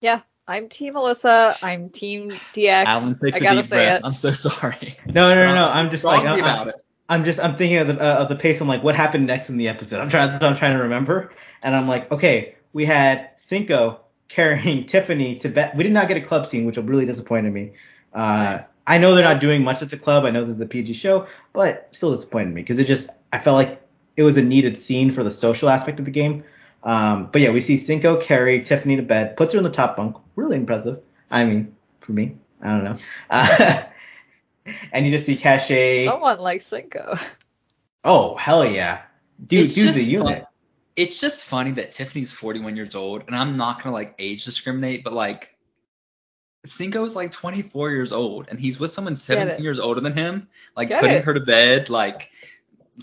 Yeah, 0.00 0.20
I'm 0.46 0.68
Team 0.68 0.94
Alyssa. 0.94 1.62
I'm 1.62 1.90
Team 1.90 2.30
DX. 2.54 2.84
Alan 2.84 3.14
takes 3.14 3.36
I 3.36 3.38
a 3.38 3.40
gotta 3.40 3.62
deep 3.62 3.70
say 3.70 3.76
breath. 3.76 4.00
it. 4.00 4.06
I'm 4.06 4.12
so 4.12 4.30
sorry. 4.30 4.96
No, 5.06 5.28
no, 5.28 5.34
no, 5.34 5.54
no. 5.54 5.68
I'm 5.68 5.90
just 5.90 6.04
like, 6.04 6.24
I'm, 6.24 6.38
about 6.38 6.68
it. 6.68 6.74
I'm 7.08 7.24
just 7.24 7.40
I'm 7.40 7.56
thinking 7.56 7.78
of 7.78 7.88
the 7.88 8.00
uh, 8.00 8.22
of 8.22 8.28
the 8.28 8.36
pace. 8.36 8.60
I'm 8.60 8.68
like, 8.68 8.82
what 8.82 8.94
happened 8.94 9.26
next 9.26 9.50
in 9.50 9.56
the 9.56 9.68
episode? 9.68 10.00
I'm 10.00 10.08
trying 10.08 10.30
I'm 10.42 10.56
trying 10.56 10.76
to 10.76 10.82
remember, 10.84 11.32
and 11.62 11.74
I'm 11.74 11.88
like, 11.88 12.10
okay, 12.10 12.54
we 12.72 12.84
had 12.84 13.30
Cinco 13.36 14.00
carrying 14.32 14.86
Tiffany 14.92 15.36
to 15.40 15.48
bet. 15.48 15.76
We 15.76 15.84
did 15.84 15.92
not 15.92 16.08
get 16.08 16.16
a 16.16 16.20
club 16.20 16.46
scene, 16.48 16.64
which 16.64 16.76
really 16.76 17.06
disappointed 17.06 17.52
me. 17.52 17.72
Uh, 18.12 18.60
I 18.86 18.98
know 18.98 19.14
they're 19.14 19.24
not 19.24 19.40
doing 19.40 19.62
much 19.62 19.82
at 19.82 19.90
the 19.90 19.98
club. 19.98 20.24
I 20.24 20.30
know 20.30 20.44
this 20.44 20.56
is 20.56 20.60
a 20.60 20.66
PG 20.66 20.94
show, 20.94 21.26
but 21.52 21.88
still 21.92 22.14
disappointed 22.16 22.52
me 22.54 22.62
because 22.62 22.78
it 22.78 22.86
just 22.86 23.10
I 23.32 23.38
felt 23.38 23.56
like 23.56 23.80
it 24.16 24.22
was 24.22 24.36
a 24.36 24.42
needed 24.42 24.78
scene 24.78 25.12
for 25.12 25.22
the 25.22 25.30
social 25.30 25.68
aspect 25.68 25.98
of 25.98 26.04
the 26.04 26.10
game. 26.10 26.44
Um, 26.82 27.28
but 27.32 27.40
yeah, 27.40 27.50
we 27.50 27.60
see 27.60 27.76
Cinco 27.76 28.20
carry 28.20 28.62
Tiffany 28.64 28.96
to 28.96 29.02
bed, 29.02 29.36
puts 29.36 29.52
her 29.52 29.58
in 29.58 29.64
the 29.64 29.70
top 29.70 29.96
bunk. 29.96 30.16
Really 30.34 30.56
impressive. 30.56 31.00
I 31.30 31.44
mean, 31.44 31.76
for 32.00 32.12
me, 32.12 32.36
I 32.60 32.68
don't 32.70 32.84
know. 32.84 32.96
Uh, 33.30 33.82
and 34.92 35.04
you 35.06 35.10
just 35.12 35.26
see 35.26 35.36
Cashay. 35.36 36.04
Someone 36.04 36.38
like 36.38 36.62
Cinco. 36.62 37.16
Oh 38.04 38.36
hell 38.36 38.64
yeah, 38.64 39.02
dude, 39.46 39.64
It's 39.64 39.74
dude's 39.74 39.96
a 39.96 40.04
unit. 40.04 40.38
fun- 40.38 40.46
It's 40.96 41.20
just 41.20 41.44
funny 41.46 41.70
that 41.72 41.92
Tiffany's 41.92 42.32
41 42.32 42.76
years 42.76 42.94
old, 42.94 43.24
and 43.26 43.36
I'm 43.36 43.56
not 43.56 43.82
gonna 43.82 43.94
like 43.94 44.14
age 44.18 44.44
discriminate, 44.44 45.04
but 45.04 45.12
like 45.12 45.56
Cinco's 46.64 47.16
like 47.16 47.32
24 47.32 47.90
years 47.90 48.12
old, 48.12 48.48
and 48.50 48.58
he's 48.60 48.78
with 48.78 48.90
someone 48.92 49.16
17 49.16 49.62
years 49.62 49.80
older 49.80 50.00
than 50.00 50.16
him, 50.16 50.48
like 50.76 50.88
Get 50.88 51.00
putting 51.00 51.16
it. 51.16 51.24
her 51.24 51.34
to 51.34 51.40
bed, 51.40 51.88
like 51.90 52.30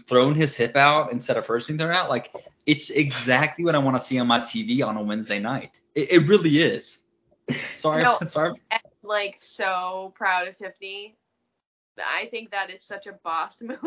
throwing 0.08 0.36
his 0.36 0.56
hip 0.56 0.76
out 0.76 1.12
instead 1.12 1.36
of 1.36 1.46
first 1.46 1.68
being 1.68 1.78
thrown 1.78 1.92
out. 1.92 2.10
Like 2.10 2.32
it's 2.66 2.90
exactly 2.90 3.66
what 3.66 3.76
I 3.76 3.80
want 3.80 3.98
to 3.98 4.02
see 4.02 4.20
on 4.20 4.28
my 4.28 4.40
TV 4.40 4.86
on 4.86 4.96
a 4.96 5.04
Wednesday 5.04 5.40
night. 5.40 5.72
It, 5.96 6.12
it 6.12 6.28
really 6.28 6.62
is. 6.62 7.00
Sorry, 7.76 8.04
No. 8.04 8.20
sorry. 8.28 8.54
I'm, 8.72 8.80
like 9.02 9.36
so 9.38 10.14
proud 10.16 10.48
of 10.48 10.56
Tiffany. 10.58 11.16
I 12.00 12.26
think 12.26 12.52
that 12.52 12.70
is 12.70 12.84
such 12.84 13.08
a 13.08 13.14
boss 13.24 13.62
move 13.62 13.82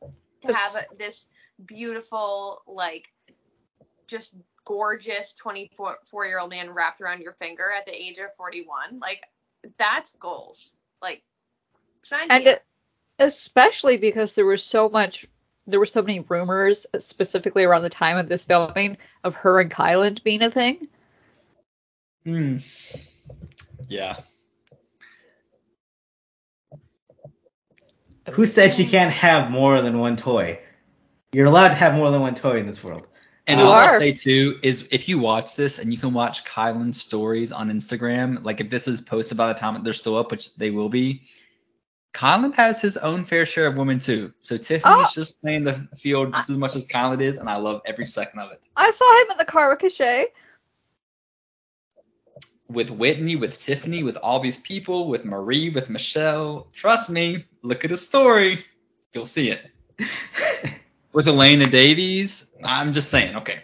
to 0.00 0.48
Yes. 0.48 0.76
have 0.76 0.86
this 0.96 1.28
beautiful, 1.66 2.62
like, 2.66 3.11
just 4.12 4.34
gorgeous 4.64 5.32
24 5.34 5.96
year 6.26 6.38
old 6.38 6.50
man 6.50 6.70
wrapped 6.70 7.00
around 7.00 7.20
your 7.20 7.32
finger 7.32 7.64
at 7.76 7.86
the 7.86 7.92
age 7.92 8.18
of 8.18 8.34
41. 8.36 9.00
Like, 9.00 9.24
that's 9.78 10.12
goals. 10.20 10.76
Like, 11.00 11.22
sign 12.02 12.28
and 12.30 12.46
it, 12.46 12.64
especially 13.18 13.96
because 13.96 14.34
there 14.34 14.46
was 14.46 14.62
so 14.62 14.88
much 14.88 15.26
there 15.66 15.78
were 15.78 15.86
so 15.86 16.02
many 16.02 16.20
rumors 16.20 16.86
specifically 16.98 17.62
around 17.62 17.82
the 17.82 17.90
time 17.90 18.18
of 18.18 18.28
this 18.28 18.44
filming 18.44 18.96
of 19.22 19.34
her 19.36 19.60
and 19.60 19.70
Kyland 19.70 20.22
being 20.24 20.42
a 20.42 20.50
thing. 20.50 20.88
Hmm. 22.24 22.58
Yeah. 23.88 24.16
Who 28.32 28.46
said 28.46 28.72
she 28.72 28.86
can't 28.86 29.12
have 29.12 29.50
more 29.50 29.80
than 29.82 29.98
one 29.98 30.16
toy? 30.16 30.58
You're 31.32 31.46
allowed 31.46 31.68
to 31.68 31.74
have 31.74 31.94
more 31.94 32.10
than 32.10 32.20
one 32.20 32.34
toy 32.34 32.58
in 32.58 32.66
this 32.66 32.82
world. 32.82 33.06
And 33.46 33.60
all. 33.60 33.72
I'll 33.72 33.98
say 33.98 34.12
too 34.12 34.58
is 34.62 34.88
if 34.92 35.08
you 35.08 35.18
watch 35.18 35.56
this 35.56 35.78
and 35.78 35.92
you 35.92 35.98
can 35.98 36.14
watch 36.14 36.44
Kyland's 36.44 37.00
stories 37.00 37.50
on 37.50 37.70
Instagram, 37.70 38.44
like 38.44 38.60
if 38.60 38.70
this 38.70 38.86
is 38.86 39.00
posted 39.00 39.36
by 39.36 39.52
the 39.52 39.58
time 39.58 39.74
that 39.74 39.82
they're 39.84 39.92
still 39.92 40.16
up, 40.16 40.30
which 40.30 40.54
they 40.56 40.70
will 40.70 40.88
be, 40.88 41.22
Kyland 42.14 42.54
has 42.54 42.80
his 42.80 42.96
own 42.98 43.24
fair 43.24 43.44
share 43.46 43.66
of 43.66 43.76
women 43.76 43.98
too. 43.98 44.32
So 44.40 44.56
Tiffany's 44.56 45.06
Oh. 45.08 45.10
just 45.14 45.40
playing 45.40 45.64
the 45.64 45.88
field 45.98 46.32
just 46.34 46.50
as 46.50 46.56
much 46.58 46.76
as 46.76 46.86
Kyland 46.86 47.20
is, 47.22 47.38
and 47.38 47.48
I 47.48 47.56
love 47.56 47.80
every 47.84 48.06
second 48.06 48.38
of 48.38 48.52
it. 48.52 48.60
I 48.76 48.90
saw 48.90 49.22
him 49.22 49.30
at 49.32 49.38
the 49.38 49.44
car 49.44 49.70
with 49.70 49.80
Cashay. 49.80 50.26
With 52.68 52.90
Whitney, 52.90 53.36
with 53.36 53.58
Tiffany, 53.58 54.02
with 54.02 54.16
all 54.16 54.40
these 54.40 54.58
people, 54.58 55.08
with 55.08 55.24
Marie, 55.24 55.68
with 55.70 55.90
Michelle, 55.90 56.68
trust 56.72 57.10
me, 57.10 57.44
look 57.62 57.84
at 57.84 57.90
his 57.90 58.04
story. 58.04 58.64
You'll 59.12 59.26
see 59.26 59.50
it. 59.50 59.70
With 61.12 61.28
Elena 61.28 61.66
Davies, 61.66 62.50
I'm 62.64 62.92
just 62.94 63.10
saying, 63.10 63.36
okay. 63.36 63.60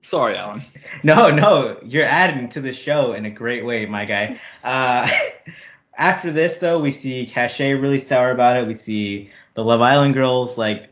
Sorry, 0.00 0.36
Alan. 0.36 0.62
No, 1.02 1.30
no, 1.30 1.78
you're 1.84 2.04
adding 2.04 2.48
to 2.50 2.60
the 2.60 2.72
show 2.72 3.12
in 3.12 3.26
a 3.26 3.30
great 3.30 3.64
way, 3.64 3.86
my 3.86 4.06
guy. 4.06 4.40
Uh, 4.64 5.08
after 5.96 6.32
this, 6.32 6.58
though, 6.58 6.80
we 6.80 6.92
see 6.92 7.30
Cashay 7.32 7.80
really 7.80 8.00
sour 8.00 8.30
about 8.30 8.56
it. 8.56 8.66
We 8.66 8.74
see 8.74 9.30
the 9.54 9.62
Love 9.62 9.82
Island 9.82 10.14
girls 10.14 10.56
like, 10.56 10.88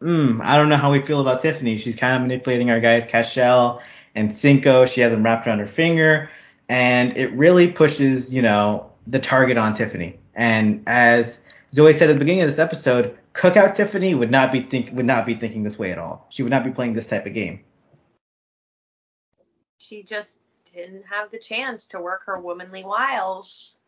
hmm, 0.00 0.40
I 0.42 0.56
don't 0.56 0.70
know 0.70 0.78
how 0.78 0.90
we 0.90 1.02
feel 1.02 1.20
about 1.20 1.42
Tiffany. 1.42 1.78
She's 1.78 1.96
kind 1.96 2.16
of 2.16 2.22
manipulating 2.22 2.70
our 2.70 2.80
guys, 2.80 3.06
Cashel 3.06 3.82
and 4.14 4.34
Cinco. 4.34 4.86
She 4.86 5.00
has 5.02 5.12
them 5.12 5.22
wrapped 5.22 5.46
around 5.46 5.58
her 5.58 5.66
finger, 5.66 6.30
and 6.68 7.16
it 7.16 7.30
really 7.32 7.70
pushes, 7.70 8.32
you 8.34 8.42
know, 8.42 8.90
the 9.06 9.18
target 9.18 9.58
on 9.58 9.74
Tiffany. 9.74 10.18
And 10.34 10.82
as 10.86 11.38
Zoe 11.74 11.92
said 11.92 12.10
at 12.10 12.14
the 12.14 12.18
beginning 12.18 12.42
of 12.42 12.48
this 12.48 12.58
episode, 12.58 13.16
Cookout 13.32 13.74
Tiffany 13.76 14.14
would 14.14 14.30
not 14.30 14.50
be 14.52 14.62
think 14.62 14.90
would 14.92 15.06
not 15.06 15.24
be 15.26 15.34
thinking 15.34 15.62
this 15.62 15.78
way 15.78 15.92
at 15.92 15.98
all. 15.98 16.26
She 16.30 16.42
would 16.42 16.50
not 16.50 16.64
be 16.64 16.70
playing 16.70 16.94
this 16.94 17.06
type 17.06 17.26
of 17.26 17.34
game. 17.34 17.64
She 19.78 20.02
just 20.02 20.38
didn't 20.72 21.04
have 21.10 21.30
the 21.30 21.38
chance 21.38 21.86
to 21.88 22.00
work 22.00 22.22
her 22.26 22.40
womanly 22.40 22.84
wiles 22.84 23.78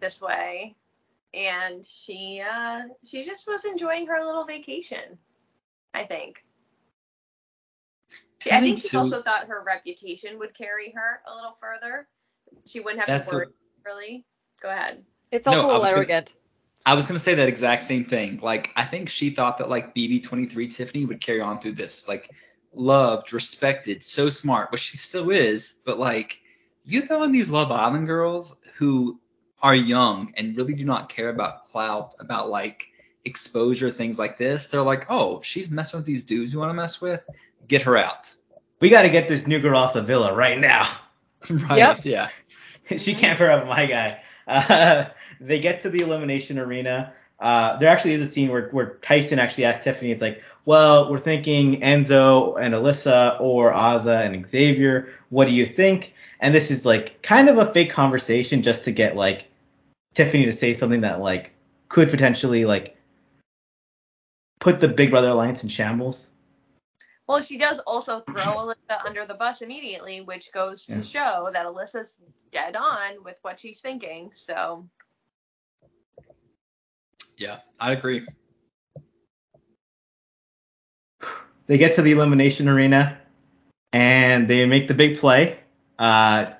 this 0.00 0.20
way. 0.20 0.74
And 1.34 1.84
she 1.86 2.42
uh 2.48 2.82
she 3.04 3.24
just 3.24 3.46
was 3.46 3.64
enjoying 3.64 4.06
her 4.08 4.24
little 4.24 4.44
vacation, 4.44 5.18
I 5.94 6.04
think. 6.04 6.44
She, 8.40 8.50
I, 8.50 8.58
I 8.58 8.60
think 8.60 8.78
think 8.78 8.82
she 8.82 8.88
too- 8.90 8.98
also 8.98 9.22
thought 9.22 9.46
her 9.46 9.62
reputation 9.64 10.38
would 10.40 10.56
carry 10.58 10.92
her 10.96 11.20
a 11.26 11.34
little 11.34 11.56
further. 11.60 12.08
She 12.66 12.80
wouldn't 12.80 12.98
have 12.98 13.06
That's 13.06 13.30
to 13.30 13.36
a- 13.38 13.46
really. 13.86 14.24
Go 14.60 14.68
ahead. 14.68 15.04
It 15.30 15.44
felt 15.44 15.56
No, 15.56 15.62
a 15.62 15.62
I 15.62 15.66
little 15.68 15.82
gonna- 15.84 15.96
arrogant. 15.96 16.34
I 16.84 16.94
was 16.94 17.06
gonna 17.06 17.20
say 17.20 17.34
that 17.34 17.48
exact 17.48 17.82
same 17.84 18.04
thing. 18.04 18.38
Like 18.42 18.70
I 18.76 18.84
think 18.84 19.08
she 19.08 19.30
thought 19.30 19.58
that 19.58 19.70
like 19.70 19.94
BB23 19.94 20.74
Tiffany 20.74 21.04
would 21.04 21.20
carry 21.20 21.40
on 21.40 21.58
through 21.58 21.72
this, 21.72 22.08
like 22.08 22.30
loved, 22.74 23.32
respected, 23.32 24.02
so 24.02 24.28
smart, 24.28 24.72
which 24.72 24.80
she 24.80 24.96
still 24.96 25.30
is. 25.30 25.74
But 25.84 25.98
like 25.98 26.38
you 26.84 27.02
throw 27.02 27.22
in 27.22 27.32
these 27.32 27.50
Love 27.50 27.70
Island 27.70 28.06
girls 28.06 28.56
who 28.76 29.20
are 29.62 29.74
young 29.74 30.32
and 30.36 30.56
really 30.56 30.74
do 30.74 30.84
not 30.84 31.08
care 31.08 31.28
about 31.28 31.64
clout, 31.64 32.14
about 32.18 32.50
like 32.50 32.88
exposure, 33.24 33.90
things 33.90 34.18
like 34.18 34.36
this. 34.36 34.66
They're 34.66 34.82
like, 34.82 35.06
oh, 35.08 35.40
she's 35.42 35.70
messing 35.70 35.98
with 35.98 36.06
these 36.06 36.24
dudes 36.24 36.52
you 36.52 36.58
want 36.58 36.70
to 36.70 36.74
mess 36.74 37.00
with. 37.00 37.20
Get 37.68 37.82
her 37.82 37.96
out. 37.96 38.34
We 38.80 38.90
got 38.90 39.02
to 39.02 39.10
get 39.10 39.28
this 39.28 39.46
new 39.46 39.60
girl 39.60 39.78
off 39.78 39.94
the 39.94 40.02
villa 40.02 40.34
right 40.34 40.58
now. 40.58 40.90
right? 41.50 41.78
Yep. 41.78 42.04
Yeah. 42.04 42.28
she 42.98 43.14
can't 43.14 43.38
pair 43.38 43.52
up 43.52 43.60
with 43.60 43.68
my 43.68 43.86
guy. 43.86 44.20
Uh, 44.48 45.04
they 45.40 45.60
get 45.60 45.80
to 45.82 45.90
the 45.90 46.00
elimination 46.00 46.58
arena. 46.58 47.12
uh, 47.40 47.76
there 47.78 47.88
actually 47.88 48.12
is 48.12 48.22
a 48.22 48.30
scene 48.30 48.50
where, 48.50 48.68
where 48.68 48.94
Tyson 49.02 49.38
actually 49.40 49.64
asks 49.64 49.82
Tiffany, 49.84 50.12
it's 50.12 50.20
like, 50.20 50.42
well, 50.64 51.10
we're 51.10 51.18
thinking 51.18 51.80
Enzo 51.80 52.56
and 52.60 52.72
Alyssa 52.72 53.40
or 53.40 53.72
Azah 53.72 54.24
and 54.24 54.46
Xavier. 54.46 55.08
What 55.30 55.46
do 55.46 55.52
you 55.52 55.66
think? 55.66 56.14
And 56.38 56.54
this 56.54 56.70
is 56.70 56.84
like 56.84 57.20
kind 57.22 57.48
of 57.48 57.58
a 57.58 57.72
fake 57.72 57.90
conversation 57.90 58.62
just 58.62 58.84
to 58.84 58.92
get 58.92 59.16
like 59.16 59.48
Tiffany 60.14 60.44
to 60.46 60.52
say 60.52 60.74
something 60.74 61.00
that 61.00 61.20
like 61.20 61.52
could 61.88 62.10
potentially 62.10 62.64
like 62.64 62.96
put 64.60 64.80
the 64.80 64.88
Big 64.88 65.10
Brother 65.10 65.30
alliance 65.30 65.64
in 65.64 65.68
shambles. 65.68 66.28
Well, 67.26 67.42
she 67.42 67.58
does 67.58 67.78
also 67.80 68.20
throw 68.20 68.42
Alyssa 68.42 69.04
under 69.06 69.26
the 69.26 69.34
bus 69.34 69.62
immediately, 69.62 70.20
which 70.20 70.52
goes 70.52 70.84
to 70.86 70.96
Yeah. 70.96 71.02
show 71.02 71.50
that 71.52 71.66
Alyssa's 71.66 72.16
dead 72.50 72.76
on 72.76 73.22
with 73.24 73.38
what 73.42 73.58
she's 73.58 73.80
thinking. 73.80 74.30
So 74.32 74.88
Yeah, 77.42 77.58
I 77.80 77.90
agree. 77.90 78.24
They 81.66 81.76
get 81.76 81.96
to 81.96 82.02
the 82.02 82.12
elimination 82.12 82.68
arena 82.68 83.18
and 83.92 84.46
they 84.46 84.64
make 84.64 84.86
the 84.86 84.94
big 84.94 85.18
play. 85.18 85.58
Uh, 85.98 86.52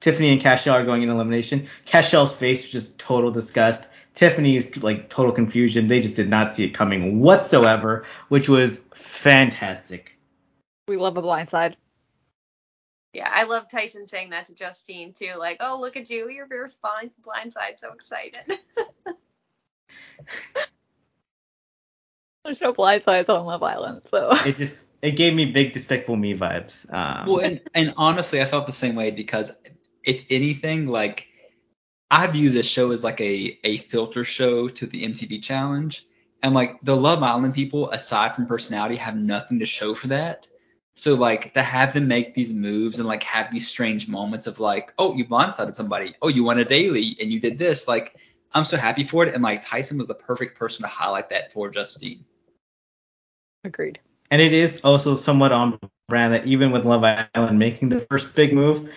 Tiffany 0.00 0.30
and 0.30 0.40
Cashel 0.40 0.72
are 0.72 0.84
going 0.84 1.02
in 1.02 1.08
elimination. 1.08 1.68
Cashel's 1.84 2.32
face 2.32 2.62
was 2.62 2.70
just 2.70 2.96
total 2.96 3.32
disgust. 3.32 3.90
Tiffany's 4.14 4.80
like 4.80 5.10
total 5.10 5.32
confusion. 5.32 5.88
They 5.88 6.00
just 6.00 6.14
did 6.14 6.30
not 6.30 6.54
see 6.54 6.62
it 6.64 6.70
coming 6.70 7.18
whatsoever, 7.18 8.06
which 8.28 8.48
was 8.48 8.82
fantastic. 8.94 10.16
We 10.86 10.96
love 10.96 11.16
a 11.16 11.22
blindside. 11.22 11.74
yeah, 13.12 13.28
I 13.32 13.42
love 13.42 13.68
Tyson 13.68 14.06
saying 14.06 14.30
that 14.30 14.46
to 14.46 14.54
Justine 14.54 15.12
too. 15.12 15.32
Like, 15.36 15.56
oh 15.58 15.80
look 15.80 15.96
at 15.96 16.08
you, 16.08 16.28
you're 16.28 16.46
very 16.46 16.68
blind 16.80 17.10
blindside, 17.20 17.80
so 17.80 17.92
excited. 17.92 18.60
There's 22.44 22.60
no 22.60 22.72
blindsides 22.72 23.28
on 23.28 23.44
Love 23.44 23.62
Island, 23.62 24.02
so 24.06 24.32
It 24.46 24.56
just 24.56 24.78
it 25.02 25.12
gave 25.12 25.34
me 25.34 25.46
big 25.46 25.72
Despicable 25.72 26.16
Me 26.16 26.34
vibes. 26.34 26.92
Um, 26.92 27.26
Well, 27.26 27.40
and, 27.40 27.60
and 27.74 27.94
honestly, 27.96 28.42
I 28.42 28.44
felt 28.44 28.66
the 28.66 28.72
same 28.72 28.96
way 28.96 29.10
because 29.10 29.56
if 30.04 30.22
anything, 30.30 30.86
like 30.86 31.26
I 32.10 32.26
view 32.26 32.50
this 32.50 32.66
show 32.66 32.90
as 32.90 33.04
like 33.04 33.20
a 33.20 33.58
a 33.64 33.78
filter 33.78 34.24
show 34.24 34.68
to 34.68 34.86
the 34.86 35.04
MTV 35.04 35.42
Challenge, 35.42 36.06
and 36.42 36.54
like 36.54 36.80
the 36.82 36.96
Love 36.96 37.22
Island 37.22 37.54
people, 37.54 37.90
aside 37.90 38.34
from 38.34 38.46
personality, 38.46 38.96
have 38.96 39.16
nothing 39.16 39.58
to 39.60 39.66
show 39.66 39.94
for 39.94 40.08
that. 40.08 40.46
So 40.94 41.14
like 41.14 41.54
to 41.54 41.62
have 41.62 41.94
them 41.94 42.08
make 42.08 42.34
these 42.34 42.52
moves 42.52 42.98
and 42.98 43.08
like 43.08 43.22
have 43.22 43.52
these 43.52 43.68
strange 43.68 44.08
moments 44.08 44.46
of 44.46 44.60
like, 44.60 44.92
oh, 44.98 45.14
you 45.14 45.24
blindsided 45.24 45.74
somebody, 45.74 46.14
oh, 46.20 46.28
you 46.28 46.44
won 46.44 46.58
a 46.58 46.64
daily 46.64 47.16
and 47.20 47.30
you 47.30 47.40
did 47.40 47.58
this, 47.58 47.86
like 47.86 48.16
I'm 48.52 48.64
so 48.64 48.76
happy 48.76 49.04
for 49.04 49.24
it, 49.24 49.34
and 49.34 49.42
like 49.42 49.64
Tyson 49.66 49.98
was 49.98 50.06
the 50.06 50.14
perfect 50.14 50.58
person 50.58 50.82
to 50.82 50.88
highlight 50.88 51.30
that 51.30 51.52
for 51.52 51.70
Justine. 51.70 52.24
agreed. 53.64 53.98
and 54.30 54.40
it 54.42 54.52
is 54.52 54.80
also 54.82 55.14
somewhat 55.14 55.52
on 55.52 55.78
brand 56.08 56.32
that 56.34 56.46
even 56.46 56.72
with 56.72 56.84
Love 56.84 57.04
Island 57.34 57.58
making 57.58 57.88
the 57.90 58.00
first 58.10 58.34
big 58.34 58.52
move, 58.52 58.90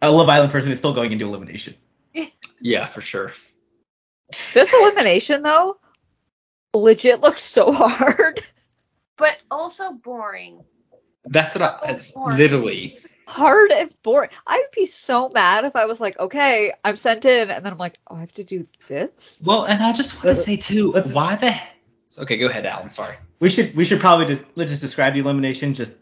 a 0.00 0.10
Love 0.10 0.28
Island 0.28 0.52
person 0.52 0.72
is 0.72 0.78
still 0.78 0.94
going 0.94 1.12
into 1.12 1.26
elimination. 1.26 1.74
Yeah, 2.60 2.86
for 2.86 3.02
sure. 3.02 3.32
This 4.54 4.72
elimination 4.72 5.42
though, 5.42 5.76
legit 6.72 7.20
looks 7.20 7.42
so 7.42 7.72
hard. 7.72 8.40
but 9.18 9.38
also 9.50 9.92
boring. 9.92 10.64
That's 11.26 11.54
what 11.54 11.62
I, 11.62 11.78
So 11.88 11.92
it's 11.92 12.10
boring. 12.12 12.38
literally. 12.38 12.98
Hard 13.26 13.70
and 13.70 13.94
boring. 14.02 14.30
I'd 14.46 14.66
be 14.74 14.86
so 14.86 15.30
mad 15.30 15.64
if 15.64 15.76
I 15.76 15.86
was 15.86 16.00
like, 16.00 16.18
okay, 16.18 16.72
I'm 16.84 16.96
sent 16.96 17.24
in, 17.24 17.50
and 17.50 17.64
then 17.64 17.72
I'm 17.72 17.78
like, 17.78 17.98
oh, 18.08 18.16
I 18.16 18.20
have 18.20 18.34
to 18.34 18.44
do 18.44 18.66
this. 18.88 19.40
Well, 19.44 19.64
and 19.64 19.82
I 19.82 19.92
just 19.92 20.22
want 20.22 20.36
to 20.36 20.42
say 20.42 20.56
too, 20.56 20.92
why 20.92 21.36
the 21.36 21.54
Okay, 22.18 22.36
go 22.36 22.46
ahead, 22.46 22.66
Alan. 22.66 22.90
Sorry. 22.90 23.16
We 23.40 23.50
should 23.50 23.74
we 23.74 23.84
should 23.84 24.00
probably 24.00 24.26
just 24.26 24.44
let's 24.54 24.70
just 24.70 24.82
describe 24.82 25.14
the 25.14 25.20
elimination. 25.20 25.74
Just 25.74 25.92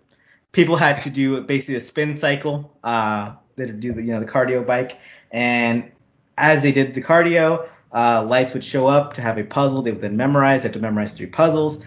people 0.52 0.76
had 0.76 1.02
to 1.02 1.10
do 1.10 1.40
basically 1.40 1.76
a 1.76 1.80
spin 1.80 2.14
cycle. 2.14 2.76
Uh, 2.84 3.34
they 3.56 3.66
would 3.66 3.80
do 3.80 3.92
the 3.92 4.02
you 4.02 4.12
know 4.12 4.20
the 4.20 4.26
cardio 4.26 4.66
bike, 4.66 4.98
and 5.30 5.90
as 6.36 6.62
they 6.62 6.72
did 6.72 6.94
the 6.94 7.02
cardio, 7.02 7.68
uh, 7.92 8.24
lights 8.24 8.52
would 8.52 8.64
show 8.64 8.86
up 8.86 9.14
to 9.14 9.22
have 9.22 9.38
a 9.38 9.44
puzzle. 9.44 9.82
They 9.82 9.92
would 9.92 10.02
then 10.02 10.16
memorize. 10.16 10.60
They 10.60 10.68
had 10.68 10.74
to 10.74 10.80
memorize 10.80 11.12
three 11.12 11.26
puzzles. 11.26 11.80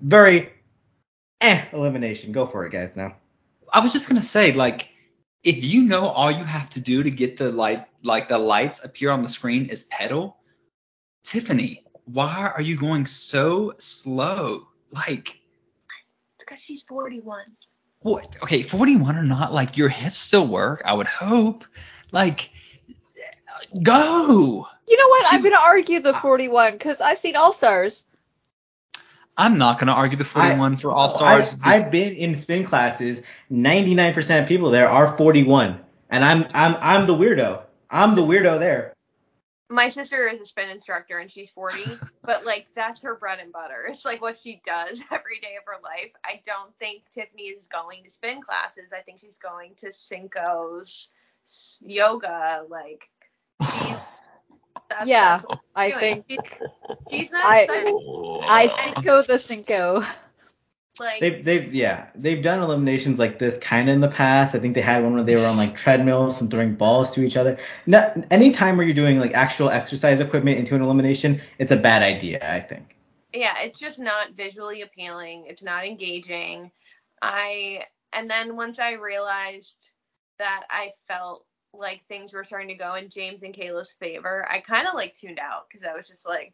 Very 0.00 0.52
eh 1.40 1.64
elimination. 1.72 2.32
Go 2.32 2.46
for 2.46 2.64
it, 2.66 2.70
guys. 2.70 2.96
Now. 2.96 3.16
I 3.72 3.80
was 3.80 3.92
just 3.92 4.08
gonna 4.08 4.22
say, 4.22 4.52
like, 4.52 4.88
if 5.42 5.62
you 5.64 5.82
know 5.82 6.06
all 6.08 6.30
you 6.30 6.44
have 6.44 6.68
to 6.70 6.80
do 6.80 7.02
to 7.02 7.10
get 7.10 7.36
the 7.36 7.50
light, 7.52 7.86
like 8.02 8.28
the 8.28 8.38
lights 8.38 8.84
appear 8.84 9.10
on 9.10 9.22
the 9.22 9.28
screen 9.28 9.66
is 9.66 9.84
pedal, 9.84 10.36
Tiffany, 11.22 11.84
why 12.04 12.52
are 12.54 12.62
you 12.62 12.76
going 12.76 13.06
so 13.06 13.74
slow? 13.78 14.68
Like, 14.90 15.38
It's 16.36 16.44
because 16.44 16.62
she's 16.62 16.82
41. 16.84 17.44
what? 18.00 18.36
Okay, 18.42 18.62
41 18.62 19.16
or 19.16 19.22
not, 19.22 19.52
like 19.52 19.76
your 19.76 19.88
hips 19.88 20.18
still 20.18 20.46
work. 20.46 20.82
I 20.84 20.92
would 20.94 21.06
hope. 21.06 21.64
Like, 22.12 22.50
go. 23.82 24.66
You 24.86 24.98
know 24.98 25.08
what? 25.08 25.26
She- 25.26 25.36
I'm 25.36 25.42
gonna 25.42 25.56
argue 25.60 26.00
the 26.00 26.14
41 26.14 26.72
because 26.72 27.00
I've 27.00 27.18
seen 27.18 27.36
All 27.36 27.52
Stars. 27.52 28.04
I'm 29.36 29.58
not 29.58 29.78
gonna 29.78 29.92
argue 29.92 30.16
the 30.16 30.24
41 30.24 30.76
for 30.76 30.90
All 30.90 31.06
I've, 31.06 31.12
Stars. 31.12 31.56
I've 31.62 31.90
been 31.90 32.14
in 32.14 32.34
spin 32.36 32.64
classes. 32.64 33.22
99% 33.50 34.42
of 34.42 34.48
people 34.48 34.70
there 34.70 34.88
are 34.88 35.16
41, 35.16 35.80
and 36.10 36.24
I'm 36.24 36.46
I'm 36.54 36.76
I'm 36.80 37.06
the 37.06 37.14
weirdo. 37.14 37.62
I'm 37.90 38.14
the 38.14 38.22
weirdo 38.22 38.58
there. 38.58 38.94
My 39.70 39.88
sister 39.88 40.28
is 40.28 40.40
a 40.40 40.44
spin 40.44 40.68
instructor 40.68 41.18
and 41.18 41.30
she's 41.30 41.50
40, 41.50 41.98
but 42.22 42.44
like 42.44 42.66
that's 42.76 43.02
her 43.02 43.16
bread 43.16 43.38
and 43.40 43.52
butter. 43.52 43.86
It's 43.88 44.04
like 44.04 44.20
what 44.20 44.36
she 44.36 44.60
does 44.64 45.00
every 45.10 45.40
day 45.40 45.56
of 45.58 45.64
her 45.66 45.80
life. 45.82 46.12
I 46.24 46.40
don't 46.44 46.76
think 46.78 47.02
Tiffany 47.10 47.44
is 47.44 47.66
going 47.66 48.04
to 48.04 48.10
spin 48.10 48.40
classes. 48.40 48.92
I 48.96 49.00
think 49.00 49.20
she's 49.20 49.38
going 49.38 49.74
to 49.78 49.90
Cinco's 49.90 51.08
yoga. 51.80 52.64
Like 52.68 53.08
she's 53.13 53.13
that's, 54.98 55.06
Yeah, 55.08 55.38
that's 55.38 55.60
I 55.74 55.90
think 55.98 56.24
She- 56.28 56.38
she's 57.10 57.32
not 57.32 57.44
I- 57.44 57.60
excited. 57.62 57.94
I 58.44 58.92
Cinco 58.94 59.22
the 59.22 59.38
Cinco. 59.38 60.04
Like 61.00 61.18
They've 61.20 61.44
they've 61.44 61.74
yeah 61.74 62.06
they've 62.14 62.40
done 62.40 62.62
eliminations 62.62 63.18
like 63.18 63.40
this 63.40 63.58
kind 63.58 63.88
of 63.88 63.96
in 63.96 64.00
the 64.00 64.06
past. 64.08 64.54
I 64.54 64.60
think 64.60 64.76
they 64.76 64.80
had 64.80 65.02
one 65.02 65.14
where 65.14 65.24
they 65.24 65.34
were 65.34 65.44
on 65.46 65.56
like 65.56 65.76
treadmills 65.76 66.40
and 66.40 66.48
throwing 66.48 66.76
balls 66.76 67.14
to 67.16 67.24
each 67.24 67.36
other. 67.36 67.58
Not 67.84 68.16
any 68.30 68.52
time 68.52 68.76
where 68.76 68.86
you're 68.86 68.94
doing 68.94 69.18
like 69.18 69.32
actual 69.34 69.70
exercise 69.70 70.20
equipment 70.20 70.58
into 70.60 70.76
an 70.76 70.82
elimination, 70.82 71.40
it's 71.58 71.72
a 71.72 71.76
bad 71.76 72.02
idea. 72.02 72.48
I 72.48 72.60
think. 72.60 72.94
yeah, 73.32 73.58
it's 73.62 73.80
just 73.80 73.98
not 73.98 74.34
visually 74.34 74.82
appealing. 74.82 75.46
It's 75.48 75.64
not 75.64 75.84
engaging. 75.84 76.70
I 77.20 77.86
and 78.12 78.30
then 78.30 78.54
once 78.54 78.78
I 78.78 78.92
realized 78.92 79.90
that 80.38 80.62
I 80.70 80.92
felt 81.08 81.44
like 81.78 82.04
things 82.08 82.32
were 82.32 82.44
starting 82.44 82.68
to 82.68 82.74
go 82.74 82.94
in 82.94 83.08
James 83.08 83.42
and 83.42 83.54
Cayla's 83.54 83.92
favor, 83.92 84.46
I 84.48 84.60
kind 84.60 84.86
of 84.86 84.94
like 84.94 85.14
tuned 85.14 85.38
out 85.38 85.66
because 85.68 85.86
I 85.86 85.94
was 85.94 86.08
just 86.08 86.26
like, 86.26 86.52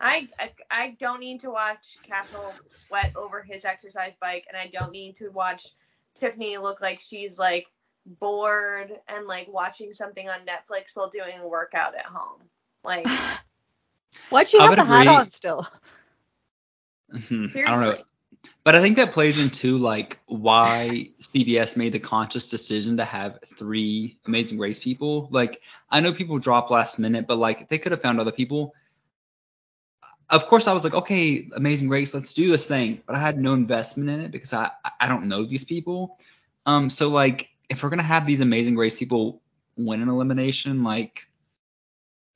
I, 0.00 0.28
I 0.38 0.50
I 0.70 0.96
don't 0.98 1.20
need 1.20 1.40
to 1.40 1.50
watch 1.50 1.98
Cashel 2.02 2.54
sweat 2.68 3.12
over 3.16 3.42
his 3.42 3.64
exercise 3.64 4.14
bike, 4.20 4.46
and 4.48 4.56
I 4.56 4.68
don't 4.68 4.92
need 4.92 5.16
to 5.16 5.28
watch 5.30 5.74
Tiffany 6.14 6.58
look 6.58 6.80
like 6.80 7.00
she's 7.00 7.38
like 7.38 7.66
bored 8.20 8.92
and 9.08 9.26
like 9.26 9.48
watching 9.48 9.92
something 9.92 10.28
on 10.28 10.46
Netflix 10.46 10.94
while 10.94 11.08
doing 11.10 11.38
a 11.40 11.48
workout 11.48 11.94
at 11.94 12.06
home. 12.06 12.40
Like 12.84 13.06
Why'd 14.30 14.52
you 14.52 14.60
I 14.60 14.64
have 14.64 14.70
would 14.70 14.76
the 14.76 14.84
hat 14.84 15.08
on 15.08 15.30
still? 15.30 15.66
Mhm, 17.12 17.56
I 17.64 17.70
don't 17.70 17.80
know. 17.80 17.96
But 18.64 18.74
I 18.74 18.80
think 18.80 18.96
that 18.96 19.12
plays 19.12 19.38
into 19.42 19.78
like 19.78 20.18
why 20.26 21.10
CBS 21.20 21.76
made 21.76 21.92
the 21.92 22.00
conscious 22.00 22.50
decision 22.50 22.96
to 22.96 23.04
have 23.04 23.38
three 23.56 24.18
Amazing 24.26 24.58
Race 24.58 24.78
people. 24.78 25.28
Like 25.30 25.62
I 25.90 26.00
know 26.00 26.12
people 26.12 26.38
drop 26.38 26.70
last 26.70 26.98
minute, 26.98 27.26
but 27.26 27.38
like 27.38 27.68
they 27.68 27.78
could 27.78 27.92
have 27.92 28.02
found 28.02 28.18
other 28.18 28.32
people. 28.32 28.74
Of 30.28 30.46
course, 30.46 30.66
I 30.66 30.72
was 30.72 30.82
like, 30.82 30.94
okay, 30.94 31.48
Amazing 31.54 31.88
Race, 31.88 32.12
let's 32.12 32.34
do 32.34 32.50
this 32.50 32.66
thing. 32.66 33.00
But 33.06 33.14
I 33.14 33.20
had 33.20 33.38
no 33.38 33.54
investment 33.54 34.10
in 34.10 34.20
it 34.20 34.32
because 34.32 34.52
I 34.52 34.70
I 35.00 35.06
don't 35.06 35.28
know 35.28 35.44
these 35.44 35.64
people. 35.64 36.18
Um, 36.66 36.90
so 36.90 37.08
like 37.08 37.50
if 37.68 37.82
we're 37.82 37.90
gonna 37.90 38.02
have 38.02 38.26
these 38.26 38.40
Amazing 38.40 38.76
Race 38.76 38.98
people 38.98 39.42
win 39.76 40.02
an 40.02 40.08
elimination, 40.08 40.82
like 40.82 41.28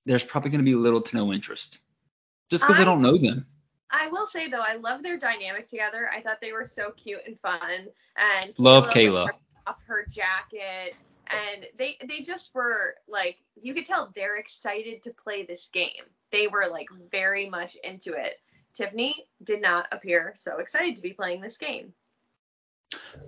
there's 0.06 0.22
probably 0.24 0.52
gonna 0.52 0.62
be 0.62 0.74
little 0.74 1.00
to 1.00 1.16
no 1.16 1.32
interest, 1.32 1.80
just 2.48 2.62
because 2.62 2.80
I- 2.80 2.84
don't 2.84 3.02
know 3.02 3.18
them. 3.18 3.46
I 3.90 4.08
will 4.08 4.26
say 4.26 4.48
though, 4.48 4.62
I 4.62 4.76
love 4.76 5.02
their 5.02 5.18
dynamic 5.18 5.68
together. 5.68 6.08
I 6.14 6.20
thought 6.20 6.40
they 6.40 6.52
were 6.52 6.66
so 6.66 6.92
cute 6.92 7.20
and 7.26 7.38
fun. 7.40 7.88
And 8.16 8.54
Love 8.58 8.86
like, 8.86 8.96
Cayla. 8.96 9.28
off 9.66 9.82
her 9.86 10.06
jacket, 10.08 10.94
and 11.28 11.66
they 11.78 11.96
they 12.06 12.20
just 12.20 12.54
were 12.54 12.96
like 13.08 13.38
you 13.60 13.74
could 13.74 13.86
tell 13.86 14.10
they're 14.14 14.36
excited 14.36 15.02
to 15.04 15.12
play 15.12 15.44
this 15.44 15.68
game. 15.68 16.04
They 16.30 16.46
were 16.46 16.66
like 16.70 16.88
very 17.10 17.48
much 17.48 17.76
into 17.82 18.12
it. 18.12 18.36
Tiffany 18.74 19.26
did 19.42 19.60
not 19.60 19.86
appear 19.92 20.32
so 20.36 20.58
excited 20.58 20.96
to 20.96 21.02
be 21.02 21.12
playing 21.12 21.40
this 21.40 21.56
game. 21.56 21.92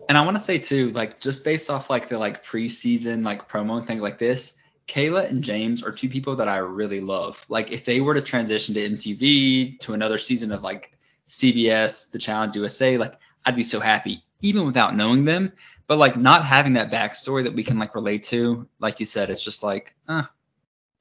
And 0.08 0.18
I 0.18 0.24
want 0.24 0.36
to 0.36 0.42
say 0.42 0.58
too, 0.58 0.90
like 0.90 1.20
just 1.20 1.44
based 1.44 1.70
off 1.70 1.90
like 1.90 2.08
the 2.08 2.18
like 2.18 2.44
preseason 2.44 3.24
like 3.24 3.48
promo 3.48 3.78
and 3.78 3.86
things 3.86 4.00
like 4.00 4.18
this, 4.18 4.56
Cayla 4.88 5.28
and 5.28 5.42
James 5.42 5.82
are 5.82 5.92
two 5.92 6.08
people 6.08 6.36
that 6.36 6.48
I 6.48 6.58
really 6.58 7.00
love. 7.00 7.44
Like 7.48 7.70
if 7.70 7.84
they 7.84 8.00
were 8.00 8.14
to 8.14 8.20
transition 8.20 8.74
to 8.74 8.88
MTV 8.90 9.78
to 9.80 9.94
another 9.94 10.18
season 10.18 10.52
of 10.52 10.62
like 10.62 10.92
CBS, 11.28 12.10
The 12.10 12.18
Challenge 12.18 12.56
USA, 12.56 12.98
like 12.98 13.14
I'd 13.44 13.56
be 13.56 13.64
so 13.64 13.80
happy 13.80 14.24
even 14.42 14.66
without 14.66 14.96
knowing 14.96 15.24
them. 15.24 15.52
But 15.86 15.98
like 15.98 16.16
not 16.16 16.44
having 16.44 16.74
that 16.74 16.90
backstory 16.90 17.44
that 17.44 17.54
we 17.54 17.64
can 17.64 17.78
like 17.78 17.94
relate 17.94 18.24
to, 18.24 18.66
like 18.80 19.00
you 19.00 19.06
said, 19.06 19.30
it's 19.30 19.42
just 19.42 19.62
like, 19.62 19.94
uh, 20.08 20.24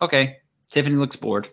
okay, 0.02 0.38
Tiffany 0.70 0.96
looks 0.96 1.16
bored. 1.16 1.50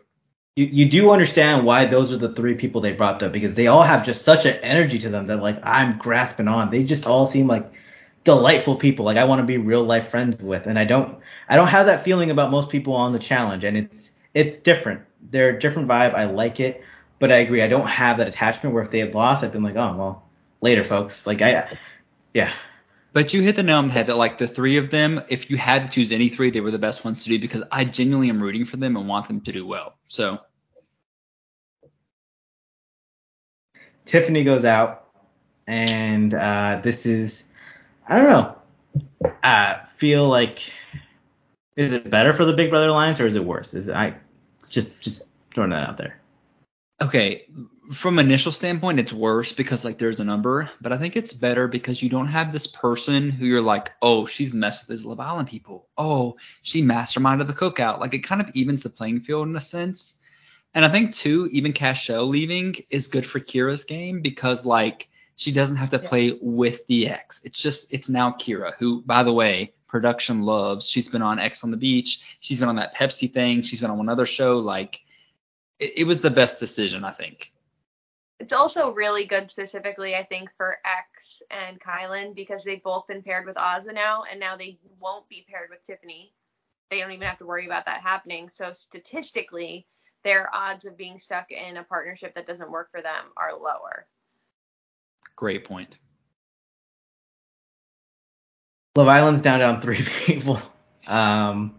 You, 0.57 0.67
you 0.67 0.89
do 0.89 1.11
understand 1.11 1.65
why 1.65 1.85
those 1.85 2.13
are 2.13 2.17
the 2.17 2.33
three 2.33 2.55
people 2.55 2.81
they 2.81 2.93
brought 2.93 3.21
though, 3.21 3.31
because 3.31 3.55
they 3.55 3.69
all 3.69 3.83
have 3.83 4.05
just 4.05 4.25
such 4.25 4.45
an 4.45 4.57
energy 4.57 4.99
to 5.01 5.09
them 5.09 5.27
that 5.27 5.39
like 5.39 5.59
I'm 5.63 5.99
grasping 5.99 6.49
on. 6.49 6.71
They 6.71 6.85
just 6.85 7.07
all 7.07 7.27
seem 7.27 7.47
like 7.47 7.71
delightful 8.29 8.77
people. 8.77 9.07
Like 9.07 9.17
I 9.17 9.25
want 9.25 9.41
to 9.41 9.47
be 9.47 9.57
real 9.57 9.83
life 9.83 10.09
friends 10.09 10.39
with, 10.43 10.67
and 10.67 10.79
I 10.79 10.85
don't 10.85 11.19
I 11.49 11.57
don't 11.57 11.69
have 11.69 11.87
that 11.87 12.05
feeling 12.05 12.31
about 12.31 12.51
most 12.51 12.69
people 12.69 12.93
on 12.93 13.15
the 13.15 13.19
challenge, 13.19 13.65
and 13.65 13.75
it's 13.75 14.11
it's 14.35 14.59
different. 14.59 15.01
They're 15.31 15.57
a 15.57 15.59
different 15.59 15.89
vibe. 15.89 16.13
I 16.13 16.27
like 16.27 16.61
it, 16.61 16.85
but 17.19 17.33
I 17.33 17.37
agree. 17.37 17.63
I 17.63 17.69
don't 17.69 17.87
have 17.87 18.19
that 18.19 18.29
attachment 18.29 18.75
where 18.75 18.83
if 18.83 18.91
they 18.91 18.99
had 18.99 19.15
lost, 19.15 19.43
I'd 19.43 19.53
been 19.53 19.63
like, 19.63 19.77
oh 19.77 19.97
well, 19.97 20.29
later, 20.61 20.85
folks. 20.85 21.27
Like 21.27 21.41
I, 21.41 21.79
yeah. 22.35 22.53
But 23.15 23.33
you 23.33 23.41
hit 23.41 23.57
the 23.57 23.63
nail 23.63 23.79
on 23.79 23.87
the 23.87 23.95
head 23.95 24.09
that 24.09 24.17
like 24.19 24.37
the 24.37 24.47
three 24.47 24.77
of 24.77 24.91
them, 24.91 25.23
if 25.31 25.49
you 25.49 25.57
had 25.57 25.83
to 25.85 25.89
choose 25.89 26.13
any 26.13 26.29
three, 26.29 26.51
they 26.51 26.61
were 26.61 26.71
the 26.71 26.79
best 26.79 27.07
ones 27.07 27.25
to 27.25 27.31
do 27.31 27.39
because 27.39 27.65
I 27.73 27.85
genuinely 27.85 28.29
am 28.29 28.43
rooting 28.43 28.67
for 28.67 28.77
them 28.77 28.95
and 28.99 29.09
want 29.09 29.27
them 29.27 29.41
to 29.41 29.53
do 29.53 29.67
well. 29.67 29.97
So 30.09 30.39
Tiffany 34.05 34.45
goes 34.45 34.67
out, 34.67 35.09
and 35.67 36.35
uh, 36.35 36.83
this 36.85 37.07
is 37.07 37.45
I 38.09 38.17
don't 38.17 38.31
know. 38.31 38.57
I 39.43 39.81
feel 39.97 40.29
like 40.29 40.73
is 41.77 41.93
it 41.93 42.11
better 42.11 42.33
for 42.33 42.45
the 42.45 42.55
Big 42.55 42.71
Brother 42.71 42.89
Alliance 42.89 43.21
or 43.21 43.27
is 43.27 43.35
it 43.35 43.45
worse? 43.45 43.75
Is 43.75 43.89
it, 43.89 43.95
I 43.95 44.15
just 44.69 44.99
just 45.01 45.23
throwing 45.55 45.71
that 45.71 45.89
out 45.89 45.99
there. 45.99 46.21
Okay, 47.01 47.47
from 47.93 48.19
initial 48.19 48.51
standpoint, 48.51 48.99
it's 48.99 49.13
worse 49.13 49.53
because 49.53 49.85
like 49.85 49.99
there's 49.99 50.21
a 50.21 50.25
number, 50.25 50.69
but 50.81 50.93
I 50.93 50.99
think 50.99 51.17
it's 51.17 51.33
better 51.33 51.69
because 51.69 52.03
you 52.03 52.09
don't 52.09 52.27
have 52.27 52.53
this 52.53 52.67
person 52.67 53.31
who 53.31 53.47
you're 53.47 53.61
like, 53.61 53.91
oh, 54.03 54.27
she's 54.27 54.53
messed 54.53 54.83
with 54.83 54.99
these 54.99 55.07
Love 55.07 55.21
Island 55.21 55.49
people. 55.49 55.87
Oh, 55.97 56.37
she 56.63 56.83
masterminded 56.83 57.47
the 57.47 57.53
cookout. 57.53 58.01
Like 58.01 58.15
it 58.15 58.21
kind 58.21 58.41
of 58.41 58.51
evens 58.55 58.83
the 58.83 58.91
playing 58.91 59.21
field 59.21 59.49
in 59.49 59.57
a 59.57 59.61
sense. 59.61 60.15
And 60.75 60.85
I 60.85 60.89
think 60.89 61.15
too, 61.15 61.49
even 61.53 61.73
Cashel 61.73 62.27
leaving 62.27 62.75
is 62.91 63.09
good 63.09 63.25
for 63.25 63.41
Kyra's 63.41 63.85
game 63.85 64.21
because 64.21 64.67
like 64.67 65.08
she 65.39 65.53
doesn't 65.53 65.77
have 65.77 65.91
to 65.91 66.01
play 66.01 66.37
with 66.43 66.85
the 66.89 67.09
ex. 67.09 67.41
It's 67.45 67.63
just 67.63 67.95
it's 67.95 68.09
now 68.09 68.33
Kyra, 68.33 68.75
who 68.77 69.03
by 69.03 69.23
the 69.23 69.33
way, 69.33 69.73
production 69.87 70.43
loves. 70.43 70.91
She's 70.91 71.09
been 71.09 71.23
on 71.23 71.39
Ex 71.39 71.63
on 71.63 71.71
the 71.71 71.77
Beach. 71.77 72.37
She's 72.41 72.59
been 72.59 72.69
on 72.69 72.75
that 72.77 72.93
Pepsi 72.93 73.33
thing. 73.33 73.63
She's 73.63 73.81
been 73.81 73.91
on 73.91 73.99
one 73.99 74.09
other 74.09 74.27
show. 74.27 74.59
Like 74.59 75.01
it, 75.79 75.99
it 75.99 76.05
was 76.05 76.21
the 76.21 76.29
best 76.29 76.59
decision, 76.59 77.05
I 77.05 77.13
think. 77.13 77.53
It's 78.41 78.53
also 78.53 78.91
really 78.91 79.27
good 79.27 79.49
specifically, 79.49 80.17
I 80.17 80.25
think, 80.25 80.51
for 80.57 80.79
X 80.85 81.41
and 81.53 81.81
Kyland 81.81 82.35
because 82.35 82.65
they've 82.65 82.83
both 82.83 83.07
been 83.07 83.23
paired 83.23 83.47
with 83.47 83.57
Azah 83.57 83.95
now, 83.95 84.25
and 84.29 84.41
now 84.41 84.57
they 84.57 84.81
won't 84.99 85.29
be 85.29 85.47
paired 85.49 85.71
with 85.71 85.85
Tiffany. 85.85 86.33
They 86.91 86.99
don't 86.99 87.13
even 87.13 87.29
have 87.29 87.39
to 87.39 87.47
worry 87.47 87.65
about 87.65 87.87
that 87.87 88.01
happening. 88.01 88.49
So 88.49 88.73
statistically, 88.73 89.87
their 90.25 90.51
odds 90.53 90.85
of 90.85 90.97
being 90.97 91.21
stuck 91.21 91.53
in 91.53 91.77
a 91.77 91.85
partnership 91.85 92.35
that 92.35 92.47
doesn't 92.49 92.73
work 92.73 92.91
for 92.91 93.03
them 93.03 93.31
are 93.37 93.57
lower. 93.57 94.09
Great 95.39 95.65
point. 95.65 95.97
Love 98.97 99.07
Island's 99.07 99.41
down 99.41 99.61
down 99.61 99.81
three 99.81 100.03
people. 100.27 100.61
Um, 101.07 101.77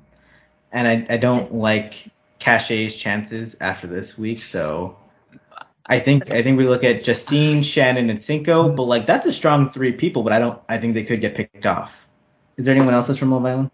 and 0.72 0.88
I, 0.88 1.16
I 1.16 1.18
don't 1.18 1.54
like 1.54 2.08
Cashay's 2.40 2.96
chances 2.96 3.58
after 3.60 3.86
this 3.86 4.18
week, 4.18 4.44
so 4.44 4.96
I 5.86 6.00
think 6.00 6.32
I 6.32 6.42
think 6.42 6.58
we 6.58 6.70
look 6.70 6.86
at 6.86 7.04
Justine, 7.04 7.62
Shannon, 7.62 8.10
and 8.10 8.22
Cinco, 8.22 8.70
but 8.70 8.84
like 8.84 9.06
that's 9.06 9.26
a 9.26 9.34
strong 9.34 9.74
three 9.74 9.92
people, 9.92 10.24
but 10.24 10.32
I 10.32 10.40
don't 10.40 10.58
I 10.70 10.78
think 10.78 10.94
they 10.94 11.04
could 11.04 11.20
get 11.20 11.36
picked 11.36 11.66
off. 11.66 12.08
Is 12.56 12.66
there 12.66 12.74
anyone 12.74 12.94
else 12.94 13.08
that's 13.08 13.20
from 13.20 13.32
Love 13.32 13.46
Island? 13.46 13.72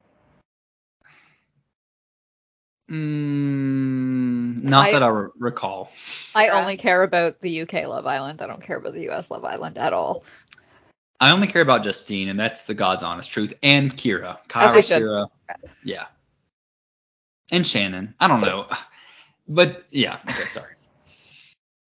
Mm, 2.89 4.63
not 4.63 4.87
I- 4.87 4.91
that 4.93 5.03
I 5.03 5.09
re- 5.09 5.29
recall. 5.37 5.91
I 6.35 6.49
only 6.49 6.75
care 6.75 7.01
about 7.01 7.39
the 7.41 7.61
UK 7.61 7.87
Love 7.87 8.05
Island. 8.05 8.41
I 8.41 8.47
don't 8.47 8.61
care 8.61 8.77
about 8.77 8.93
the 8.93 9.09
US 9.09 9.31
Love 9.31 9.45
Island 9.45 9.77
at 9.77 9.93
all. 9.93 10.23
I 11.19 11.31
only 11.31 11.47
care 11.47 11.61
about 11.61 11.83
Justine, 11.83 12.27
and 12.27 12.37
that's 12.37 12.63
the 12.63 12.73
God's 12.73 13.01
honest 13.01 13.31
truth, 13.31 13.53
and 13.63 13.95
Kira. 13.95 14.37
As 14.53 14.73
we 14.73 14.79
Kyra. 14.79 14.99
Kira. 14.99 15.29
Yeah. 15.83 16.05
And 17.51 17.65
Shannon. 17.65 18.13
I 18.19 18.27
don't 18.27 18.41
know. 18.41 18.67
But 19.47 19.85
yeah, 19.91 20.19
okay, 20.27 20.45
sorry. 20.47 20.73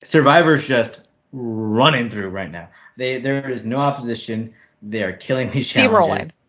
Survivor's 0.04 0.66
just 0.66 1.00
running 1.32 2.10
through 2.10 2.30
right 2.30 2.50
now. 2.50 2.70
They 2.95 3.20
there 3.20 3.50
is 3.50 3.66
no 3.66 3.78
opposition. 3.78 4.54
They 4.82 5.04
are 5.04 5.14
killing 5.14 5.50
these 5.52 5.74
Steamrolling. 5.74 6.08
challenges. 6.08 6.41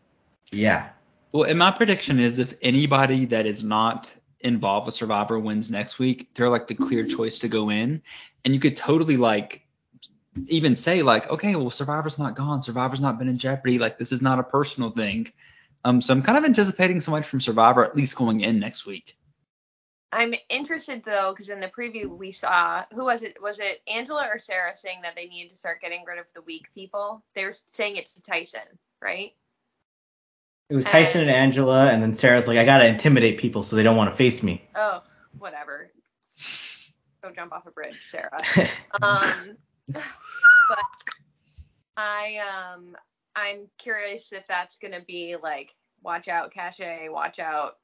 Yeah. 0.53 0.91
Well, 1.33 1.45
and 1.45 1.59
my 1.59 1.71
prediction 1.71 2.19
is 2.21 2.39
if 2.39 2.55
anybody 2.63 3.25
that 3.27 3.47
is 3.47 3.65
not 3.65 4.15
involved 4.41 4.87
with 4.87 4.95
Survivor 4.95 5.39
wins 5.39 5.71
next 5.71 5.99
week, 5.99 6.29
they're 6.35 6.49
like 6.49 6.67
the 6.67 6.75
clear 6.75 7.07
choice 7.07 7.39
to 7.41 7.49
go 7.49 7.71
in. 7.71 8.03
And 8.45 8.55
you 8.55 8.61
could 8.61 8.77
totally 8.77 9.17
like 9.17 9.67
even 10.47 10.77
say 10.77 11.03
like, 11.03 11.29
okay, 11.31 11.57
well, 11.57 11.71
Survivor's 11.71 12.19
not 12.19 12.37
gone. 12.37 12.63
Survivor's 12.63 13.01
not 13.01 13.19
been 13.19 13.29
in 13.29 13.39
jeopardy. 13.39 13.79
Like 13.79 13.99
this 13.99 14.13
is 14.13 14.23
not 14.23 14.39
a 14.39 14.45
personal 14.45 14.91
thing. 14.91 15.33
Um, 15.85 16.01
so 16.01 16.13
I'm 16.13 16.23
kind 16.23 16.39
of 16.39 16.45
anticipating 16.45 17.01
somebody 17.01 17.25
from 17.25 17.41
Survivor 17.41 17.85
at 17.85 17.97
least 17.97 18.17
going 18.17 18.41
in 18.41 18.59
next 18.59 18.87
week. 18.87 19.17
I'm 20.11 20.35
interested 20.49 21.03
though, 21.05 21.33
because 21.33 21.51
in 21.51 21.61
the 21.61 21.69
preview 21.69 22.09
we 22.09 22.33
saw 22.33 22.85
who 22.95 23.05
was 23.05 23.23
it? 23.23 23.41
Was 23.43 23.61
it 23.61 23.83
Angela 23.87 24.29
or 24.33 24.39
Sarah 24.39 24.75
saying 24.75 25.01
that 25.03 25.15
they 25.15 25.27
needed 25.27 25.51
to 25.51 25.57
start 25.57 25.83
getting 25.83 26.05
rid 26.07 26.19
of 26.19 26.25
the 26.35 26.41
weak 26.43 26.67
people? 26.75 27.23
They 27.35 27.45
were 27.45 27.55
saying 27.73 27.97
it 27.97 28.07
to 28.07 28.23
Tyson, 28.23 28.61
right? 29.03 29.33
It 30.71 30.75
was 30.75 30.85
Tyson 30.85 31.23
and 31.23 31.31
Angela, 31.31 31.91
and 31.91 32.03
then 32.03 32.17
Sarah's 32.17 32.47
like, 32.47 32.59
I 32.59 32.65
gotta 32.67 32.87
intimidate 32.87 33.39
people 33.39 33.63
so 33.63 33.75
they 33.75 33.83
don't 33.83 33.97
want 33.97 34.11
to 34.11 34.17
face 34.17 34.43
me. 34.43 34.63
Oh, 34.75 35.03
whatever. 35.39 35.91
Go 37.23 37.31
jump 37.31 37.53
off 37.53 37.67
a 37.67 37.71
bridge, 37.71 37.99
Sarah. 38.01 38.39
Um, 39.03 39.57
but 39.89 40.85
I 41.97 42.39
um 42.75 42.97
I'm 43.35 43.69
curious 43.79 44.33
if 44.33 44.47
that's 44.47 44.79
gonna 44.79 45.03
be 45.07 45.37
like 45.43 45.75
watch 46.03 46.29
out 46.29 46.53
Cashay, 46.53 47.11
watch 47.11 47.39
out. 47.39 47.79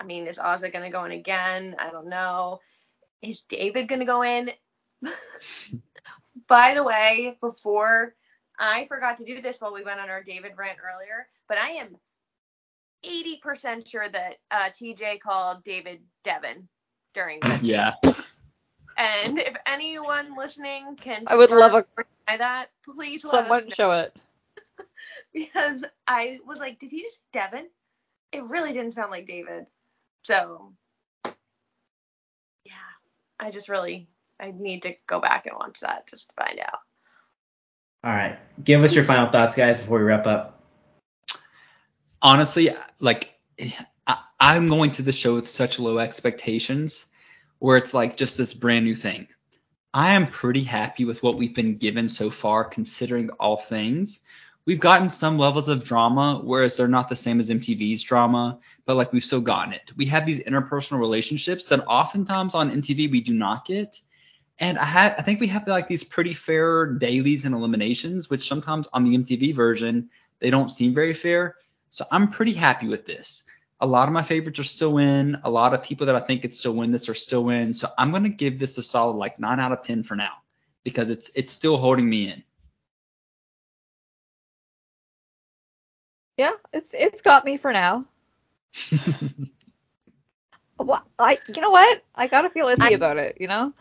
I 0.00 0.04
mean, 0.04 0.26
is 0.26 0.38
Ozza 0.38 0.72
gonna 0.72 0.90
go 0.90 1.04
in 1.04 1.12
again? 1.12 1.76
I 1.78 1.90
don't 1.90 2.08
know. 2.08 2.60
Is 3.20 3.42
David 3.42 3.88
gonna 3.88 4.06
go 4.06 4.22
in? 4.22 4.50
By 6.48 6.74
the 6.74 6.84
way, 6.84 7.36
before 7.40 8.14
I 8.58 8.86
forgot 8.86 9.16
to 9.18 9.24
do 9.24 9.40
this 9.40 9.60
while 9.60 9.72
we 9.72 9.82
went 9.82 10.00
on 10.00 10.10
our 10.10 10.22
David 10.22 10.52
rant 10.56 10.78
earlier, 10.82 11.28
but 11.48 11.58
I 11.58 11.70
am 11.70 11.96
80% 13.04 13.86
sure 13.86 14.08
that 14.08 14.36
uh, 14.50 14.70
TJ 14.70 15.20
called 15.20 15.64
David 15.64 16.00
Devin 16.24 16.68
during 17.14 17.40
the 17.40 17.58
Yeah. 17.62 17.94
and 18.96 19.38
if 19.38 19.56
anyone 19.66 20.36
listening 20.36 20.96
can 20.96 21.24
I 21.26 21.34
would 21.36 21.50
love 21.50 21.74
a 21.74 21.84
try 22.28 22.36
that, 22.36 22.68
please 22.84 23.24
let 23.24 23.32
someone 23.32 23.58
us 23.58 23.66
know. 23.66 23.74
show 23.74 23.90
it. 23.92 24.14
Because 25.34 25.84
I 26.06 26.38
was 26.46 26.60
like, 26.60 26.78
did 26.78 26.90
he 26.90 27.02
just 27.02 27.20
Devin? 27.32 27.66
It 28.32 28.44
really 28.44 28.72
didn't 28.72 28.92
sound 28.92 29.10
like 29.10 29.26
David. 29.26 29.66
So 30.22 30.72
yeah, 32.64 32.72
I 33.40 33.50
just 33.50 33.68
really 33.68 34.08
I 34.40 34.52
need 34.56 34.82
to 34.82 34.94
go 35.06 35.20
back 35.20 35.46
and 35.46 35.56
watch 35.58 35.80
that 35.80 36.06
just 36.08 36.28
to 36.28 36.34
find 36.44 36.60
out. 36.60 36.80
All 38.04 38.12
right. 38.12 38.38
Give 38.62 38.82
us 38.82 38.94
your 38.94 39.04
final 39.04 39.30
thoughts, 39.30 39.56
guys, 39.56 39.76
before 39.76 39.98
we 39.98 40.04
wrap 40.04 40.26
up. 40.26 40.60
honestly, 42.20 42.70
like 42.98 43.32
I, 44.06 44.18
I'm 44.40 44.68
going 44.68 44.90
to 44.92 45.02
the 45.02 45.12
show 45.12 45.34
with 45.34 45.48
such 45.48 45.78
low 45.78 45.98
expectations, 45.98 47.06
where 47.60 47.76
it's 47.76 47.94
like 47.94 48.16
just 48.16 48.36
this 48.36 48.54
brand 48.54 48.84
new 48.84 48.96
thing. 48.96 49.28
I 49.94 50.14
am 50.14 50.26
pretty 50.26 50.64
happy 50.64 51.04
with 51.04 51.22
what 51.22 51.36
we've 51.36 51.54
been 51.54 51.76
given 51.76 52.08
so 52.08 52.30
far, 52.30 52.64
considering 52.64 53.30
all 53.38 53.58
things. 53.58 54.20
We've 54.64 54.80
gotten 54.80 55.10
some 55.10 55.38
levels 55.38 55.68
of 55.68 55.84
drama, 55.84 56.40
whereas 56.42 56.76
they're 56.76 56.88
not 56.88 57.08
the 57.08 57.16
same 57.16 57.40
as 57.40 57.50
MTV's 57.50 58.02
drama, 58.02 58.58
but 58.84 58.96
like 58.96 59.12
we've 59.12 59.24
still 59.24 59.40
gotten 59.40 59.74
it. 59.74 59.92
We 59.96 60.06
have 60.06 60.24
these 60.24 60.42
interpersonal 60.44 60.98
relationships 60.98 61.66
that 61.66 61.84
oftentimes 61.86 62.54
on 62.54 62.70
MTV 62.70 63.10
we 63.10 63.20
do 63.20 63.34
not 63.34 63.64
get. 63.64 64.00
And 64.58 64.78
I 64.78 64.84
have, 64.84 65.14
I 65.18 65.22
think 65.22 65.40
we 65.40 65.48
have 65.48 65.66
like 65.66 65.88
these 65.88 66.04
pretty 66.04 66.34
fair 66.34 66.86
dailies 66.86 67.44
and 67.44 67.54
eliminations, 67.54 68.30
which 68.30 68.46
sometimes 68.46 68.88
on 68.92 69.04
the 69.04 69.16
MTV 69.16 69.54
version 69.54 70.08
they 70.38 70.50
don't 70.50 70.70
seem 70.70 70.94
very 70.94 71.14
fair. 71.14 71.56
So 71.90 72.04
I'm 72.10 72.30
pretty 72.30 72.52
happy 72.52 72.88
with 72.88 73.06
this. 73.06 73.44
A 73.80 73.86
lot 73.86 74.08
of 74.08 74.14
my 74.14 74.22
favorites 74.22 74.58
are 74.60 74.64
still 74.64 74.98
in. 74.98 75.36
A 75.44 75.50
lot 75.50 75.74
of 75.74 75.82
people 75.82 76.06
that 76.06 76.14
I 76.14 76.20
think 76.20 76.42
could 76.42 76.54
still 76.54 76.74
win 76.74 76.92
this 76.92 77.08
are 77.08 77.14
still 77.14 77.48
in. 77.50 77.74
So 77.74 77.88
I'm 77.98 78.12
gonna 78.12 78.28
give 78.28 78.58
this 78.58 78.78
a 78.78 78.82
solid 78.82 79.14
like 79.16 79.38
nine 79.40 79.58
out 79.58 79.72
of 79.72 79.82
ten 79.82 80.02
for 80.04 80.14
now 80.14 80.34
because 80.84 81.10
it's 81.10 81.30
it's 81.34 81.52
still 81.52 81.76
holding 81.76 82.08
me 82.08 82.30
in. 82.30 82.42
Yeah, 86.36 86.52
it's 86.72 86.90
it's 86.92 87.22
got 87.22 87.44
me 87.44 87.56
for 87.58 87.72
now. 87.72 88.04
Well, 90.78 91.04
I, 91.18 91.38
you 91.54 91.60
know 91.62 91.70
what? 91.70 92.02
I 92.14 92.26
gotta 92.26 92.50
feel 92.50 92.66
iffy 92.66 92.80
I- 92.80 92.90
about 92.90 93.16
it. 93.16 93.36
You 93.38 93.46
know? 93.46 93.72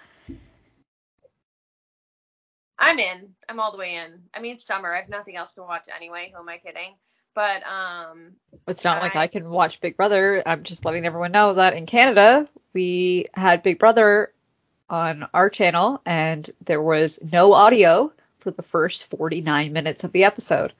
I'm 2.81 2.99
in. 2.99 3.29
I'm 3.47 3.59
all 3.59 3.71
the 3.71 3.77
way 3.77 3.95
in. 3.95 4.23
I 4.33 4.41
mean, 4.41 4.55
it's 4.55 4.65
summer. 4.65 4.93
I 4.93 4.99
have 5.01 5.09
nothing 5.09 5.35
else 5.37 5.53
to 5.55 5.61
watch 5.61 5.85
anyway. 5.95 6.31
Who 6.33 6.41
am 6.41 6.49
I 6.49 6.57
kidding? 6.57 6.95
But 7.33 7.63
um, 7.65 8.33
It's 8.67 8.83
not 8.83 9.01
like 9.01 9.15
I- 9.15 9.23
I 9.23 9.27
can 9.27 9.49
watch 9.49 9.79
Big 9.79 9.95
Brother. 9.95 10.43
I'm 10.45 10.63
just 10.63 10.83
letting 10.83 11.05
everyone 11.05 11.31
know 11.31 11.53
that 11.53 11.75
in 11.75 11.85
Canada 11.85 12.47
we 12.73 13.27
had 13.33 13.63
Big 13.63 13.79
Brother 13.79 14.33
on 14.89 15.25
our 15.33 15.49
channel, 15.49 16.01
and 16.05 16.49
there 16.65 16.81
was 16.81 17.19
no 17.31 17.53
audio 17.53 18.11
for 18.39 18.51
the 18.51 18.63
first 18.63 19.09
49 19.09 19.71
minutes 19.71 20.03
of 20.03 20.11
the 20.11 20.25
episode. 20.25 20.73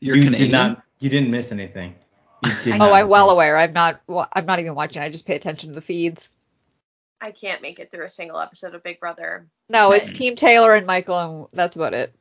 You're 0.00 0.16
you 0.16 0.24
Canadian. 0.24 0.50
did 0.50 0.52
not. 0.52 0.82
You 0.98 1.10
didn't 1.10 1.30
miss 1.30 1.52
anything. 1.52 1.94
You 2.44 2.52
did 2.64 2.80
Oh, 2.80 2.92
I'm 2.92 3.08
well 3.08 3.30
aware. 3.30 3.56
I'm 3.56 3.72
not. 3.72 4.00
wa- 4.08 4.26
I'm 4.32 4.46
not 4.46 4.58
even 4.58 4.74
watching. 4.74 5.02
I 5.02 5.10
just 5.10 5.26
pay 5.26 5.36
attention 5.36 5.68
to 5.70 5.74
the 5.74 5.80
feeds. 5.80 6.30
I 7.26 7.32
can't 7.32 7.60
make 7.60 7.80
it 7.80 7.90
through 7.90 8.04
a 8.04 8.08
single 8.08 8.38
episode 8.38 8.76
of 8.76 8.84
Big 8.84 9.00
Brother. 9.00 9.48
No, 9.68 9.90
it's 9.90 10.12
Team 10.12 10.36
Taylor 10.36 10.76
and 10.76 10.86
Michael, 10.86 11.18
and 11.18 11.48
that's 11.52 11.74
about 11.74 11.92
it. 11.92 12.14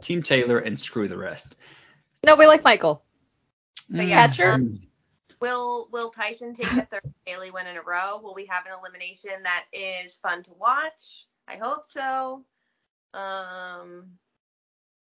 Team 0.00 0.22
Taylor 0.22 0.60
and 0.60 0.78
screw 0.78 1.08
the 1.08 1.18
rest. 1.18 1.56
No, 2.24 2.34
we 2.34 2.46
like 2.46 2.64
Michael. 2.64 3.02
But 3.90 4.06
yeah, 4.06 4.26
Catcher? 4.26 4.52
um, 4.52 4.80
will 5.40 5.90
Will 5.92 6.08
Tyson 6.08 6.54
take 6.54 6.72
a 6.72 6.86
third 6.86 7.12
daily 7.26 7.50
win 7.50 7.66
in 7.66 7.76
a 7.76 7.82
row? 7.82 8.18
Will 8.22 8.34
we 8.34 8.46
have 8.46 8.64
an 8.64 8.72
elimination 8.80 9.42
that 9.42 9.66
is 9.74 10.16
fun 10.16 10.42
to 10.44 10.52
watch? 10.58 11.26
I 11.46 11.56
hope 11.56 11.82
so. 11.86 12.42
Um, 13.12 14.06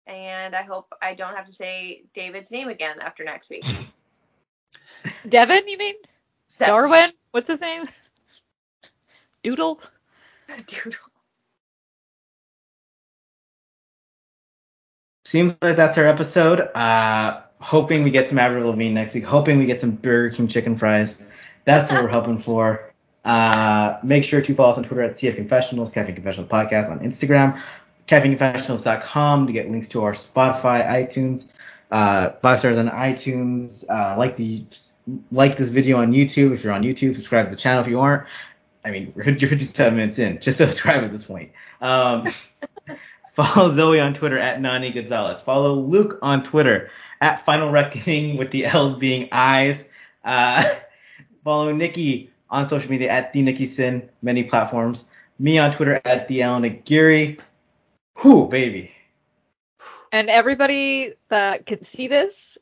and 0.05 0.55
I 0.55 0.61
hope 0.61 0.93
I 1.01 1.15
don't 1.15 1.35
have 1.35 1.47
to 1.47 1.51
say 1.51 2.03
David's 2.13 2.51
name 2.51 2.69
again 2.69 2.97
after 3.01 3.23
next 3.23 3.49
week. 3.49 3.65
Devin, 5.27 5.67
you 5.67 5.79
mean? 5.79 5.95
Darwin? 6.59 7.09
What's 7.31 7.47
his 7.47 7.61
name? 7.61 7.89
Doodle? 9.49 9.81
Doodle. 10.67 10.99
Seems 15.25 15.55
like 15.61 15.75
that's 15.75 15.97
our 15.97 16.05
episode. 16.05 16.59
Uh, 16.75 17.41
hoping 17.59 18.03
we 18.03 18.11
get 18.11 18.29
some 18.29 18.37
Avril 18.37 18.69
Lavigne 18.69 18.93
next 18.93 19.15
week. 19.15 19.25
Hoping 19.25 19.57
we 19.57 19.65
get 19.65 19.79
some 19.79 19.91
Burger 19.91 20.35
King 20.35 20.47
chicken 20.47 20.77
fries. 20.77 21.19
That's 21.65 21.91
what 21.91 22.03
we're 22.03 22.11
hoping 22.11 22.37
for. 22.37 22.93
Uh, 23.25 23.97
make 24.03 24.23
sure 24.23 24.39
to 24.39 24.53
follow 24.53 24.69
us 24.69 24.77
on 24.77 24.83
Twitter 24.83 25.01
at 25.01 25.13
CF 25.13 25.35
Confessionals, 25.35 25.91
Caffeine 25.91 26.13
Confessionals 26.13 26.49
Podcast 26.49 26.91
on 26.91 26.99
Instagram, 26.99 27.59
caffeineconfessionals.com 28.07 29.47
to 29.47 29.53
get 29.53 29.71
links 29.71 29.87
to 29.89 30.03
our 30.03 30.13
Spotify, 30.13 30.85
iTunes, 30.87 31.47
uh, 31.89 32.31
five 32.41 32.59
stars 32.59 32.77
on 32.77 32.87
iTunes. 32.87 33.83
Uh, 33.89 34.15
like 34.15 34.35
the 34.35 34.63
like 35.31 35.57
this 35.57 35.69
video 35.69 35.97
on 35.97 36.11
YouTube 36.11 36.53
if 36.53 36.63
you're 36.63 36.73
on 36.73 36.83
YouTube. 36.83 37.15
Subscribe 37.15 37.45
to 37.45 37.51
the 37.51 37.59
channel 37.59 37.81
if 37.81 37.89
you 37.89 37.99
aren't. 37.99 38.27
I 38.83 38.91
mean, 38.91 39.13
you're 39.15 39.49
57 39.49 39.95
minutes 39.95 40.19
in. 40.19 40.39
Just 40.39 40.57
subscribe 40.57 41.03
at 41.03 41.11
this 41.11 41.25
point. 41.25 41.51
Um, 41.81 42.27
Follow 43.39 43.71
Zoe 43.71 44.01
on 44.01 44.13
Twitter 44.13 44.37
at 44.37 44.59
Nani 44.59 44.91
Gonzalez. 44.91 45.39
Follow 45.39 45.75
Luke 45.75 46.19
on 46.21 46.43
Twitter 46.43 46.89
at 47.21 47.45
Final 47.45 47.71
Reckoning 47.71 48.35
with 48.35 48.51
the 48.51 48.65
L's 48.65 48.97
being 48.97 49.29
eyes. 49.31 49.85
Uh, 50.25 50.63
follow 51.45 51.71
Nikki 51.71 52.31
on 52.49 52.67
social 52.67 52.91
media 52.91 53.09
at 53.09 53.31
the 53.31 53.41
Nikki 53.41 53.65
Sin, 53.65 54.09
many 54.21 54.43
platforms. 54.43 55.05
Me 55.39 55.57
on 55.57 55.71
Twitter 55.71 56.01
at 56.03 56.27
the 56.27 56.41
Alan 56.41 56.65
Aguirre. 56.65 57.37
Whew, 58.17 58.49
baby. 58.49 58.91
And 60.11 60.29
everybody 60.29 61.13
that 61.29 61.65
can 61.65 61.83
see 61.83 62.09
this, 62.09 62.57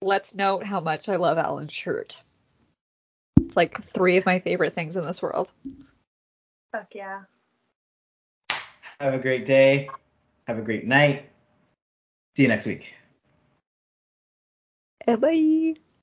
let's 0.00 0.34
note 0.34 0.64
how 0.64 0.80
much 0.80 1.10
I 1.10 1.16
love 1.16 1.36
Alan's 1.36 1.74
shirt. 1.74 2.18
It's 3.50 3.56
like 3.56 3.82
three 3.82 4.16
of 4.16 4.24
my 4.24 4.38
favorite 4.38 4.76
things 4.76 4.96
in 4.96 5.04
this 5.04 5.20
world. 5.20 5.52
Fuck 6.70 6.94
yeah. 6.94 7.22
Have 9.00 9.12
a 9.12 9.18
great 9.18 9.44
day. 9.44 9.90
Have 10.46 10.56
a 10.56 10.62
great 10.62 10.86
night. 10.86 11.28
See 12.36 12.42
you 12.42 12.48
next 12.48 12.64
week. 12.64 12.94
Eh, 15.08 15.16
bye. 15.16 15.74